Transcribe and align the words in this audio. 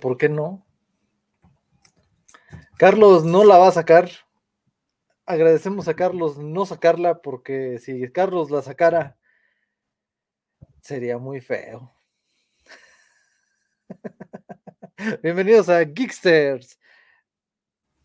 ¿por 0.00 0.16
qué 0.16 0.28
no? 0.28 0.66
Carlos 2.76 3.24
no 3.24 3.44
la 3.44 3.58
va 3.58 3.68
a 3.68 3.72
sacar. 3.72 4.10
Agradecemos 5.26 5.86
a 5.86 5.94
Carlos 5.94 6.38
no 6.38 6.66
sacarla 6.66 7.22
porque 7.22 7.78
si 7.78 8.10
Carlos 8.10 8.50
la 8.50 8.62
sacara, 8.62 9.16
sería 10.80 11.18
muy 11.18 11.40
feo. 11.40 11.92
Bienvenidos 15.22 15.68
a 15.68 15.84
Geeksters. 15.84 16.80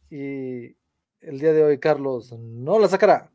Y 0.09 0.77
el 1.21 1.39
día 1.39 1.53
de 1.53 1.63
hoy 1.63 1.79
Carlos 1.79 2.31
no 2.33 2.77
la 2.77 2.87
sacará. 2.87 3.31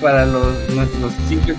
Para 0.00 0.26
los 0.26 0.74
nuestros 0.74 1.12
simples 1.28 1.56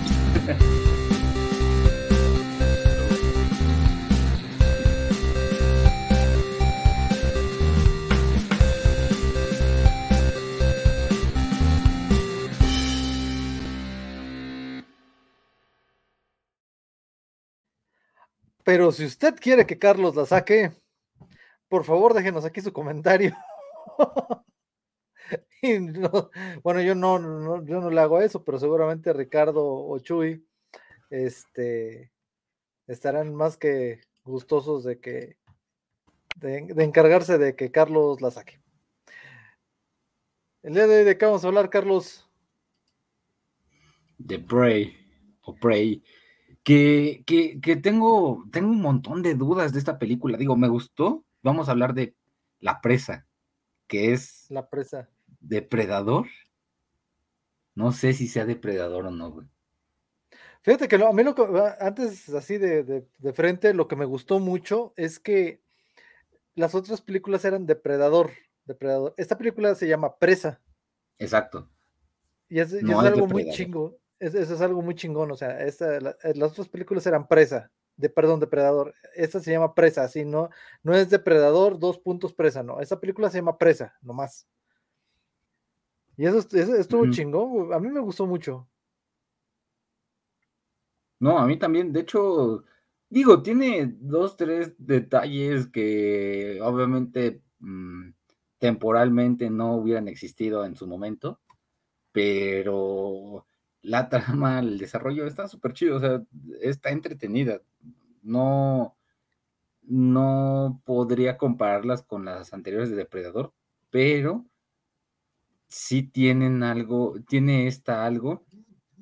Pero 18.64 18.92
si 18.92 19.04
usted 19.04 19.34
quiere 19.38 19.66
que 19.66 19.78
Carlos 19.78 20.14
la 20.14 20.24
saque, 20.24 20.72
por 21.68 21.84
favor 21.84 22.14
déjenos 22.14 22.44
aquí 22.44 22.60
su 22.60 22.72
comentario. 22.72 23.36
bueno, 26.62 26.80
yo 26.82 26.94
no, 26.94 27.64
yo 27.64 27.80
no 27.80 27.90
le 27.90 28.00
hago 28.00 28.20
eso, 28.20 28.44
pero 28.44 28.58
seguramente 28.58 29.12
Ricardo 29.12 29.64
o 29.64 29.98
Chuy 29.98 30.46
este, 31.10 32.12
estarán 32.86 33.34
más 33.34 33.56
que 33.56 34.00
gustosos 34.24 34.84
de 34.84 35.00
que 35.00 35.36
de, 36.36 36.58
encargarse 36.82 37.38
de 37.38 37.54
que 37.54 37.70
Carlos 37.70 38.20
la 38.20 38.30
saque. 38.30 38.60
El 40.62 40.74
día 40.74 40.86
de 40.86 40.98
hoy 40.98 41.04
de 41.04 41.18
qué 41.18 41.26
vamos 41.26 41.44
a 41.44 41.48
hablar, 41.48 41.70
Carlos. 41.70 42.28
De 44.18 44.38
Prey 44.38 44.96
o 45.42 45.54
Prey 45.56 46.02
que, 46.62 47.24
que, 47.26 47.76
tengo, 47.76 48.44
tengo 48.52 48.70
un 48.70 48.80
montón 48.80 49.22
de 49.22 49.34
dudas 49.34 49.72
de 49.72 49.78
esta 49.78 49.98
película. 49.98 50.38
Digo, 50.38 50.56
me 50.56 50.68
gustó. 50.68 51.24
Vamos 51.42 51.68
a 51.68 51.72
hablar 51.72 51.94
de 51.94 52.14
La 52.60 52.80
Presa, 52.80 53.26
que 53.88 54.12
es... 54.12 54.46
La 54.48 54.68
Presa. 54.68 55.08
¿Depredador? 55.42 56.26
No 57.74 57.92
sé 57.92 58.12
si 58.12 58.28
sea 58.28 58.46
depredador 58.46 59.06
o 59.06 59.10
no, 59.10 59.30
güey. 59.30 59.46
Fíjate 60.62 60.88
que 60.88 60.96
a 60.96 61.12
mí 61.12 61.24
lo 61.24 61.34
que, 61.34 61.44
antes 61.80 62.28
así 62.30 62.56
de, 62.56 62.84
de, 62.84 63.32
frente, 63.32 63.74
lo 63.74 63.88
que 63.88 63.96
me 63.96 64.04
gustó 64.04 64.38
mucho 64.38 64.94
es 64.96 65.18
que 65.18 65.60
las 66.54 66.74
otras 66.74 67.00
películas 67.00 67.44
eran 67.44 67.66
depredador, 67.66 68.30
depredador. 68.64 69.14
Esta 69.16 69.36
película 69.36 69.74
se 69.74 69.88
llama 69.88 70.16
Presa. 70.18 70.60
Exacto. 71.18 71.68
Y 72.48 72.60
es, 72.60 72.72
algo 72.74 73.26
muy 73.26 73.50
chingo 73.50 73.98
eso 74.22 74.54
es 74.54 74.60
algo 74.60 74.82
muy 74.82 74.94
chingón, 74.94 75.32
o 75.32 75.36
sea, 75.36 75.60
esta, 75.64 75.96
eh, 75.96 76.34
las 76.36 76.52
otras 76.52 76.68
películas 76.68 77.04
eran 77.06 77.26
presa, 77.26 77.72
de 77.96 78.08
perdón, 78.08 78.38
depredador. 78.38 78.94
Esta 79.16 79.40
se 79.40 79.50
llama 79.50 79.74
presa, 79.74 80.04
así, 80.04 80.24
no, 80.24 80.48
no 80.84 80.94
es 80.94 81.10
depredador, 81.10 81.78
dos 81.78 81.98
puntos 81.98 82.32
presa, 82.32 82.62
no. 82.62 82.80
Esta 82.80 83.00
película 83.00 83.30
se 83.30 83.38
llama 83.38 83.58
presa, 83.58 83.96
nomás. 84.00 84.46
Y 86.16 86.26
eso, 86.26 86.38
estuvo 86.38 87.10
chingón, 87.10 87.72
a 87.72 87.78
mí 87.78 87.88
me 87.88 88.00
gustó 88.00 88.26
mucho. 88.26 88.68
No, 91.20 91.38
a 91.38 91.46
mí 91.46 91.56
también, 91.56 91.92
de 91.92 92.00
hecho, 92.00 92.64
digo, 93.08 93.42
tiene 93.42 93.94
dos, 94.00 94.36
tres 94.36 94.74
detalles 94.78 95.68
que 95.68 96.58
obviamente 96.60 97.42
mm, 97.60 98.10
temporalmente 98.58 99.48
no 99.50 99.76
hubieran 99.76 100.08
existido 100.08 100.64
en 100.64 100.76
su 100.76 100.86
momento, 100.86 101.40
pero 102.12 103.46
la 103.82 104.08
trama, 104.10 104.60
el 104.60 104.78
desarrollo 104.78 105.26
está 105.26 105.48
súper 105.48 105.72
chido, 105.74 105.96
o 105.96 106.00
sea, 106.00 106.22
está 106.60 106.90
entretenida. 106.90 107.60
No, 108.22 108.96
no 109.82 110.82
podría 110.84 111.36
compararlas 111.38 112.02
con 112.02 112.24
las 112.24 112.52
anteriores 112.52 112.90
de 112.90 112.96
Depredador, 112.96 113.52
pero 113.90 114.46
sí 115.72 116.02
tienen 116.02 116.62
algo, 116.62 117.14
tiene 117.26 117.66
esta 117.66 118.04
algo 118.04 118.44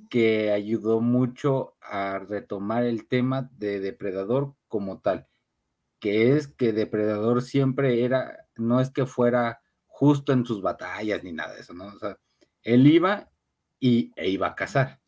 que 0.09 0.53
ayudó 0.53 1.01
mucho 1.01 1.77
a 1.81 2.21
retomar 2.21 2.85
el 2.85 3.09
tema 3.09 3.51
de 3.59 3.81
Depredador 3.81 4.55
como 4.69 5.01
tal, 5.01 5.27
que 5.99 6.37
es 6.37 6.47
que 6.49 6.73
Depredador 6.73 7.43
siempre 7.43 8.05
era, 8.05 8.47
no 8.57 8.81
es 8.81 8.91
que 8.91 9.07
fuera 9.07 9.61
justo 9.87 10.33
en 10.33 10.47
sus 10.47 10.63
batallas 10.63 11.25
ni 11.25 11.33
nada 11.33 11.55
de 11.55 11.61
eso, 11.61 11.75
¿no? 11.75 11.87
O 11.87 11.99
sea, 11.99 12.19
él 12.63 12.87
iba 12.87 13.29
y, 13.81 14.13
e 14.15 14.31
iba 14.31 14.49
a 14.49 14.55
cazar. 14.55 15.01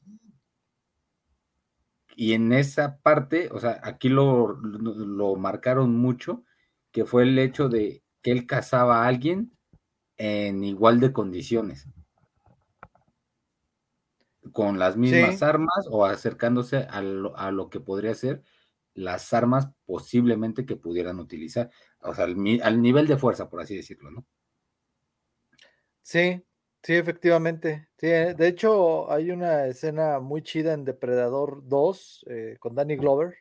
Y 2.17 2.33
en 2.35 2.53
esa 2.53 2.99
parte, 2.99 3.51
o 3.53 3.61
sea, 3.61 3.81
aquí 3.85 4.09
lo, 4.09 4.55
lo, 4.55 5.37
marcaron 5.37 5.97
mucho, 5.97 6.45
que 6.91 7.05
fue 7.05 7.23
el 7.23 7.39
hecho 7.39 7.69
de 7.69 8.03
que 8.21 8.33
él 8.33 8.47
cazaba 8.47 9.05
a 9.05 9.09
alguien 9.09 9.57
en 10.23 10.63
igual 10.63 11.01
de 11.01 11.13
condiciones, 11.13 11.89
con 14.53 14.79
las 14.79 14.97
mismas 14.97 15.43
armas 15.43 15.87
o 15.91 16.05
acercándose 16.05 16.79
a 16.79 17.03
lo, 17.03 17.37
a 17.37 17.51
lo, 17.51 17.71
que 17.71 17.81
podría 17.81 18.15
ser 18.15 18.43
las 18.95 19.33
armas 19.33 19.69
posiblemente 19.87 20.67
que 20.67 20.77
pudieran 20.77 21.19
utilizar, 21.19 21.71
o 22.03 22.15
sea, 22.15 22.25
al, 22.25 22.37
al 22.63 22.83
nivel 22.83 23.07
de 23.07 23.17
fuerza, 23.17 23.49
por 23.49 23.61
así 23.61 23.75
decirlo, 23.77 24.11
¿no? 24.11 24.27
Sí, 26.03 26.43
Sí, 26.85 26.95
efectivamente. 26.95 27.89
Sí, 27.97 28.09
eh, 28.09 28.35
de 28.35 28.49
hecho, 28.49 29.11
hay 29.11 29.31
una 29.31 29.67
escena 29.67 30.19
muy 30.19 30.43
chida 30.43 30.73
en 30.73 30.85
Depredador 30.85 31.63
2 31.69 32.25
eh, 32.29 32.57
con 32.59 32.75
Danny 32.75 32.97
Glover, 32.97 33.37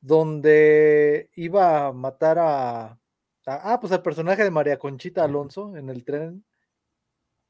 donde 0.00 1.30
iba 1.36 1.86
a 1.86 1.92
matar 1.92 2.38
a, 2.40 2.98
Ah, 3.46 3.78
pues 3.80 3.92
al 3.92 4.02
personaje 4.02 4.44
de 4.44 4.50
María 4.50 4.78
Conchita 4.78 5.24
Alonso 5.24 5.76
en 5.76 5.88
el 5.88 6.04
tren. 6.04 6.44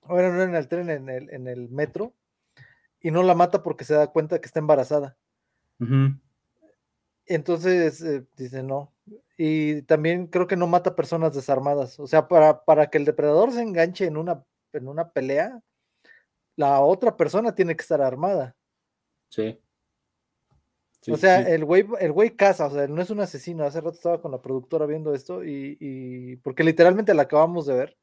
Bueno, 0.03 0.33
no 0.33 0.43
en 0.43 0.55
el 0.55 0.69
tren, 0.69 0.91
en 0.91 1.09
el, 1.09 1.31
en 1.31 1.47
el 1.47 1.69
metro. 1.69 2.15
Y 3.01 3.11
no 3.11 3.23
la 3.23 3.35
mata 3.35 3.63
porque 3.63 3.85
se 3.85 3.95
da 3.95 4.07
cuenta 4.07 4.41
que 4.41 4.47
está 4.47 4.59
embarazada. 4.59 5.17
Entonces 7.27 8.01
eh, 8.03 8.25
dice 8.37 8.63
no. 8.63 8.93
Y 9.37 9.83
también 9.83 10.29
creo 10.29 10.47
que 10.47 10.57
no 10.57 10.67
mata 10.67 10.95
personas 10.95 11.35
desarmadas. 11.35 11.99
O 11.99 12.07
sea, 12.07 12.29
para, 12.29 12.65
para 12.65 12.89
que 12.89 12.99
el 12.99 13.05
depredador 13.05 13.53
se 13.53 13.63
enganche 13.63 14.07
en 14.07 14.17
una 14.17 14.45
en 14.73 14.89
una 14.89 15.11
pelea, 15.11 15.61
la 16.57 16.81
otra 16.81 17.17
persona 17.17 17.55
tiene 17.55 17.77
que 17.77 17.83
estar 17.83 18.01
armada. 18.01 18.57
Sí. 19.29 19.59
O 21.11 21.17
sea, 21.17 21.41
el 21.41 21.65
güey 21.65 21.85
el 22.01 22.13
güey 22.13 22.37
caza, 22.37 22.67
o 22.67 22.71
sea, 22.71 22.87
no 22.87 23.03
es 23.03 23.11
un 23.11 23.21
asesino. 23.21 23.65
Hace 23.65 23.81
rato 23.81 23.97
estaba 23.97 24.21
con 24.21 24.31
la 24.31 24.41
productora 24.41 24.87
viendo 24.87 25.15
esto 25.15 25.45
y, 25.45 26.37
porque 26.43 26.65
literalmente 26.65 27.15
la 27.15 27.23
acabamos 27.23 27.67
de 27.67 27.75
ver. 27.75 27.97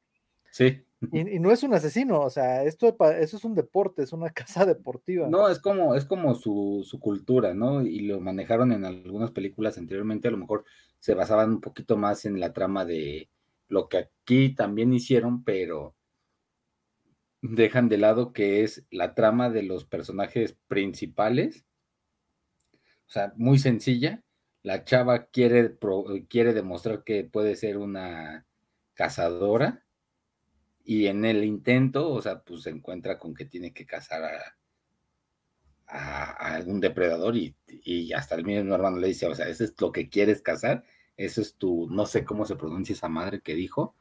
Sí. 0.51 0.83
Y, 1.13 1.39
no 1.39 1.51
es 1.51 1.63
un 1.63 1.73
asesino, 1.73 2.19
o 2.19 2.29
sea, 2.29 2.63
esto 2.65 2.93
eso 3.17 3.37
es 3.37 3.45
un 3.45 3.55
deporte, 3.55 4.03
es 4.03 4.11
una 4.11 4.29
casa 4.31 4.65
deportiva. 4.65 5.29
No, 5.29 5.47
es 5.47 5.59
como, 5.59 5.95
es 5.95 6.03
como 6.03 6.35
su, 6.35 6.85
su, 6.85 6.99
cultura, 6.99 7.53
¿no? 7.53 7.81
Y 7.81 8.01
lo 8.01 8.19
manejaron 8.19 8.73
en 8.73 8.83
algunas 8.83 9.31
películas 9.31 9.77
anteriormente, 9.77 10.27
a 10.27 10.31
lo 10.31 10.37
mejor 10.37 10.65
se 10.99 11.13
basaban 11.13 11.51
un 11.51 11.61
poquito 11.61 11.95
más 11.95 12.25
en 12.25 12.39
la 12.39 12.51
trama 12.51 12.83
de 12.83 13.29
lo 13.69 13.87
que 13.87 13.97
aquí 13.97 14.53
también 14.53 14.91
hicieron, 14.91 15.43
pero 15.43 15.95
dejan 17.41 17.87
de 17.87 17.97
lado 17.97 18.33
que 18.33 18.63
es 18.63 18.85
la 18.91 19.15
trama 19.15 19.49
de 19.49 19.63
los 19.63 19.85
personajes 19.85 20.57
principales. 20.67 21.65
O 23.09 23.11
sea, 23.11 23.33
muy 23.35 23.57
sencilla. 23.57 24.23
La 24.61 24.83
chava 24.85 25.25
quiere, 25.25 25.77
quiere 26.29 26.53
demostrar 26.53 27.03
que 27.03 27.23
puede 27.23 27.55
ser 27.55 27.77
una 27.77 28.45
cazadora 28.93 29.83
y 30.83 31.07
en 31.07 31.25
el 31.25 31.43
intento, 31.43 32.11
o 32.11 32.21
sea, 32.21 32.41
pues 32.41 32.63
se 32.63 32.69
encuentra 32.69 33.17
con 33.17 33.33
que 33.33 33.45
tiene 33.45 33.73
que 33.73 33.85
cazar 33.85 34.23
a, 34.23 34.55
algún 36.55 36.79
depredador 36.79 37.35
y, 37.35 37.55
y, 37.67 38.13
hasta 38.13 38.35
el 38.35 38.45
mismo 38.45 38.75
hermano 38.75 38.97
le 38.97 39.07
dice, 39.07 39.25
o 39.25 39.33
sea, 39.33 39.47
eso 39.47 39.63
es 39.63 39.73
lo 39.81 39.91
que 39.91 40.07
quieres 40.07 40.41
cazar, 40.41 40.83
eso 41.17 41.41
es 41.41 41.55
tu, 41.55 41.87
no 41.89 42.05
sé 42.05 42.23
cómo 42.23 42.45
se 42.45 42.55
pronuncia 42.55 42.93
esa 42.93 43.09
madre 43.09 43.41
que 43.41 43.55
dijo, 43.55 43.95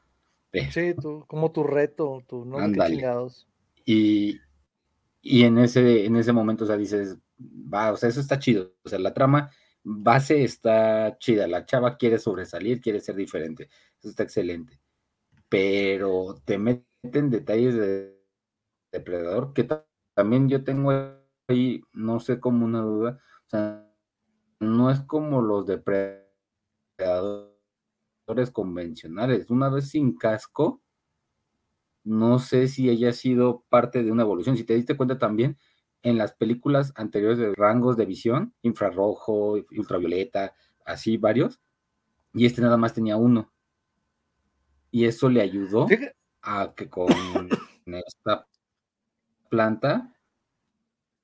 Sí, 0.71 0.93
como 1.27 1.51
tu 1.51 1.63
reto, 1.63 2.23
tu 2.27 2.45
no 2.45 2.59
chingados. 2.87 3.47
Y, 3.85 4.39
y 5.21 5.43
en 5.43 5.57
ese, 5.57 6.05
en 6.05 6.15
ese 6.15 6.31
momento, 6.31 6.63
o 6.65 6.67
sea, 6.67 6.77
dices, 6.77 7.17
va, 7.39 7.91
o 7.93 7.97
sea, 7.97 8.09
eso 8.09 8.19
está 8.21 8.39
chido. 8.39 8.73
O 8.83 8.89
sea, 8.89 8.99
la 8.99 9.13
trama 9.13 9.51
base 9.83 10.43
está 10.43 11.17
chida. 11.19 11.47
La 11.47 11.65
chava 11.65 11.97
quiere 11.97 12.19
sobresalir, 12.19 12.81
quiere 12.81 12.99
ser 12.99 13.15
diferente. 13.15 13.69
Eso 13.99 14.09
está 14.09 14.23
excelente. 14.23 14.79
Pero 15.49 16.35
te 16.45 16.57
meten 16.57 17.29
detalles 17.29 17.75
de 17.75 18.19
depredador 18.91 19.53
que 19.53 19.67
también 20.15 20.49
yo 20.49 20.63
tengo 20.63 20.91
ahí, 21.47 21.81
no 21.93 22.19
sé, 22.19 22.39
como 22.39 22.65
una 22.65 22.81
duda, 22.81 23.19
o 23.47 23.49
sea, 23.49 23.89
no 24.59 24.91
es 24.91 25.01
como 25.01 25.41
los 25.41 25.65
depredadores 25.65 26.29
convencionales. 28.51 29.49
Una 29.49 29.69
vez 29.69 29.89
sin 29.89 30.15
casco, 30.17 30.81
no 32.03 32.39
sé 32.39 32.67
si 32.67 32.89
haya 32.89 33.13
sido 33.13 33.65
parte 33.69 34.03
de 34.03 34.11
una 34.11 34.23
evolución. 34.23 34.57
Si 34.57 34.63
te 34.63 34.75
diste 34.75 34.97
cuenta 34.97 35.17
también, 35.17 35.57
en 36.03 36.17
las 36.17 36.33
películas 36.33 36.93
anteriores 36.95 37.37
de 37.37 37.53
rangos 37.55 37.97
de 37.97 38.05
visión, 38.05 38.53
infrarrojo, 38.61 39.57
ultravioleta, 39.77 40.53
así 40.85 41.17
varios, 41.17 41.59
y 42.33 42.45
este 42.45 42.61
nada 42.61 42.77
más 42.77 42.93
tenía 42.93 43.17
uno. 43.17 43.51
Y 44.91 45.05
eso 45.05 45.29
le 45.29 45.41
ayudó 45.41 45.87
a 46.41 46.73
que 46.75 46.89
con 46.89 47.07
esta 47.85 48.47
planta 49.49 50.13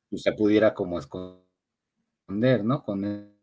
pues, 0.10 0.24
se 0.24 0.34
pudiera 0.34 0.74
como 0.74 1.00
esconder, 1.00 2.64
¿no? 2.64 2.84
Con 2.84 3.36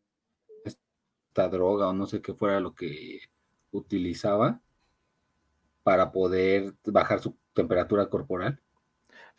esta 0.65 1.49
droga 1.49 1.89
o 1.89 1.93
no 1.93 2.07
sé 2.07 2.23
qué 2.23 2.35
fuera 2.35 2.61
lo 2.61 2.75
que 2.75 3.21
utilizaba 3.73 4.61
para 5.83 6.13
poder 6.13 6.75
bajar 6.85 7.21
su 7.21 7.37
temperatura 7.53 8.09
corporal. 8.09 8.62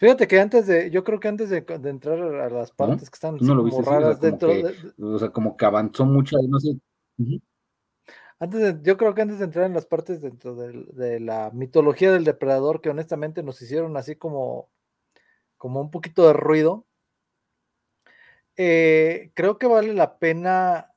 Fíjate 0.03 0.27
que 0.27 0.37
antes 0.37 0.67
de, 0.67 0.91
yo 0.91 1.05
creo 1.05 1.17
que 1.17 1.29
antes 1.29 1.49
de, 1.49 1.59
entrar 1.85 2.19
a 2.19 2.49
las 2.49 2.71
partes 2.71 3.09
que 3.09 3.13
están 3.13 3.37
no 3.39 3.55
lo 3.55 3.63
viste, 3.63 3.83
raras 3.83 4.19
dentro 4.19 4.51
o 4.99 5.17
sea, 5.17 5.29
como 5.29 5.55
que 5.55 5.63
avanzó 5.63 6.05
mucho, 6.05 6.35
no 6.45 6.59
sé. 6.59 6.77
Antes 8.37 8.59
de, 8.59 8.79
yo 8.83 8.97
creo 8.97 9.13
que 9.13 9.21
antes 9.21 9.39
de 9.39 9.45
entrar 9.45 9.65
en 9.65 9.73
las 9.73 9.85
partes 9.85 10.19
dentro 10.19 10.55
de, 10.55 11.21
la 11.21 11.51
mitología 11.53 12.11
del 12.11 12.25
depredador, 12.25 12.81
que 12.81 12.89
honestamente 12.89 13.43
nos 13.43 13.61
hicieron 13.61 13.95
así 13.95 14.17
como, 14.17 14.69
como 15.57 15.79
un 15.79 15.89
poquito 15.89 16.27
de 16.27 16.33
ruido, 16.33 16.85
eh, 18.57 19.31
creo 19.35 19.57
que 19.57 19.67
vale 19.67 19.93
la 19.93 20.19
pena 20.19 20.91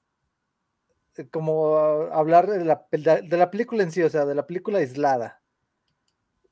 eh, 1.17 1.29
como 1.29 1.77
hablar 2.11 2.49
de 2.49 2.65
la, 2.65 2.85
de 2.91 3.37
la, 3.37 3.53
película 3.53 3.85
en 3.85 3.93
sí, 3.93 4.03
o 4.03 4.11
sea, 4.11 4.25
de 4.25 4.35
la 4.35 4.49
película 4.49 4.79
aislada. 4.79 5.41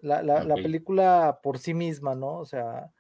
La, 0.04 0.22
la, 0.22 0.54
película 0.56 1.40
por 1.42 1.58
sí 1.58 1.72
misma, 1.72 2.14
¿no? 2.14 2.38
O 2.38 2.44
sea, 2.44 2.90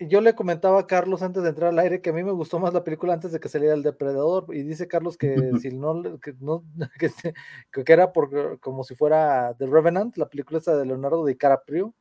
yo 0.00 0.20
le 0.20 0.34
comentaba 0.34 0.80
a 0.80 0.86
Carlos 0.86 1.22
antes 1.22 1.42
de 1.42 1.48
entrar 1.48 1.70
al 1.70 1.78
aire 1.78 2.02
que 2.02 2.10
a 2.10 2.12
mí 2.12 2.22
me 2.22 2.32
gustó 2.32 2.58
más 2.58 2.74
la 2.74 2.84
película 2.84 3.14
antes 3.14 3.32
de 3.32 3.40
que 3.40 3.48
saliera 3.48 3.74
el 3.74 3.82
depredador 3.82 4.54
y 4.54 4.62
dice 4.62 4.86
Carlos 4.86 5.16
que 5.16 5.28
si 5.62 5.70
no 5.70 6.20
que, 6.20 6.34
no, 6.40 6.62
que, 7.72 7.92
era 7.92 8.12
por, 8.12 8.60
como 8.60 8.84
si 8.84 8.94
fuera 8.94 9.54
The 9.58 9.66
Revenant, 9.66 10.16
la 10.18 10.28
película 10.28 10.58
esa 10.58 10.76
de 10.76 10.86
Leonardo 10.86 11.24
DiCaprio. 11.24 11.94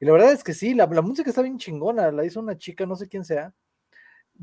Y 0.00 0.06
la 0.06 0.12
verdad 0.12 0.32
es 0.32 0.42
que 0.42 0.54
sí, 0.54 0.74
la, 0.74 0.86
la 0.86 1.02
música 1.02 1.28
está 1.28 1.42
bien 1.42 1.58
chingona, 1.58 2.10
la 2.10 2.24
hizo 2.24 2.40
una 2.40 2.56
chica, 2.56 2.86
no 2.86 2.96
sé 2.96 3.06
quién 3.06 3.24
sea 3.24 3.52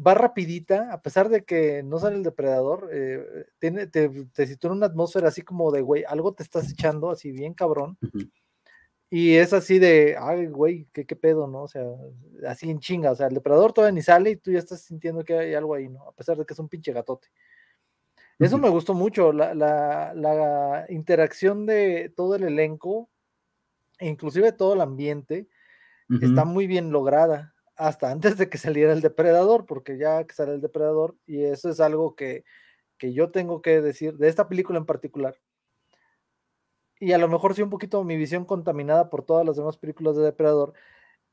va 0.06 0.14
rapidita, 0.14 0.94
a 0.94 1.02
pesar 1.02 1.30
de 1.30 1.44
que 1.44 1.82
no 1.84 1.98
sale 1.98 2.18
el 2.18 2.24
depredador, 2.24 2.90
eh, 2.92 3.46
tiene, 3.60 3.88
te, 3.88 4.10
te 4.10 4.46
sitúa 4.46 4.72
en 4.72 4.78
una 4.78 4.86
atmósfera 4.88 5.30
así 5.30 5.42
como 5.42 5.72
de, 5.72 5.82
güey, 5.82 6.04
algo 6.08 6.34
te 6.34 6.44
estás 6.44 6.70
echando, 6.72 7.10
así 7.10 7.32
bien 7.32 7.54
cabrón. 7.54 7.98
Y 9.10 9.36
es 9.36 9.54
así 9.54 9.80
de, 9.80 10.18
ay, 10.20 10.48
güey, 10.48 10.88
¿qué, 10.92 11.06
¿qué, 11.06 11.16
pedo, 11.16 11.48
¿no? 11.48 11.64
O 11.64 11.68
sea, 11.68 11.84
así 12.48 12.70
en 12.70 12.80
chinga, 12.80 13.12
o 13.12 13.16
sea, 13.16 13.28
el 13.28 13.36
depredador 13.36 13.72
todavía 13.72 13.96
ni 13.96 14.02
sale 14.02 14.32
y 14.32 14.36
tú 14.36 14.52
ya 14.52 14.60
estás 14.60 14.82
sintiendo 14.82 15.24
que 15.24 15.38
hay 15.38 15.54
algo 15.54 15.76
ahí, 15.76 15.88
¿no? 15.88 16.04
A 16.04 16.12
pesar 16.12 16.38
de 16.38 16.46
que 16.46 16.54
es 16.54 16.60
un 16.60 16.68
pinche 16.68 16.92
gatote. 16.92 17.30
Eso 18.40 18.60
me 18.60 18.70
gustó 18.70 18.94
mucho, 18.94 19.34
la, 19.34 19.56
la, 19.56 20.14
la, 20.14 20.86
interacción 20.90 21.66
de 21.66 22.14
todo 22.16 22.36
el 22.36 22.44
elenco, 22.44 23.10
e 23.98 24.08
inclusive 24.08 24.52
todo 24.52 24.76
el 24.76 24.82
ambiente, 24.82 25.48
está 26.22 26.46
muy 26.46 26.68
bien 26.68 26.92
lograda 26.92 27.56
hasta 27.76 28.12
antes 28.12 28.38
de 28.38 28.50
que 28.50 28.58
saliera 28.58 28.94
el 28.94 29.02
depredador, 29.02 29.66
porque 29.66 29.98
ya 29.98 30.24
que 30.26 30.36
sale 30.36 30.54
el 30.54 30.62
depredador, 30.62 31.16
y 31.26 31.44
eso 31.44 31.70
es 31.70 31.80
algo 31.80 32.16
que, 32.16 32.44
yo 33.00 33.32
tengo 33.32 33.62
que 33.62 33.82
decir 33.82 34.18
de 34.18 34.28
esta 34.28 34.48
película 34.48 34.78
en 34.78 34.86
particular. 34.86 35.36
Y 37.00 37.12
a 37.14 37.18
lo 37.18 37.28
mejor 37.28 37.54
sí 37.54 37.62
un 37.62 37.70
poquito 37.70 38.04
mi 38.04 38.18
visión 38.18 38.46
contaminada 38.46 39.10
por 39.10 39.24
todas 39.24 39.46
las 39.46 39.56
demás 39.56 39.78
películas 39.78 40.16
de 40.16 40.24
depredador, 40.24 40.74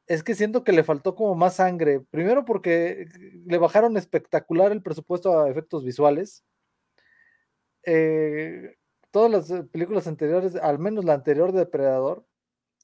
es 0.07 0.23
que 0.23 0.35
siento 0.35 0.65
que 0.65 0.73
le 0.73 0.85
faltó 0.85 1.15
como 1.15 1.35
más 1.35 1.57
sangre. 1.57 2.01
Primero 2.11 2.45
porque 2.45 3.09
le 3.47 3.59
bajaron 3.59 3.97
espectacular 3.97 4.73
el 4.73 4.83
presupuesto 4.83 5.41
a 5.41 5.49
efectos 5.49 5.85
visuales. 5.85 6.45
Eh, 7.85 8.77
todas 9.11 9.31
las 9.31 9.67
películas 9.69 10.07
anteriores, 10.07 10.57
al 10.57 10.79
menos 10.79 11.05
la 11.05 11.15
anterior 11.15 11.53
de 11.53 11.61
Depredador, 11.61 12.27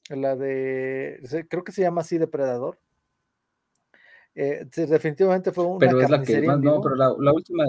la 0.09 0.35
de, 0.35 1.45
creo 1.49 1.63
que 1.63 1.71
se 1.71 1.81
llama 1.81 2.01
así 2.01 2.17
Depredador, 2.17 2.79
eh, 4.33 4.65
definitivamente 4.73 5.51
fue 5.51 5.65
una 5.65 5.79
pero 5.79 6.01
es 6.01 6.09
la 6.09 6.23
que 6.23 6.41
no, 6.41 6.81
pero 6.81 6.95
la, 6.95 7.33
última 7.33 7.65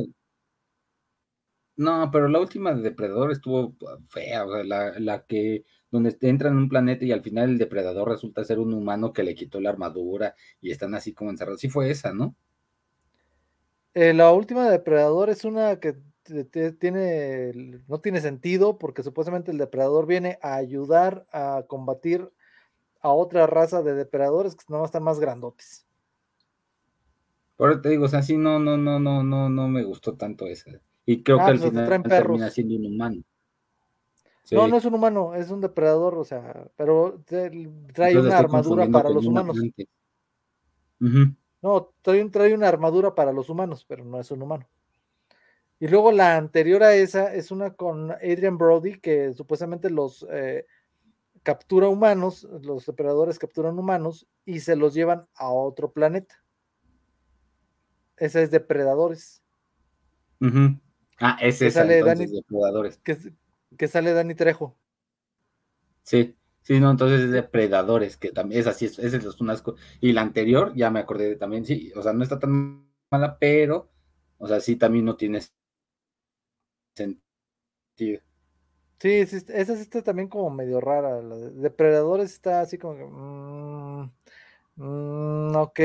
no, 1.76 2.10
pero 2.12 2.28
la 2.28 2.40
última 2.40 2.74
de 2.74 2.82
Depredador 2.82 3.32
estuvo 3.32 3.74
fea, 4.08 4.44
o 4.44 4.52
sea, 4.52 4.64
la, 4.98 5.24
que 5.24 5.64
donde 5.90 6.16
entra 6.20 6.48
en 6.48 6.56
un 6.56 6.68
planeta 6.68 7.04
y 7.04 7.12
al 7.12 7.22
final 7.22 7.50
el 7.50 7.58
depredador 7.58 8.08
resulta 8.08 8.44
ser 8.44 8.58
un 8.58 8.72
humano 8.72 9.12
que 9.12 9.22
le 9.22 9.34
quitó 9.34 9.60
la 9.60 9.70
armadura 9.70 10.34
y 10.60 10.70
están 10.70 10.94
así 10.94 11.12
como 11.12 11.30
encerrados. 11.30 11.60
Sí 11.60 11.68
fue 11.68 11.90
esa, 11.90 12.12
¿no? 12.14 12.34
Eh, 13.94 14.14
la 14.14 14.32
última 14.32 14.64
de 14.64 14.70
Depredador 14.70 15.28
es 15.28 15.44
una 15.44 15.80
que 15.80 15.96
tiene, 16.78 17.52
no 17.88 18.00
tiene 18.00 18.20
sentido 18.20 18.78
porque 18.78 19.02
supuestamente 19.02 19.50
el 19.50 19.58
depredador 19.58 20.06
viene 20.06 20.38
a 20.40 20.54
ayudar 20.54 21.26
a 21.32 21.64
combatir 21.66 22.30
a 23.00 23.10
otra 23.10 23.46
raza 23.46 23.82
de 23.82 23.94
depredadores 23.94 24.54
que 24.54 24.64
no 24.68 24.84
están 24.84 25.02
más 25.02 25.18
grandotes. 25.18 25.84
Por 27.56 27.82
te 27.82 27.90
digo, 27.90 28.06
o 28.06 28.08
sea, 28.08 28.22
sí, 28.22 28.36
no, 28.36 28.58
no, 28.58 28.76
no, 28.76 28.98
no, 28.98 29.22
no, 29.22 29.48
no 29.48 29.68
me 29.68 29.82
gustó 29.82 30.14
tanto 30.14 30.46
esa. 30.46 30.80
Y 31.04 31.22
creo 31.22 31.38
que 31.38 31.44
al 31.44 31.58
pues, 31.58 31.70
final 31.70 32.02
termina 32.02 32.50
siendo 32.50 32.76
un 32.76 32.86
humano. 32.86 33.22
No, 34.50 34.68
no 34.68 34.76
es 34.76 34.84
un 34.84 34.94
humano, 34.94 35.34
es 35.34 35.50
un 35.50 35.60
depredador, 35.60 36.18
o 36.18 36.24
sea, 36.24 36.66
pero 36.76 37.22
trae 37.92 38.18
una 38.18 38.38
armadura 38.38 38.86
para 38.88 39.08
los 39.08 39.24
humanos. 39.24 39.56
No, 41.62 41.92
trae, 42.02 42.28
trae 42.28 42.54
una 42.54 42.68
armadura 42.68 43.14
para 43.14 43.32
los 43.32 43.48
humanos, 43.48 43.84
pero 43.88 44.04
no 44.04 44.18
es 44.18 44.30
un 44.30 44.42
humano. 44.42 44.68
Y 45.78 45.88
luego 45.88 46.12
la 46.12 46.36
anterior 46.36 46.82
a 46.82 46.94
esa 46.94 47.34
es 47.34 47.50
una 47.50 47.74
con 47.74 48.12
Adrian 48.12 48.58
Brody, 48.58 49.00
que 49.00 49.32
supuestamente 49.32 49.90
los 49.90 50.26
eh, 50.30 50.66
captura 51.42 51.88
humanos, 51.88 52.46
los 52.62 52.86
depredadores 52.86 53.38
capturan 53.38 53.78
humanos 53.78 54.26
y 54.44 54.60
se 54.60 54.76
los 54.76 54.94
llevan 54.94 55.26
a 55.34 55.50
otro 55.50 55.92
planeta. 55.92 56.42
Esa 58.16 58.40
es 58.42 58.50
Depredadores. 58.50 59.42
Ah, 61.24 61.38
ese 61.40 61.68
es 61.68 61.74
sale 61.74 61.98
entonces, 61.98 62.32
Depredadores. 62.32 63.00
Que, 63.78 63.86
sale 63.86 64.12
Dani 64.12 64.34
Trejo. 64.34 64.76
Sí, 66.02 66.36
sí, 66.62 66.80
no, 66.80 66.90
entonces 66.90 67.20
es 67.20 67.30
Depredadores, 67.30 68.16
que 68.16 68.32
también 68.32 68.60
es 68.60 68.66
así, 68.66 68.86
ese 68.86 69.04
es 69.04 69.40
un 69.40 69.50
asco. 69.50 69.76
Y 70.00 70.12
la 70.12 70.22
anterior, 70.22 70.72
ya 70.74 70.90
me 70.90 70.98
acordé 70.98 71.28
de 71.28 71.36
también, 71.36 71.64
sí, 71.64 71.92
o 71.94 72.02
sea, 72.02 72.12
no 72.12 72.24
está 72.24 72.40
tan 72.40 72.88
mala, 73.08 73.38
pero, 73.38 73.88
o 74.38 74.48
sea, 74.48 74.58
sí 74.58 74.74
también 74.74 75.04
no 75.04 75.14
tiene 75.14 75.40
sentido. 76.96 78.20
Sí, 78.98 79.26
sí 79.26 79.44
esa 79.48 79.74
está 79.74 80.02
también 80.02 80.28
como 80.28 80.50
medio 80.50 80.80
rara. 80.80 81.22
La 81.22 81.36
de 81.36 81.50
Depredadores 81.50 82.32
está 82.32 82.60
así 82.62 82.78
como 82.78 82.96
que. 82.96 83.04
Mmm, 83.04 84.10
mmm, 84.76 85.56
ok 85.56 85.80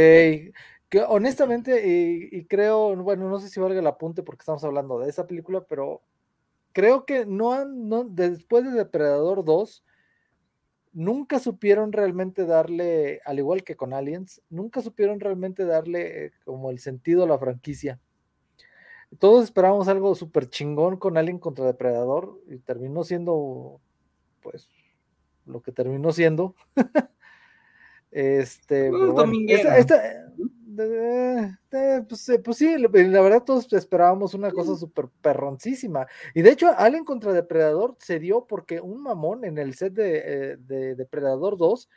que 0.89 1.01
honestamente, 1.01 1.83
y, 2.31 2.45
creo, 2.45 2.95
bueno, 2.95 3.29
no 3.29 3.39
sé 3.39 3.49
si 3.49 3.59
valga 3.59 3.79
el 3.79 3.87
apunte 3.87 4.23
porque 4.23 4.41
estamos 4.41 4.63
hablando 4.63 4.99
de 4.99 5.09
esa 5.09 5.27
película, 5.27 5.65
pero 5.67 6.01
creo 6.71 7.05
que 7.05 7.25
no 7.25 7.53
han, 7.53 7.89
no, 7.89 8.05
después 8.05 8.63
de 8.63 8.71
Depredador 8.71 9.43
2, 9.43 9.83
nunca 10.93 11.39
supieron 11.39 11.91
realmente 11.91 12.45
darle, 12.45 13.21
al 13.25 13.37
igual 13.39 13.63
que 13.63 13.75
con 13.75 13.93
Aliens, 13.93 14.41
nunca 14.49 14.81
supieron 14.81 15.19
realmente 15.19 15.65
darle 15.65 16.25
eh, 16.25 16.31
como 16.45 16.69
el 16.69 16.79
sentido 16.79 17.23
a 17.23 17.27
la 17.27 17.37
franquicia. 17.37 17.99
Todos 19.19 19.43
esperábamos 19.43 19.87
algo 19.89 20.15
súper 20.15 20.49
chingón 20.49 20.97
con 20.97 21.17
Alien 21.17 21.39
contra 21.39 21.65
Depredador 21.65 22.41
y 22.47 22.59
terminó 22.59 23.03
siendo, 23.03 23.81
pues, 24.41 24.69
lo 25.45 25.61
que 25.61 25.71
terminó 25.71 26.11
siendo. 26.11 26.55
este, 28.11 28.89
eh, 30.83 32.05
pues, 32.07 32.57
sí, 32.57 32.77
la 32.77 33.21
verdad 33.21 33.43
todos 33.43 33.71
esperábamos 33.73 34.33
una 34.33 34.51
cosa 34.51 34.75
súper 34.75 35.07
perroncísima. 35.21 36.07
Y 36.33 36.41
de 36.41 36.51
hecho, 36.51 36.69
Alien 36.77 37.03
contra 37.05 37.33
Depredador 37.33 37.95
se 37.99 38.19
dio 38.19 38.45
porque 38.47 38.81
un 38.81 39.01
mamón 39.01 39.45
en 39.45 39.57
el 39.57 39.73
set 39.75 39.93
de, 39.93 40.53
eh, 40.53 40.95
Depredador 40.95 41.57
2 41.57 41.89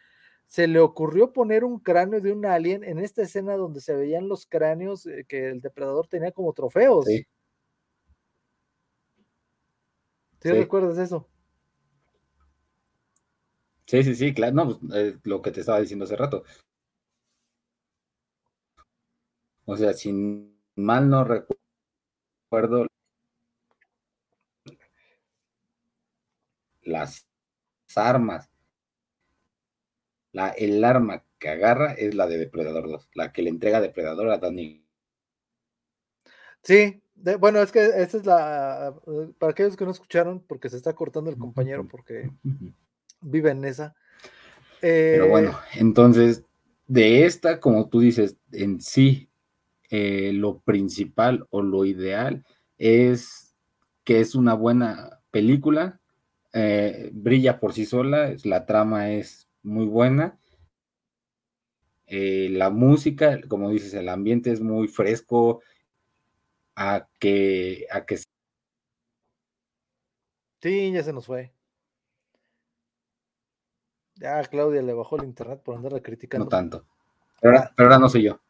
se 0.47 0.67
le 0.67 0.81
ocurrió 0.81 1.33
poner 1.33 1.63
un 1.65 1.79
cráneo 1.79 2.21
de 2.21 2.33
un 2.33 2.45
alien 2.45 2.83
en 2.83 2.99
esta 2.99 3.23
escena 3.23 3.55
donde 3.57 3.81
se 3.81 3.95
veían 3.95 4.29
los 4.29 4.47
cráneos 4.47 5.07
eh, 5.07 5.25
que 5.29 5.51
el 5.51 5.61
depredador 5.61 6.09
tenía 6.09 6.33
como 6.33 6.53
trofeos. 6.53 7.07
Sí. 7.07 7.25
recuerdas 10.43 10.99
eso? 10.99 11.29
Sí, 13.87 14.03
sí, 14.03 14.15
sí, 14.15 14.35
claro, 14.35 14.55
no, 14.55 14.79
pues, 14.79 15.15
lo 15.25 15.43
que 15.43 15.51
te 15.51 15.61
estaba 15.61 15.81
diciendo 15.81 16.05
hace 16.05 16.17
rato. 16.17 16.45
O 19.71 19.77
sea, 19.77 19.93
si 19.93 20.13
mal 20.75 21.09
no 21.09 21.23
recuerdo, 21.23 22.89
las 26.83 27.29
armas, 27.95 28.51
la, 30.33 30.49
el 30.49 30.83
arma 30.83 31.25
que 31.39 31.51
agarra 31.51 31.93
es 31.93 32.17
la 32.17 32.27
de 32.27 32.39
Depredador 32.39 32.89
2, 32.89 33.11
la 33.15 33.33
que 33.33 33.43
le 33.43 33.51
entrega 33.51 33.81
Depredador 33.81 34.31
a 34.31 34.39
Danny. 34.39 34.85
Sí, 36.65 37.01
bueno, 37.39 37.63
es 37.63 37.71
que 37.71 37.85
esa 37.85 38.17
es 38.17 38.27
la, 38.27 38.97
para 39.39 39.53
aquellos 39.53 39.77
que 39.77 39.85
no 39.85 39.93
escucharon, 39.93 40.41
porque 40.49 40.69
se 40.69 40.79
está 40.79 40.95
cortando 40.95 41.31
el 41.31 41.39
compañero, 41.39 41.87
porque 41.87 42.29
vive 43.21 43.53
en 43.53 43.65
esa. 43.65 43.95
Pero 44.81 45.29
bueno, 45.29 45.51
eh, 45.51 45.79
entonces, 45.79 46.43
de 46.89 47.25
esta, 47.25 47.61
como 47.61 47.89
tú 47.89 48.01
dices, 48.01 48.37
en 48.51 48.81
sí, 48.81 49.30
eh, 49.91 50.33
lo 50.33 50.61
principal 50.61 51.47
o 51.51 51.63
lo 51.63 51.85
ideal 51.85 52.45
es 52.79 53.55
que 54.05 54.21
es 54.21 54.35
una 54.35 54.55
buena 54.55 55.21
película, 55.31 56.01
eh, 56.53 57.11
brilla 57.13 57.61
por 57.61 57.73
sí 57.73 57.85
sola, 57.85 58.35
la 58.45 58.67
trama 58.67 59.11
es 59.13 59.49
muy 59.63 59.87
buena. 59.87 60.39
la 62.07 62.71
música, 62.71 63.41
como 63.47 63.71
dices, 63.71 63.95
el 63.95 64.09
ambiente 64.09 64.51
es 64.51 64.61
muy 64.61 64.89
fresco, 64.89 65.63
a 66.75 67.07
que, 67.19 67.87
a 67.91 68.05
que 68.05 68.19
Sí, 70.63 70.93
ya 70.93 71.03
se 71.03 71.13
nos 71.13 71.27
fue. 71.27 71.53
Ya 74.17 74.43
Claudia 74.45 74.83
le 74.83 74.93
bajó 74.93 75.17
el 75.17 75.25
internet 75.25 75.63
por 75.63 75.77
andarla 75.77 76.01
criticando. 76.01 76.45
No 76.45 76.49
tanto. 76.49 76.87
Pero 77.41 77.59
ahora, 77.79 77.99
no 77.99 78.09
soy 78.11 78.25
yo. 78.25 78.41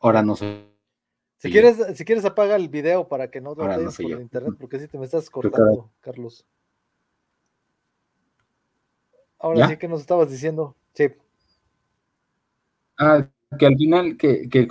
Ahora 0.00 0.22
no 0.22 0.34
soy. 0.34 0.71
Si 1.42 1.50
quieres, 1.50 1.76
si 1.96 2.04
quieres 2.04 2.24
apaga 2.24 2.54
el 2.54 2.68
video 2.68 3.08
para 3.08 3.28
que 3.28 3.40
no 3.40 3.56
te 3.56 3.62
por 3.62 3.72
el 3.72 4.20
internet, 4.20 4.54
porque 4.60 4.78
si 4.78 4.86
te 4.86 4.96
me 4.96 5.06
estás 5.06 5.28
cortando, 5.28 5.90
Carlos. 6.00 6.46
Ahora 9.40 9.66
sí 9.66 9.76
que 9.76 9.88
nos 9.88 10.02
estabas 10.02 10.30
diciendo. 10.30 10.76
Sí. 10.92 11.08
Ah, 12.96 13.26
que 13.58 13.66
al 13.66 13.76
final 13.76 14.16
que, 14.16 14.48
que 14.48 14.68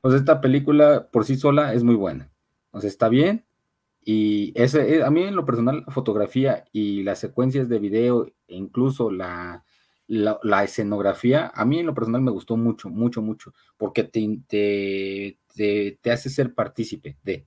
pues 0.00 0.14
esta 0.14 0.40
película 0.40 1.08
por 1.10 1.24
sí 1.24 1.34
sola 1.34 1.74
es 1.74 1.82
muy 1.82 1.96
buena. 1.96 2.30
O 2.70 2.80
sea, 2.80 2.86
está 2.86 3.08
bien. 3.08 3.44
Y 4.04 4.52
ese, 4.54 4.98
eh, 4.98 5.02
a 5.02 5.10
mí 5.10 5.24
en 5.24 5.34
lo 5.34 5.44
personal, 5.44 5.82
la 5.84 5.92
fotografía 5.92 6.64
y 6.70 7.02
las 7.02 7.18
secuencias 7.18 7.68
de 7.68 7.80
video, 7.80 8.26
e 8.46 8.54
incluso 8.54 9.10
la, 9.10 9.64
la, 10.08 10.64
escenografía, 10.64 11.50
a 11.54 11.64
mí 11.64 11.80
en 11.80 11.86
lo 11.86 11.94
personal 11.94 12.20
me 12.20 12.30
gustó 12.30 12.56
mucho, 12.56 12.88
mucho, 12.88 13.22
mucho, 13.22 13.52
porque 13.76 14.04
te, 14.04 15.36
te, 15.98 16.10
hace 16.10 16.30
ser 16.30 16.54
partícipe 16.54 17.16
de. 17.22 17.46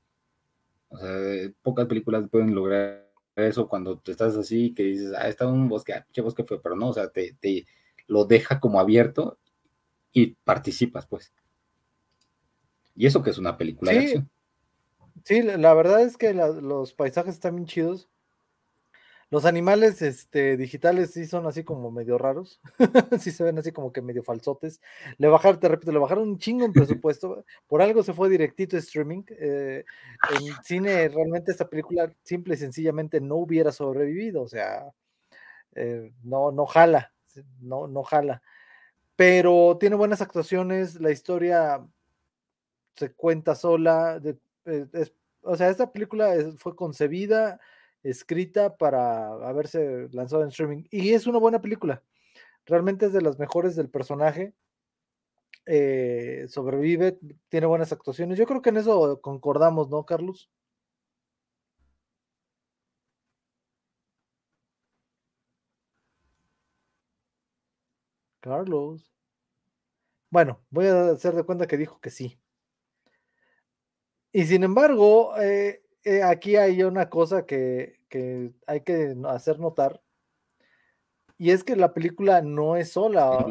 O 0.90 0.98
sea, 0.98 1.52
pocas 1.62 1.86
películas 1.86 2.28
pueden 2.30 2.54
lograr 2.54 3.08
eso 3.36 3.70
cuando 3.70 3.98
tú 4.00 4.12
estás 4.12 4.36
así, 4.36 4.74
que 4.74 4.84
dices, 4.84 5.14
ah, 5.18 5.28
está 5.30 5.48
un 5.48 5.70
bosque, 5.70 5.94
ah, 5.94 6.06
qué 6.12 6.22
bosque 6.22 6.44
fue, 6.44 6.62
pero 6.62 6.76
no, 6.76 6.90
o 6.90 6.94
sea, 6.94 7.10
te, 7.10 7.34
te 7.40 7.66
lo 8.08 8.26
deja 8.26 8.60
como 8.60 8.80
abierto 8.80 9.38
y 10.12 10.36
participas, 10.44 11.06
pues. 11.08 11.32
Y 12.96 13.06
eso 13.06 13.24
que 13.24 13.30
es 13.30 13.38
una 13.38 13.58
película 13.58 13.92
de 13.92 14.00
acción. 14.00 14.30
Sí, 15.24 15.42
la 15.42 15.74
verdad 15.74 16.02
es 16.02 16.18
que 16.18 16.34
los 16.34 16.94
paisajes 16.94 17.36
están 17.36 17.56
bien 17.56 17.68
chidos. 17.68 18.10
Los 19.32 19.46
animales 19.46 20.02
este, 20.02 20.58
digitales 20.58 21.12
sí 21.12 21.28
son 21.28 21.46
así 21.46 21.64
como 21.64 21.92
medio 21.92 22.18
raros. 22.18 22.60
sí 23.20 23.32
se 23.32 23.44
ven 23.44 23.60
así 23.60 23.72
como 23.72 23.92
que 23.92 24.02
medio 24.02 24.24
falsotes. 24.24 24.82
Le 25.18 25.28
bajaron, 25.28 25.60
te 25.60 25.68
repito, 25.68 25.92
le 25.92 26.00
bajaron 26.00 26.30
un 26.30 26.40
chingo 26.40 26.66
en 26.66 26.74
presupuesto. 27.04 27.46
Por 27.68 27.82
algo 27.82 28.02
se 28.02 28.14
fue 28.14 28.30
directito 28.30 28.76
a 28.76 28.80
streaming. 28.80 29.24
Eh, 29.30 29.86
en 30.32 30.54
cine, 30.64 31.08
realmente 31.10 31.52
esta 31.52 31.70
película 31.70 32.12
simple 32.24 32.56
y 32.56 32.58
sencillamente 32.58 33.22
no 33.22 33.36
hubiera 33.36 33.72
sobrevivido. 33.72 34.42
O 34.42 34.48
sea, 34.48 34.92
eh, 35.76 36.12
no, 36.24 36.52
no 36.52 36.66
jala. 36.66 37.14
No, 37.60 37.88
no 37.88 38.04
jala. 38.04 38.42
Pero 39.16 39.78
tiene 39.80 39.96
buenas 39.96 40.22
actuaciones. 40.22 41.00
La 41.00 41.12
historia 41.12 41.86
se 42.96 43.12
cuenta 43.14 43.54
sola. 43.54 44.20
Eh, 44.66 45.12
o 45.42 45.56
sea, 45.56 45.70
esta 45.70 45.92
película 45.92 46.34
fue 46.58 46.76
concebida, 46.76 47.60
escrita 48.04 48.78
para 48.78 49.28
haberse 49.48 50.10
lanzado 50.12 50.44
en 50.44 50.50
streaming. 50.50 50.84
Y 50.92 51.14
es 51.14 51.28
una 51.28 51.40
buena 51.40 51.62
película. 51.62 52.04
Realmente 52.66 53.08
es 53.08 53.14
de 53.14 53.22
las 53.22 53.40
mejores 53.40 53.76
del 53.76 53.90
personaje. 53.90 54.54
Eh, 55.66 56.46
sobrevive, 56.50 57.20
tiene 57.50 57.68
buenas 57.68 57.92
actuaciones. 57.92 58.38
Yo 58.38 58.46
creo 58.46 58.62
que 58.62 58.70
en 58.70 58.78
eso 58.78 59.22
concordamos, 59.22 59.90
¿no, 59.90 60.06
Carlos? 60.06 60.50
Carlos. 68.42 69.10
Bueno, 70.32 70.64
voy 70.70 70.86
a 70.88 71.12
hacer 71.12 71.34
de 71.36 71.44
cuenta 71.44 71.68
que 71.68 71.78
dijo 71.78 72.00
que 72.00 72.10
sí. 72.10 72.40
Y 74.32 74.46
sin 74.46 74.64
embargo, 74.64 75.36
eh, 75.40 75.82
eh, 76.04 76.24
aquí 76.24 76.56
hay 76.56 76.84
una 76.84 77.10
cosa 77.10 77.46
que, 77.46 78.00
hay 78.68 78.82
que 78.82 79.16
hacer 79.26 79.60
notar, 79.60 80.02
y 81.38 81.52
es 81.52 81.64
que 81.64 81.76
la 81.76 81.94
película 81.94 82.42
no 82.42 82.76
es 82.76 82.92
sola. 82.92 83.46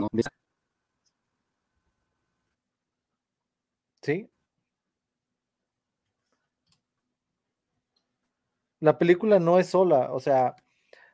¿Sí? 4.02 4.28
La 8.80 8.98
película 8.98 9.38
no 9.38 9.58
es 9.58 9.68
sola, 9.68 10.12
o 10.12 10.20
sea, 10.20 10.54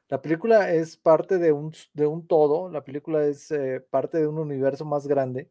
la 0.09 0.21
película 0.23 0.71
es 0.73 0.97
parte 0.97 1.39
de 1.39 1.53
un, 1.53 1.73
de 1.95 2.07
un 2.07 2.27
todo, 2.27 2.71
la 2.71 2.85
película 2.85 3.25
es 3.27 3.51
eh, 3.51 3.81
parte 3.91 4.19
de 4.19 4.27
un 4.29 4.39
universo 4.39 4.85
más 4.85 5.07
grande. 5.07 5.51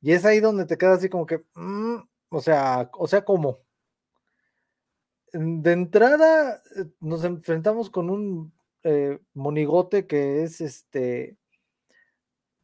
Y 0.00 0.12
es 0.12 0.24
ahí 0.24 0.40
donde 0.40 0.66
te 0.66 0.78
quedas 0.78 0.98
así 0.98 1.08
como 1.08 1.26
que, 1.26 1.44
mm, 1.54 1.96
o 2.30 2.40
sea, 2.40 2.90
o 2.94 3.06
sea, 3.06 3.24
¿cómo? 3.24 3.58
De 5.32 5.72
entrada 5.72 6.62
eh, 6.76 6.86
nos 7.00 7.24
enfrentamos 7.24 7.90
con 7.90 8.10
un 8.10 8.52
eh, 8.82 9.18
monigote 9.34 10.06
que 10.06 10.42
es 10.42 10.60
este 10.60 11.36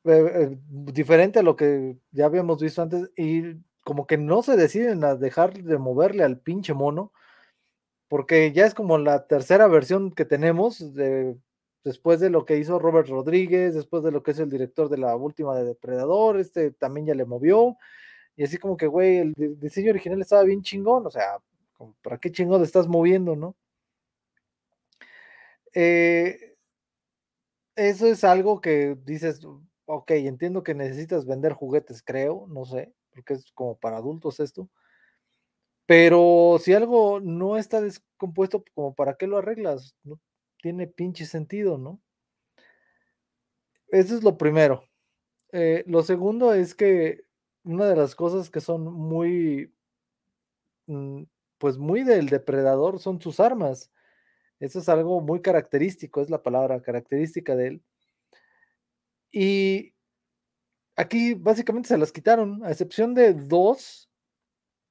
eh, 0.04 0.56
diferente 0.68 1.40
a 1.40 1.42
lo 1.42 1.56
que 1.56 1.96
ya 2.12 2.26
habíamos 2.26 2.60
visto 2.60 2.82
antes 2.82 3.10
y 3.16 3.56
como 3.84 4.06
que 4.06 4.18
no 4.18 4.42
se 4.42 4.56
deciden 4.56 5.04
a 5.04 5.16
dejar 5.16 5.62
de 5.62 5.78
moverle 5.78 6.24
al 6.24 6.38
pinche 6.40 6.74
mono 6.74 7.12
porque 8.08 8.52
ya 8.52 8.66
es 8.66 8.74
como 8.74 8.98
la 8.98 9.26
tercera 9.26 9.66
versión 9.66 10.12
que 10.12 10.24
tenemos 10.24 10.94
de, 10.94 11.36
después 11.84 12.20
de 12.20 12.30
lo 12.30 12.44
que 12.44 12.58
hizo 12.58 12.78
Robert 12.78 13.08
Rodríguez, 13.08 13.74
después 13.74 14.02
de 14.02 14.12
lo 14.12 14.22
que 14.22 14.30
es 14.32 14.38
el 14.38 14.50
director 14.50 14.88
de 14.88 14.98
la 14.98 15.16
última 15.16 15.56
de 15.56 15.64
Depredador, 15.64 16.38
este 16.38 16.70
también 16.70 17.06
ya 17.06 17.14
le 17.14 17.24
movió 17.24 17.76
y 18.36 18.44
así 18.44 18.58
como 18.58 18.76
que, 18.76 18.86
güey, 18.86 19.18
el 19.18 19.34
diseño 19.58 19.90
original 19.90 20.20
estaba 20.20 20.44
bien 20.44 20.62
chingón, 20.62 21.06
o 21.06 21.10
sea, 21.10 21.38
¿para 22.02 22.18
qué 22.18 22.30
chingón 22.32 22.60
le 22.60 22.66
estás 22.66 22.88
moviendo, 22.88 23.36
no? 23.36 23.56
Eh, 25.74 26.56
eso 27.76 28.06
es 28.06 28.24
algo 28.24 28.60
que 28.60 28.96
dices, 29.04 29.40
ok, 29.84 30.10
entiendo 30.12 30.62
que 30.62 30.74
necesitas 30.74 31.26
vender 31.26 31.52
juguetes, 31.52 32.02
creo, 32.02 32.46
no 32.48 32.64
sé, 32.64 32.94
porque 33.10 33.34
es 33.34 33.52
como 33.52 33.78
para 33.78 33.98
adultos 33.98 34.40
esto. 34.40 34.68
Pero 35.86 36.58
si 36.60 36.72
algo 36.74 37.20
no 37.20 37.56
está 37.56 37.80
descompuesto, 37.80 38.64
como 38.74 38.94
para 38.94 39.14
qué 39.14 39.26
lo 39.26 39.38
arreglas, 39.38 39.94
no 40.02 40.18
tiene 40.60 40.86
pinche 40.88 41.26
sentido, 41.26 41.78
¿no? 41.78 42.00
Eso 43.88 44.16
es 44.16 44.24
lo 44.24 44.36
primero. 44.36 44.84
Eh, 45.52 45.84
lo 45.86 46.02
segundo 46.02 46.54
es 46.54 46.74
que 46.74 47.24
una 47.64 47.86
de 47.88 47.96
las 47.96 48.14
cosas 48.14 48.50
que 48.50 48.60
son 48.60 48.84
muy, 48.84 49.72
mm, 50.86 51.22
pues 51.58 51.78
muy 51.78 52.02
del 52.04 52.28
depredador 52.28 52.98
son 53.00 53.20
sus 53.20 53.40
armas. 53.40 53.90
Eso 54.60 54.78
es 54.78 54.88
algo 54.88 55.20
muy 55.20 55.42
característico, 55.42 56.20
es 56.22 56.30
la 56.30 56.42
palabra 56.42 56.80
característica 56.82 57.56
de 57.56 57.66
él. 57.68 57.82
Y 59.32 59.94
aquí 60.96 61.34
básicamente 61.34 61.88
se 61.88 61.98
las 61.98 62.12
quitaron, 62.12 62.64
a 62.64 62.70
excepción 62.70 63.14
de 63.14 63.34
dos, 63.34 64.10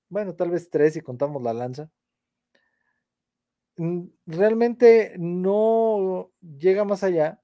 bueno, 0.10 0.36
tal 0.36 0.52
vez 0.52 0.70
tres 0.70 0.94
si 0.94 1.02
contamos 1.02 1.42
la 1.44 1.54
lanza. 1.54 1.90
Mm, 3.78 4.08
realmente 4.26 5.16
no 5.18 6.32
llega 6.42 6.86
más 6.86 7.04
allá. 7.04 7.42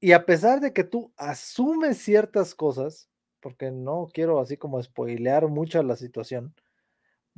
Y 0.00 0.12
a 0.12 0.26
pesar 0.26 0.60
de 0.60 0.72
que 0.72 0.84
tú 0.84 1.12
asumes 1.16 1.98
ciertas 1.98 2.54
cosas, 2.54 3.08
porque 3.40 3.70
no 3.70 4.08
quiero 4.12 4.40
así 4.40 4.56
como 4.56 4.82
spoilear 4.82 5.48
mucho 5.48 5.82
la 5.82 5.96
situación. 5.96 6.54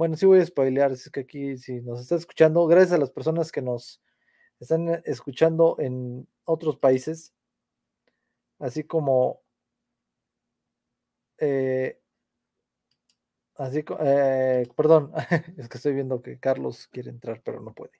Bueno, 0.01 0.17
sí 0.17 0.25
voy 0.25 0.41
a 0.41 0.47
spoilear, 0.47 0.93
es 0.93 1.11
que 1.11 1.21
aquí 1.21 1.59
si 1.59 1.83
nos 1.83 2.01
está 2.01 2.15
escuchando, 2.15 2.67
gracias 2.67 2.93
a 2.95 2.97
las 2.99 3.11
personas 3.11 3.53
que 3.53 3.61
nos 3.61 4.01
están 4.59 4.89
eh, 4.89 5.03
escuchando 5.05 5.77
en 5.79 6.27
otros 6.47 6.79
países, 6.79 7.35
así 8.59 8.83
como 8.85 9.43
Eh, 11.39 11.99
así, 13.57 13.85
eh, 14.01 14.67
perdón, 14.77 15.13
es 15.59 15.69
que 15.69 15.77
estoy 15.77 15.93
viendo 15.95 16.23
que 16.23 16.39
Carlos 16.39 16.89
quiere 16.91 17.11
entrar, 17.11 17.43
pero 17.45 17.61
no 17.61 17.73
puede. 17.75 17.93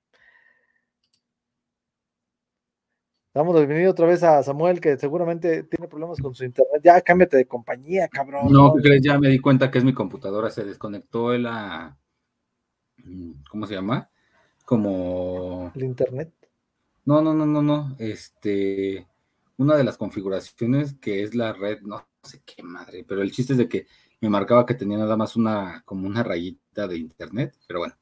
Damos 3.33 3.55
la 3.55 3.61
bienvenida 3.61 3.91
otra 3.91 4.07
vez 4.07 4.25
a 4.25 4.43
Samuel, 4.43 4.81
que 4.81 4.99
seguramente 4.99 5.63
tiene 5.63 5.87
problemas 5.87 6.19
con 6.21 6.35
su 6.35 6.45
internet. 6.45 6.81
Ya 6.83 7.01
cámbiate 7.01 7.37
de 7.37 7.47
compañía, 7.47 8.09
cabrón. 8.09 8.51
No, 8.51 8.75
¿qué 8.75 8.83
crees? 8.83 9.03
Ya 9.03 9.21
me 9.21 9.29
di 9.29 9.39
cuenta 9.39 9.71
que 9.71 9.79
es 9.79 9.85
mi 9.85 9.95
computadora. 9.95 10.51
Se 10.51 10.65
desconectó 10.65 11.33
la. 11.39 11.97
Mm, 13.05 13.33
¿Cómo 13.49 13.67
se 13.69 13.75
llama? 13.75 14.11
Como. 14.65 15.71
¿El 15.77 15.85
internet? 15.85 16.33
No, 17.05 17.23
no, 17.23 17.33
no, 17.33 17.47
no, 17.47 17.63
no. 17.63 17.95
Este. 18.01 19.07
Una 19.59 19.77
de 19.77 19.85
las 19.85 19.97
configuraciones 19.97 20.95
que 20.95 21.23
es 21.23 21.37
la 21.37 21.53
red, 21.53 21.83
no 21.83 22.05
sé 22.25 22.43
qué 22.45 22.65
madre, 22.65 23.05
pero 23.07 23.23
el 23.23 23.31
chiste 23.31 23.53
es 23.53 23.59
de 23.59 23.69
que 23.69 23.87
me 24.21 24.29
marcaba 24.29 24.67
que 24.67 24.75
tenía 24.75 24.99
nada 24.99 25.17
más 25.17 25.37
una, 25.37 25.83
como 25.85 26.09
una 26.09 26.25
rayita 26.25 26.89
de 26.89 26.99
internet, 26.99 27.55
pero 27.69 27.81
bueno. 27.81 27.95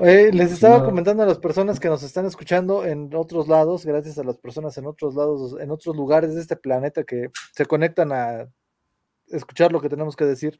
Les 0.00 0.52
estaba 0.52 0.84
comentando 0.84 1.22
a 1.22 1.26
las 1.26 1.38
personas 1.38 1.80
que 1.80 1.88
nos 1.88 2.02
están 2.02 2.26
escuchando 2.26 2.84
en 2.84 3.14
otros 3.14 3.48
lados, 3.48 3.86
gracias 3.86 4.18
a 4.18 4.24
las 4.24 4.38
personas 4.38 4.76
en 4.78 4.86
otros 4.86 5.14
lados, 5.14 5.56
en 5.60 5.70
otros 5.70 5.96
lugares 5.96 6.34
de 6.34 6.40
este 6.40 6.56
planeta 6.56 7.04
que 7.04 7.30
se 7.52 7.66
conectan 7.66 8.12
a 8.12 8.48
escuchar 9.28 9.72
lo 9.72 9.80
que 9.80 9.88
tenemos 9.88 10.16
que 10.16 10.24
decir, 10.24 10.58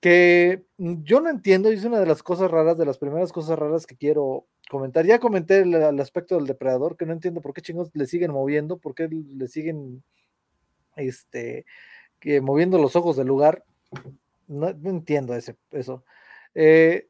que 0.00 0.64
yo 0.78 1.20
no 1.20 1.28
entiendo, 1.28 1.70
y 1.70 1.76
es 1.76 1.84
una 1.84 2.00
de 2.00 2.06
las 2.06 2.22
cosas 2.22 2.50
raras, 2.50 2.78
de 2.78 2.86
las 2.86 2.98
primeras 2.98 3.32
cosas 3.32 3.58
raras 3.58 3.86
que 3.86 3.96
quiero 3.96 4.46
comentar. 4.70 5.04
Ya 5.04 5.18
comenté 5.18 5.60
el, 5.60 6.00
aspecto 6.00 6.36
del 6.36 6.46
depredador, 6.46 6.96
que 6.96 7.04
no 7.04 7.12
entiendo 7.12 7.42
por 7.42 7.52
qué 7.52 7.60
chingos 7.60 7.90
le 7.92 8.06
siguen 8.06 8.32
moviendo, 8.32 8.78
por 8.78 8.94
qué 8.94 9.08
le 9.08 9.48
siguen 9.48 10.02
este, 10.96 11.66
que 12.18 12.40
moviendo 12.40 12.78
los 12.78 12.96
ojos 12.96 13.16
del 13.16 13.26
lugar. 13.26 13.64
No, 14.48 14.68
entiendo 14.68 15.34
ese, 15.34 15.56
eso. 15.70 16.04
Eh, 16.54 17.09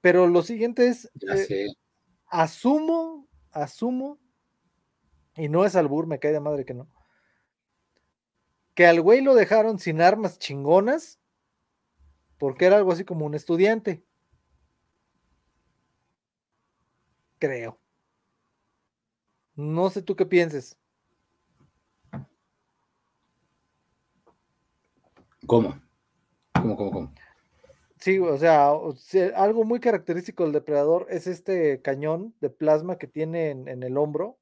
pero 0.00 0.26
lo 0.26 0.42
siguiente 0.42 0.88
es, 0.88 1.10
eh, 1.50 1.66
asumo, 2.26 3.28
asumo, 3.50 4.18
y 5.36 5.48
no 5.48 5.64
es 5.64 5.76
albur, 5.76 6.06
me 6.06 6.18
cae 6.18 6.32
de 6.32 6.40
madre 6.40 6.64
que 6.64 6.74
no, 6.74 6.88
que 8.74 8.86
al 8.86 9.00
güey 9.00 9.22
lo 9.22 9.34
dejaron 9.34 9.78
sin 9.78 10.00
armas 10.00 10.38
chingonas 10.38 11.18
porque 12.38 12.66
era 12.66 12.76
algo 12.76 12.92
así 12.92 13.04
como 13.04 13.24
un 13.24 13.34
estudiante. 13.34 14.04
Creo. 17.38 17.78
No 19.54 19.88
sé 19.90 20.02
tú 20.02 20.16
qué 20.16 20.26
pienses. 20.26 20.76
¿Cómo? 25.46 25.80
¿Cómo, 26.52 26.76
cómo, 26.76 26.90
cómo? 26.90 27.14
Sí, 28.06 28.20
o 28.20 28.38
sea, 28.38 28.70
algo 29.34 29.64
muy 29.64 29.80
característico 29.80 30.44
del 30.44 30.52
depredador 30.52 31.08
es 31.10 31.26
este 31.26 31.82
cañón 31.82 32.36
de 32.40 32.50
plasma 32.50 32.98
que 32.98 33.08
tiene 33.08 33.50
en, 33.50 33.82
el 33.82 33.96
hombro. 33.98 34.38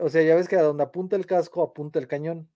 o 0.00 0.08
sea, 0.08 0.22
ya 0.22 0.34
ves 0.34 0.48
que 0.48 0.56
a 0.56 0.62
donde 0.62 0.82
apunta 0.82 1.16
el 1.16 1.26
casco 1.26 1.62
apunta 1.62 1.98
el 1.98 2.08
cañón. 2.08 2.48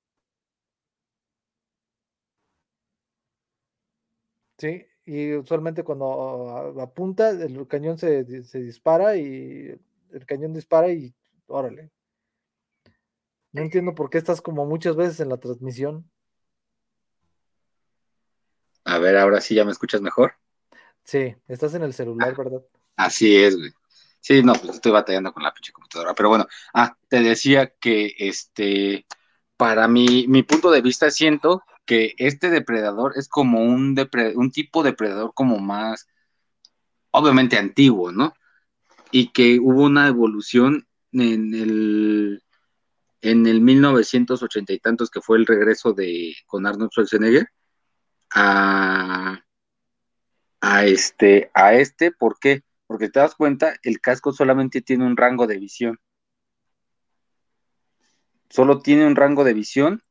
Sí, 4.58 4.86
y 5.04 5.34
usualmente 5.34 5.84
cuando 5.84 6.80
apunta, 6.80 7.30
el 7.30 7.66
cañón 7.68 7.96
se, 7.98 8.24
dispara 8.24 9.16
y 9.16 9.80
el 10.10 10.26
cañón 10.26 10.52
dispara 10.52 10.90
y 10.90 11.14
órale. 11.46 11.90
No 13.52 13.62
entiendo 13.62 13.94
por 13.94 14.10
qué 14.10 14.18
estás 14.18 14.40
como 14.40 14.66
muchas 14.66 14.96
veces 14.96 15.20
en 15.20 15.28
la 15.28 15.38
transmisión. 15.38 16.10
A 18.88 18.96
ver, 18.98 19.18
ahora 19.18 19.42
sí 19.42 19.54
ya 19.54 19.66
me 19.66 19.72
escuchas 19.72 20.00
mejor. 20.00 20.32
Sí, 21.04 21.36
estás 21.46 21.74
en 21.74 21.82
el 21.82 21.92
celular, 21.92 22.30
ah, 22.32 22.34
¿verdad? 22.42 22.62
Así 22.96 23.36
es, 23.36 23.54
güey. 23.54 23.70
Sí, 24.20 24.42
no, 24.42 24.54
pues 24.54 24.76
estoy 24.76 24.92
batallando 24.92 25.30
con 25.32 25.42
la 25.42 25.52
pinche 25.52 25.72
computadora. 25.72 26.14
Pero 26.14 26.30
bueno, 26.30 26.46
ah, 26.72 26.96
te 27.08 27.20
decía 27.20 27.70
que 27.78 28.14
este, 28.18 29.06
para 29.58 29.88
mi, 29.88 30.26
mi 30.26 30.42
punto 30.42 30.70
de 30.70 30.80
vista, 30.80 31.10
siento 31.10 31.62
que 31.84 32.14
este 32.16 32.48
depredador 32.48 33.12
es 33.16 33.28
como 33.28 33.60
un, 33.62 33.94
un 34.34 34.50
tipo 34.50 34.82
de 34.82 34.90
depredador 34.92 35.32
como 35.34 35.58
más, 35.58 36.06
obviamente 37.10 37.58
antiguo, 37.58 38.10
¿no? 38.10 38.32
Y 39.10 39.32
que 39.32 39.58
hubo 39.60 39.84
una 39.84 40.08
evolución 40.08 40.86
en 41.12 41.54
el, 41.54 42.42
en 43.20 43.46
el 43.46 43.60
1980 43.60 44.72
y 44.72 44.78
tantos, 44.78 45.10
que 45.10 45.20
fue 45.20 45.36
el 45.36 45.44
regreso 45.44 45.92
de 45.92 46.34
con 46.46 46.66
Arnold 46.66 46.90
Schwarzenegger, 46.90 47.50
a, 48.34 49.42
este, 50.84 51.50
a 51.54 51.74
este, 51.74 52.10
¿por 52.12 52.38
qué? 52.38 52.62
Porque 52.86 53.08
te 53.08 53.20
das 53.20 53.34
cuenta, 53.34 53.74
el 53.82 54.00
casco 54.00 54.32
solamente 54.32 54.80
tiene 54.82 55.06
un 55.06 55.16
rango 55.16 55.46
de 55.46 55.58
visión. 55.58 55.98
Solo 58.50 58.80
tiene 58.80 59.06
un 59.06 59.16
rango 59.16 59.44
de 59.44 59.52
visión 59.54 60.02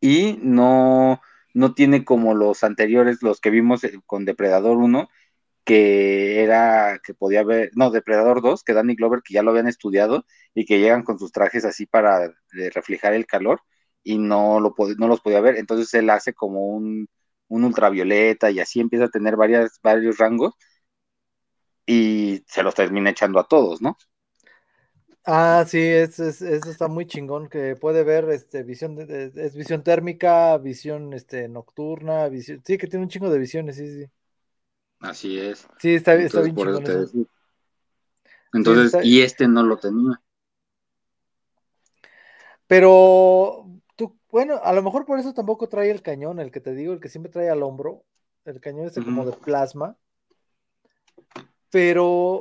y 0.00 0.38
no, 0.42 1.20
no 1.54 1.74
tiene 1.74 2.04
como 2.04 2.34
los 2.34 2.62
anteriores, 2.64 3.22
los 3.22 3.40
que 3.40 3.50
vimos 3.50 3.84
eh, 3.84 3.98
con 4.06 4.24
Depredador 4.26 4.76
1, 4.76 5.08
que 5.64 6.42
era, 6.42 7.00
que 7.04 7.14
podía 7.14 7.42
ver, 7.44 7.70
no, 7.74 7.90
Depredador 7.90 8.42
2, 8.42 8.62
que 8.64 8.74
Danny 8.74 8.94
Glover, 8.96 9.22
que 9.22 9.34
ya 9.34 9.42
lo 9.42 9.50
habían 9.50 9.68
estudiado 9.68 10.26
y 10.54 10.66
que 10.66 10.78
llegan 10.78 11.02
con 11.02 11.18
sus 11.18 11.32
trajes 11.32 11.64
así 11.64 11.86
para 11.86 12.32
reflejar 12.74 13.14
el 13.14 13.26
calor 13.26 13.62
y 14.04 14.18
no, 14.18 14.60
lo, 14.60 14.74
no 14.98 15.08
los 15.08 15.20
podía 15.20 15.40
ver. 15.40 15.56
Entonces 15.56 15.92
él 15.94 16.10
hace 16.10 16.34
como 16.34 16.68
un, 16.68 17.08
un 17.48 17.64
ultravioleta 17.64 18.50
y 18.50 18.60
así 18.60 18.80
empieza 18.80 19.06
a 19.06 19.10
tener 19.10 19.36
varias, 19.36 19.78
varios 19.82 20.18
rangos 20.18 20.54
y 21.86 22.42
se 22.46 22.62
los 22.62 22.74
termina 22.74 23.10
echando 23.10 23.38
a 23.38 23.46
todos, 23.46 23.80
¿no? 23.80 23.96
Ah, 25.24 25.64
sí, 25.66 25.80
eso, 25.80 26.28
está 26.28 26.86
muy 26.86 27.06
chingón, 27.06 27.48
que 27.48 27.74
puede 27.74 28.04
ver 28.04 28.28
este 28.30 28.62
visión, 28.62 28.96
es 29.08 29.56
visión 29.56 29.82
térmica, 29.82 30.56
visión 30.58 31.12
este, 31.14 31.48
nocturna, 31.48 32.28
visión, 32.28 32.62
sí, 32.64 32.78
que 32.78 32.86
tiene 32.86 33.04
un 33.04 33.10
chingo 33.10 33.28
de 33.28 33.38
visiones, 33.38 33.76
sí, 33.76 33.88
sí. 33.88 34.10
Así 35.00 35.38
es. 35.38 35.66
Sí, 35.80 35.96
está, 35.96 36.14
está 36.14 36.42
bien 36.42 36.54
chingón. 36.54 37.28
Entonces, 38.52 39.04
y 39.04 39.20
este 39.20 39.48
no 39.48 39.64
lo 39.64 39.76
tenía. 39.78 40.20
Pero 42.68 43.66
bueno, 44.30 44.60
a 44.62 44.72
lo 44.72 44.82
mejor 44.82 45.04
por 45.06 45.18
eso 45.18 45.32
tampoco 45.32 45.68
trae 45.68 45.90
el 45.90 46.02
cañón, 46.02 46.40
el 46.40 46.50
que 46.50 46.60
te 46.60 46.74
digo, 46.74 46.92
el 46.92 47.00
que 47.00 47.08
siempre 47.08 47.30
trae 47.30 47.48
al 47.48 47.62
hombro. 47.62 48.04
El 48.44 48.60
cañón 48.60 48.86
este 48.86 49.02
como 49.02 49.24
de 49.24 49.32
plasma. 49.32 49.96
Pero 51.70 52.40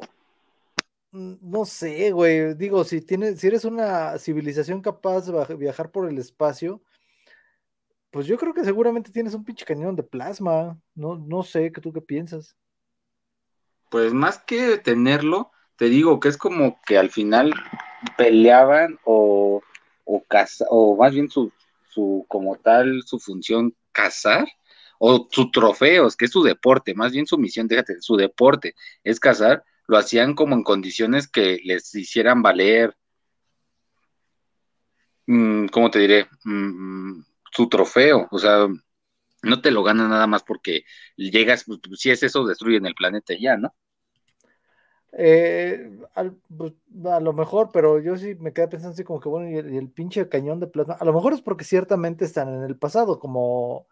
mm, 1.11 1.33
no 1.41 1.65
sé, 1.65 2.11
güey. 2.11 2.53
Digo, 2.53 2.83
si 2.83 3.01
tienes, 3.01 3.39
si 3.39 3.47
eres 3.47 3.65
una 3.65 4.17
civilización 4.19 4.81
capaz 4.81 5.25
de 5.25 5.55
viajar 5.55 5.91
por 5.91 6.07
el 6.07 6.17
espacio, 6.19 6.81
pues 8.11 8.27
yo 8.27 8.37
creo 8.37 8.53
que 8.53 8.63
seguramente 8.63 9.11
tienes 9.11 9.33
un 9.33 9.43
pinche 9.43 9.65
cañón 9.65 9.95
de 9.95 10.03
plasma. 10.03 10.79
No, 10.93 11.17
no 11.17 11.41
sé, 11.41 11.71
¿tú 11.71 11.91
qué 11.91 12.01
piensas? 12.01 12.55
Pues 13.89 14.13
más 14.13 14.37
que 14.37 14.77
tenerlo, 14.77 15.51
te 15.75 15.85
digo 15.85 16.19
que 16.19 16.29
es 16.29 16.37
como 16.37 16.79
que 16.85 16.97
al 16.97 17.09
final 17.09 17.53
peleaban 18.15 18.99
o, 19.05 19.61
o, 20.03 20.23
o 20.69 20.97
más 20.97 21.13
bien 21.13 21.29
su, 21.29 21.51
su, 21.95 22.25
como 22.27 22.57
tal, 22.57 23.03
su 23.05 23.19
función 23.19 23.75
cazar, 23.91 24.47
o 24.99 25.27
su 25.31 25.51
trofeos, 25.51 26.15
que 26.15 26.25
es 26.25 26.31
su 26.31 26.43
deporte, 26.43 26.93
más 26.93 27.11
bien 27.11 27.27
su 27.27 27.37
misión, 27.37 27.67
déjate, 27.67 28.01
su 28.01 28.15
deporte 28.17 28.75
es 29.03 29.19
cazar, 29.19 29.63
lo 29.87 29.97
hacían 29.97 30.35
como 30.35 30.55
en 30.55 30.63
condiciones 30.63 31.27
que 31.27 31.59
les 31.63 31.93
hicieran 31.95 32.41
valer, 32.41 32.95
mm, 35.27 35.67
¿cómo 35.67 35.89
te 35.91 35.99
diré? 35.99 36.27
Mm, 36.43 37.21
su 37.51 37.69
trofeo, 37.69 38.27
o 38.31 38.39
sea, 38.39 38.67
no 39.43 39.61
te 39.61 39.71
lo 39.71 39.83
ganan 39.83 40.09
nada 40.09 40.27
más 40.27 40.43
porque 40.43 40.85
llegas, 41.15 41.65
pues, 41.65 41.79
si 41.99 42.11
es 42.11 42.23
eso, 42.23 42.45
destruyen 42.45 42.85
el 42.85 42.95
planeta 42.95 43.33
ya, 43.39 43.57
¿no? 43.57 43.73
Eh, 45.17 45.91
pues, 46.57 46.73
a 47.05 47.19
lo 47.21 47.31
mejor, 47.31 47.69
pero 47.71 47.99
yo 48.01 48.17
sí 48.17 48.35
me 48.35 48.51
quedé 48.51 48.67
pensando 48.67 48.93
así 48.93 49.05
como 49.05 49.21
que 49.21 49.29
bueno, 49.29 49.49
y 49.49 49.55
el, 49.55 49.89
pinche 49.89 50.27
cañón 50.27 50.59
de 50.59 50.67
plasma, 50.67 50.95
a 50.95 51.05
lo 51.05 51.13
mejor 51.13 51.33
es 51.33 51.41
porque 51.41 51.63
ciertamente 51.63 52.25
están 52.25 52.53
en 52.53 52.63
el 52.63 52.77
pasado, 52.77 53.17
como 53.17 53.87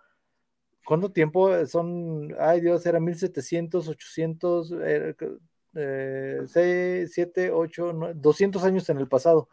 ¿cuánto 0.85 1.11
tiempo 1.13 1.65
son? 1.65 2.35
Ay 2.39 2.61
Dios, 2.61 2.85
era 2.85 2.99
1700, 2.99 3.87
800, 3.87 4.73
eh, 5.75 7.05
7, 7.07 7.51
8, 7.51 7.93
200 8.15 8.63
años 8.65 8.89
en 8.89 8.97
el 8.97 9.07
pasado. 9.07 9.49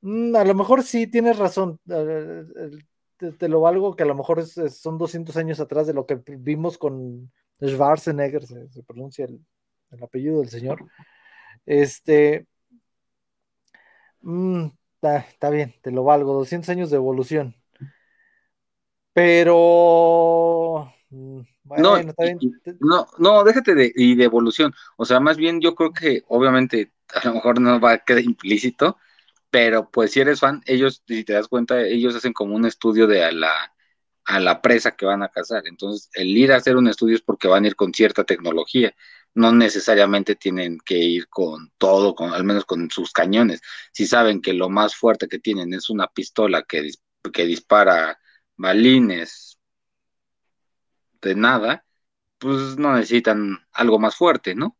Mm, 0.00 0.36
a 0.36 0.44
lo 0.44 0.54
mejor 0.54 0.82
sí 0.84 1.08
tienes 1.08 1.38
razón, 1.38 1.80
eh, 1.90 2.44
te, 3.38 3.48
lo 3.48 3.60
valgo 3.60 3.96
que 3.96 4.04
a 4.04 4.06
lo 4.06 4.14
mejor 4.14 4.46
son 4.46 4.98
200 4.98 5.36
años 5.36 5.60
atrás 5.60 5.86
de 5.88 5.94
lo 5.94 6.06
que 6.06 6.22
vimos 6.38 6.78
con 6.78 7.32
Schwarzenegger, 7.60 8.46
se 8.46 8.82
pronuncia 8.84 9.24
el, 9.24 9.40
el 9.90 10.02
apellido 10.02 10.40
del 10.40 10.48
señor. 10.48 10.84
Este, 11.66 12.46
mm, 14.22 14.66
está, 15.02 15.50
bien, 15.50 15.74
te 15.82 15.90
lo 15.90 16.04
valgo, 16.04 16.34
200 16.34 16.68
años 16.70 16.90
de 16.90 16.96
evolución. 16.96 17.54
Pero. 19.12 20.92
Mm, 21.10 21.40
no, 21.76 22.02
no, 22.80 23.06
no, 23.18 23.44
déjate 23.44 23.74
de, 23.74 23.92
y 23.94 24.14
de 24.14 24.24
evolución. 24.24 24.72
O 24.96 25.04
sea, 25.04 25.20
más 25.20 25.36
bien 25.36 25.60
yo 25.60 25.74
creo 25.74 25.92
que 25.92 26.22
obviamente 26.28 26.92
a 27.14 27.26
lo 27.28 27.34
mejor 27.34 27.60
no 27.60 27.80
va 27.80 27.92
a 27.92 27.98
quedar 27.98 28.22
implícito, 28.22 28.96
pero 29.50 29.90
pues 29.90 30.12
si 30.12 30.20
eres 30.20 30.40
fan, 30.40 30.62
ellos, 30.66 31.02
si 31.06 31.24
te 31.24 31.32
das 31.32 31.48
cuenta, 31.48 31.80
ellos 31.82 32.14
hacen 32.14 32.32
como 32.32 32.54
un 32.54 32.66
estudio 32.66 33.06
de 33.06 33.24
a 33.24 33.32
la, 33.32 33.52
a 34.24 34.40
la 34.40 34.60
presa 34.62 34.96
que 34.96 35.06
van 35.06 35.22
a 35.22 35.28
cazar. 35.30 35.66
Entonces, 35.66 36.10
el 36.14 36.28
ir 36.36 36.52
a 36.52 36.56
hacer 36.56 36.76
un 36.76 36.88
estudio 36.88 37.16
es 37.16 37.22
porque 37.22 37.48
van 37.48 37.64
a 37.64 37.68
ir 37.68 37.76
con 37.76 37.92
cierta 37.94 38.24
tecnología. 38.24 38.94
No 39.38 39.52
necesariamente 39.52 40.34
tienen 40.34 40.78
que 40.84 40.98
ir 40.98 41.28
con 41.28 41.70
todo, 41.78 42.14
con, 42.16 42.34
al 42.34 42.42
menos 42.42 42.64
con 42.64 42.90
sus 42.90 43.12
cañones. 43.12 43.60
Si 43.92 44.04
saben 44.04 44.42
que 44.42 44.52
lo 44.52 44.68
más 44.68 44.96
fuerte 44.96 45.28
que 45.28 45.38
tienen 45.38 45.72
es 45.74 45.90
una 45.90 46.08
pistola 46.08 46.64
que, 46.64 46.90
que 47.32 47.44
dispara 47.46 48.18
balines 48.56 49.60
de 51.22 51.36
nada, 51.36 51.84
pues 52.38 52.76
no 52.78 52.94
necesitan 52.94 53.58
algo 53.72 54.00
más 54.00 54.16
fuerte, 54.16 54.56
¿no? 54.56 54.76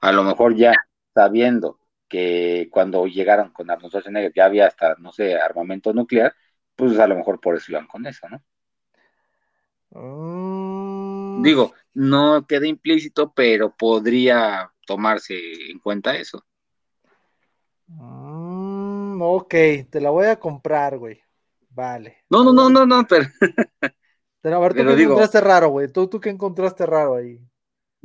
A 0.00 0.10
lo 0.12 0.24
mejor 0.24 0.56
ya 0.56 0.72
sabiendo 1.14 1.78
que 2.08 2.68
cuando 2.70 3.06
llegaron 3.06 3.50
con 3.52 3.70
Arnold 3.70 3.90
Schwarzenegger 3.90 4.32
ya 4.34 4.46
había 4.46 4.68
hasta, 4.68 4.94
no 4.98 5.12
sé, 5.12 5.36
armamento 5.36 5.92
nuclear, 5.92 6.34
pues 6.74 6.98
a 6.98 7.06
lo 7.06 7.16
mejor 7.16 7.40
por 7.40 7.56
eso 7.56 7.72
iban 7.72 7.86
con 7.86 8.06
eso, 8.06 8.26
¿no? 8.30 8.42
Mm. 9.90 11.42
Digo, 11.42 11.74
no 11.98 12.46
queda 12.46 12.68
implícito, 12.68 13.32
pero 13.34 13.74
podría 13.74 14.70
tomarse 14.86 15.34
en 15.68 15.80
cuenta 15.80 16.16
eso. 16.16 16.44
Mm, 17.88 19.20
ok, 19.20 19.54
te 19.90 20.00
la 20.00 20.10
voy 20.10 20.26
a 20.26 20.38
comprar, 20.38 20.96
güey. 20.96 21.20
Vale. 21.70 22.18
No, 22.30 22.44
no, 22.44 22.52
no, 22.52 22.70
no, 22.70 22.86
no, 22.86 23.04
pero. 23.08 23.26
pero 24.40 24.56
a 24.56 24.60
ver, 24.60 24.74
¿tú 24.74 24.84
qué 24.84 25.02
encontraste 25.02 25.40
raro, 25.40 25.70
güey? 25.70 25.90
¿Tú, 25.90 26.06
¿Tú 26.06 26.20
qué 26.20 26.30
encontraste 26.30 26.86
raro 26.86 27.16
ahí? 27.16 27.40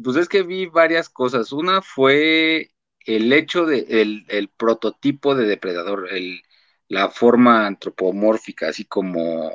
Pues 0.04 0.18
es 0.18 0.28
que 0.28 0.42
vi 0.42 0.66
varias 0.66 1.08
cosas. 1.08 1.52
Una 1.52 1.84
fue 1.84 2.72
el 3.06 3.32
hecho 3.32 3.68
de 3.68 3.86
el, 4.28 4.50
prototipo 4.58 5.36
de 5.36 5.46
depredador, 5.46 6.08
el, 6.12 6.42
la 6.88 7.10
forma 7.10 7.68
antropomórfica, 7.68 8.70
así 8.70 8.86
como 8.86 9.52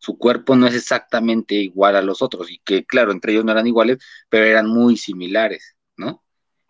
su 0.00 0.16
cuerpo 0.16 0.56
no 0.56 0.66
es 0.66 0.74
exactamente 0.74 1.54
igual 1.54 1.94
a 1.94 2.02
los 2.02 2.22
otros, 2.22 2.50
y 2.50 2.58
que 2.64 2.84
claro, 2.86 3.12
entre 3.12 3.32
ellos 3.32 3.44
no 3.44 3.52
eran 3.52 3.66
iguales, 3.66 3.98
pero 4.28 4.46
eran 4.46 4.66
muy 4.66 4.96
similares, 4.96 5.76
¿no? 5.96 6.24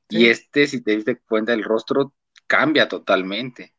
Y 0.09 0.27
este, 0.27 0.67
si 0.67 0.83
te 0.83 0.97
diste 0.97 1.17
cuenta, 1.21 1.53
el 1.53 1.63
rostro 1.63 2.13
cambia 2.49 2.89
totalmente. 2.89 3.73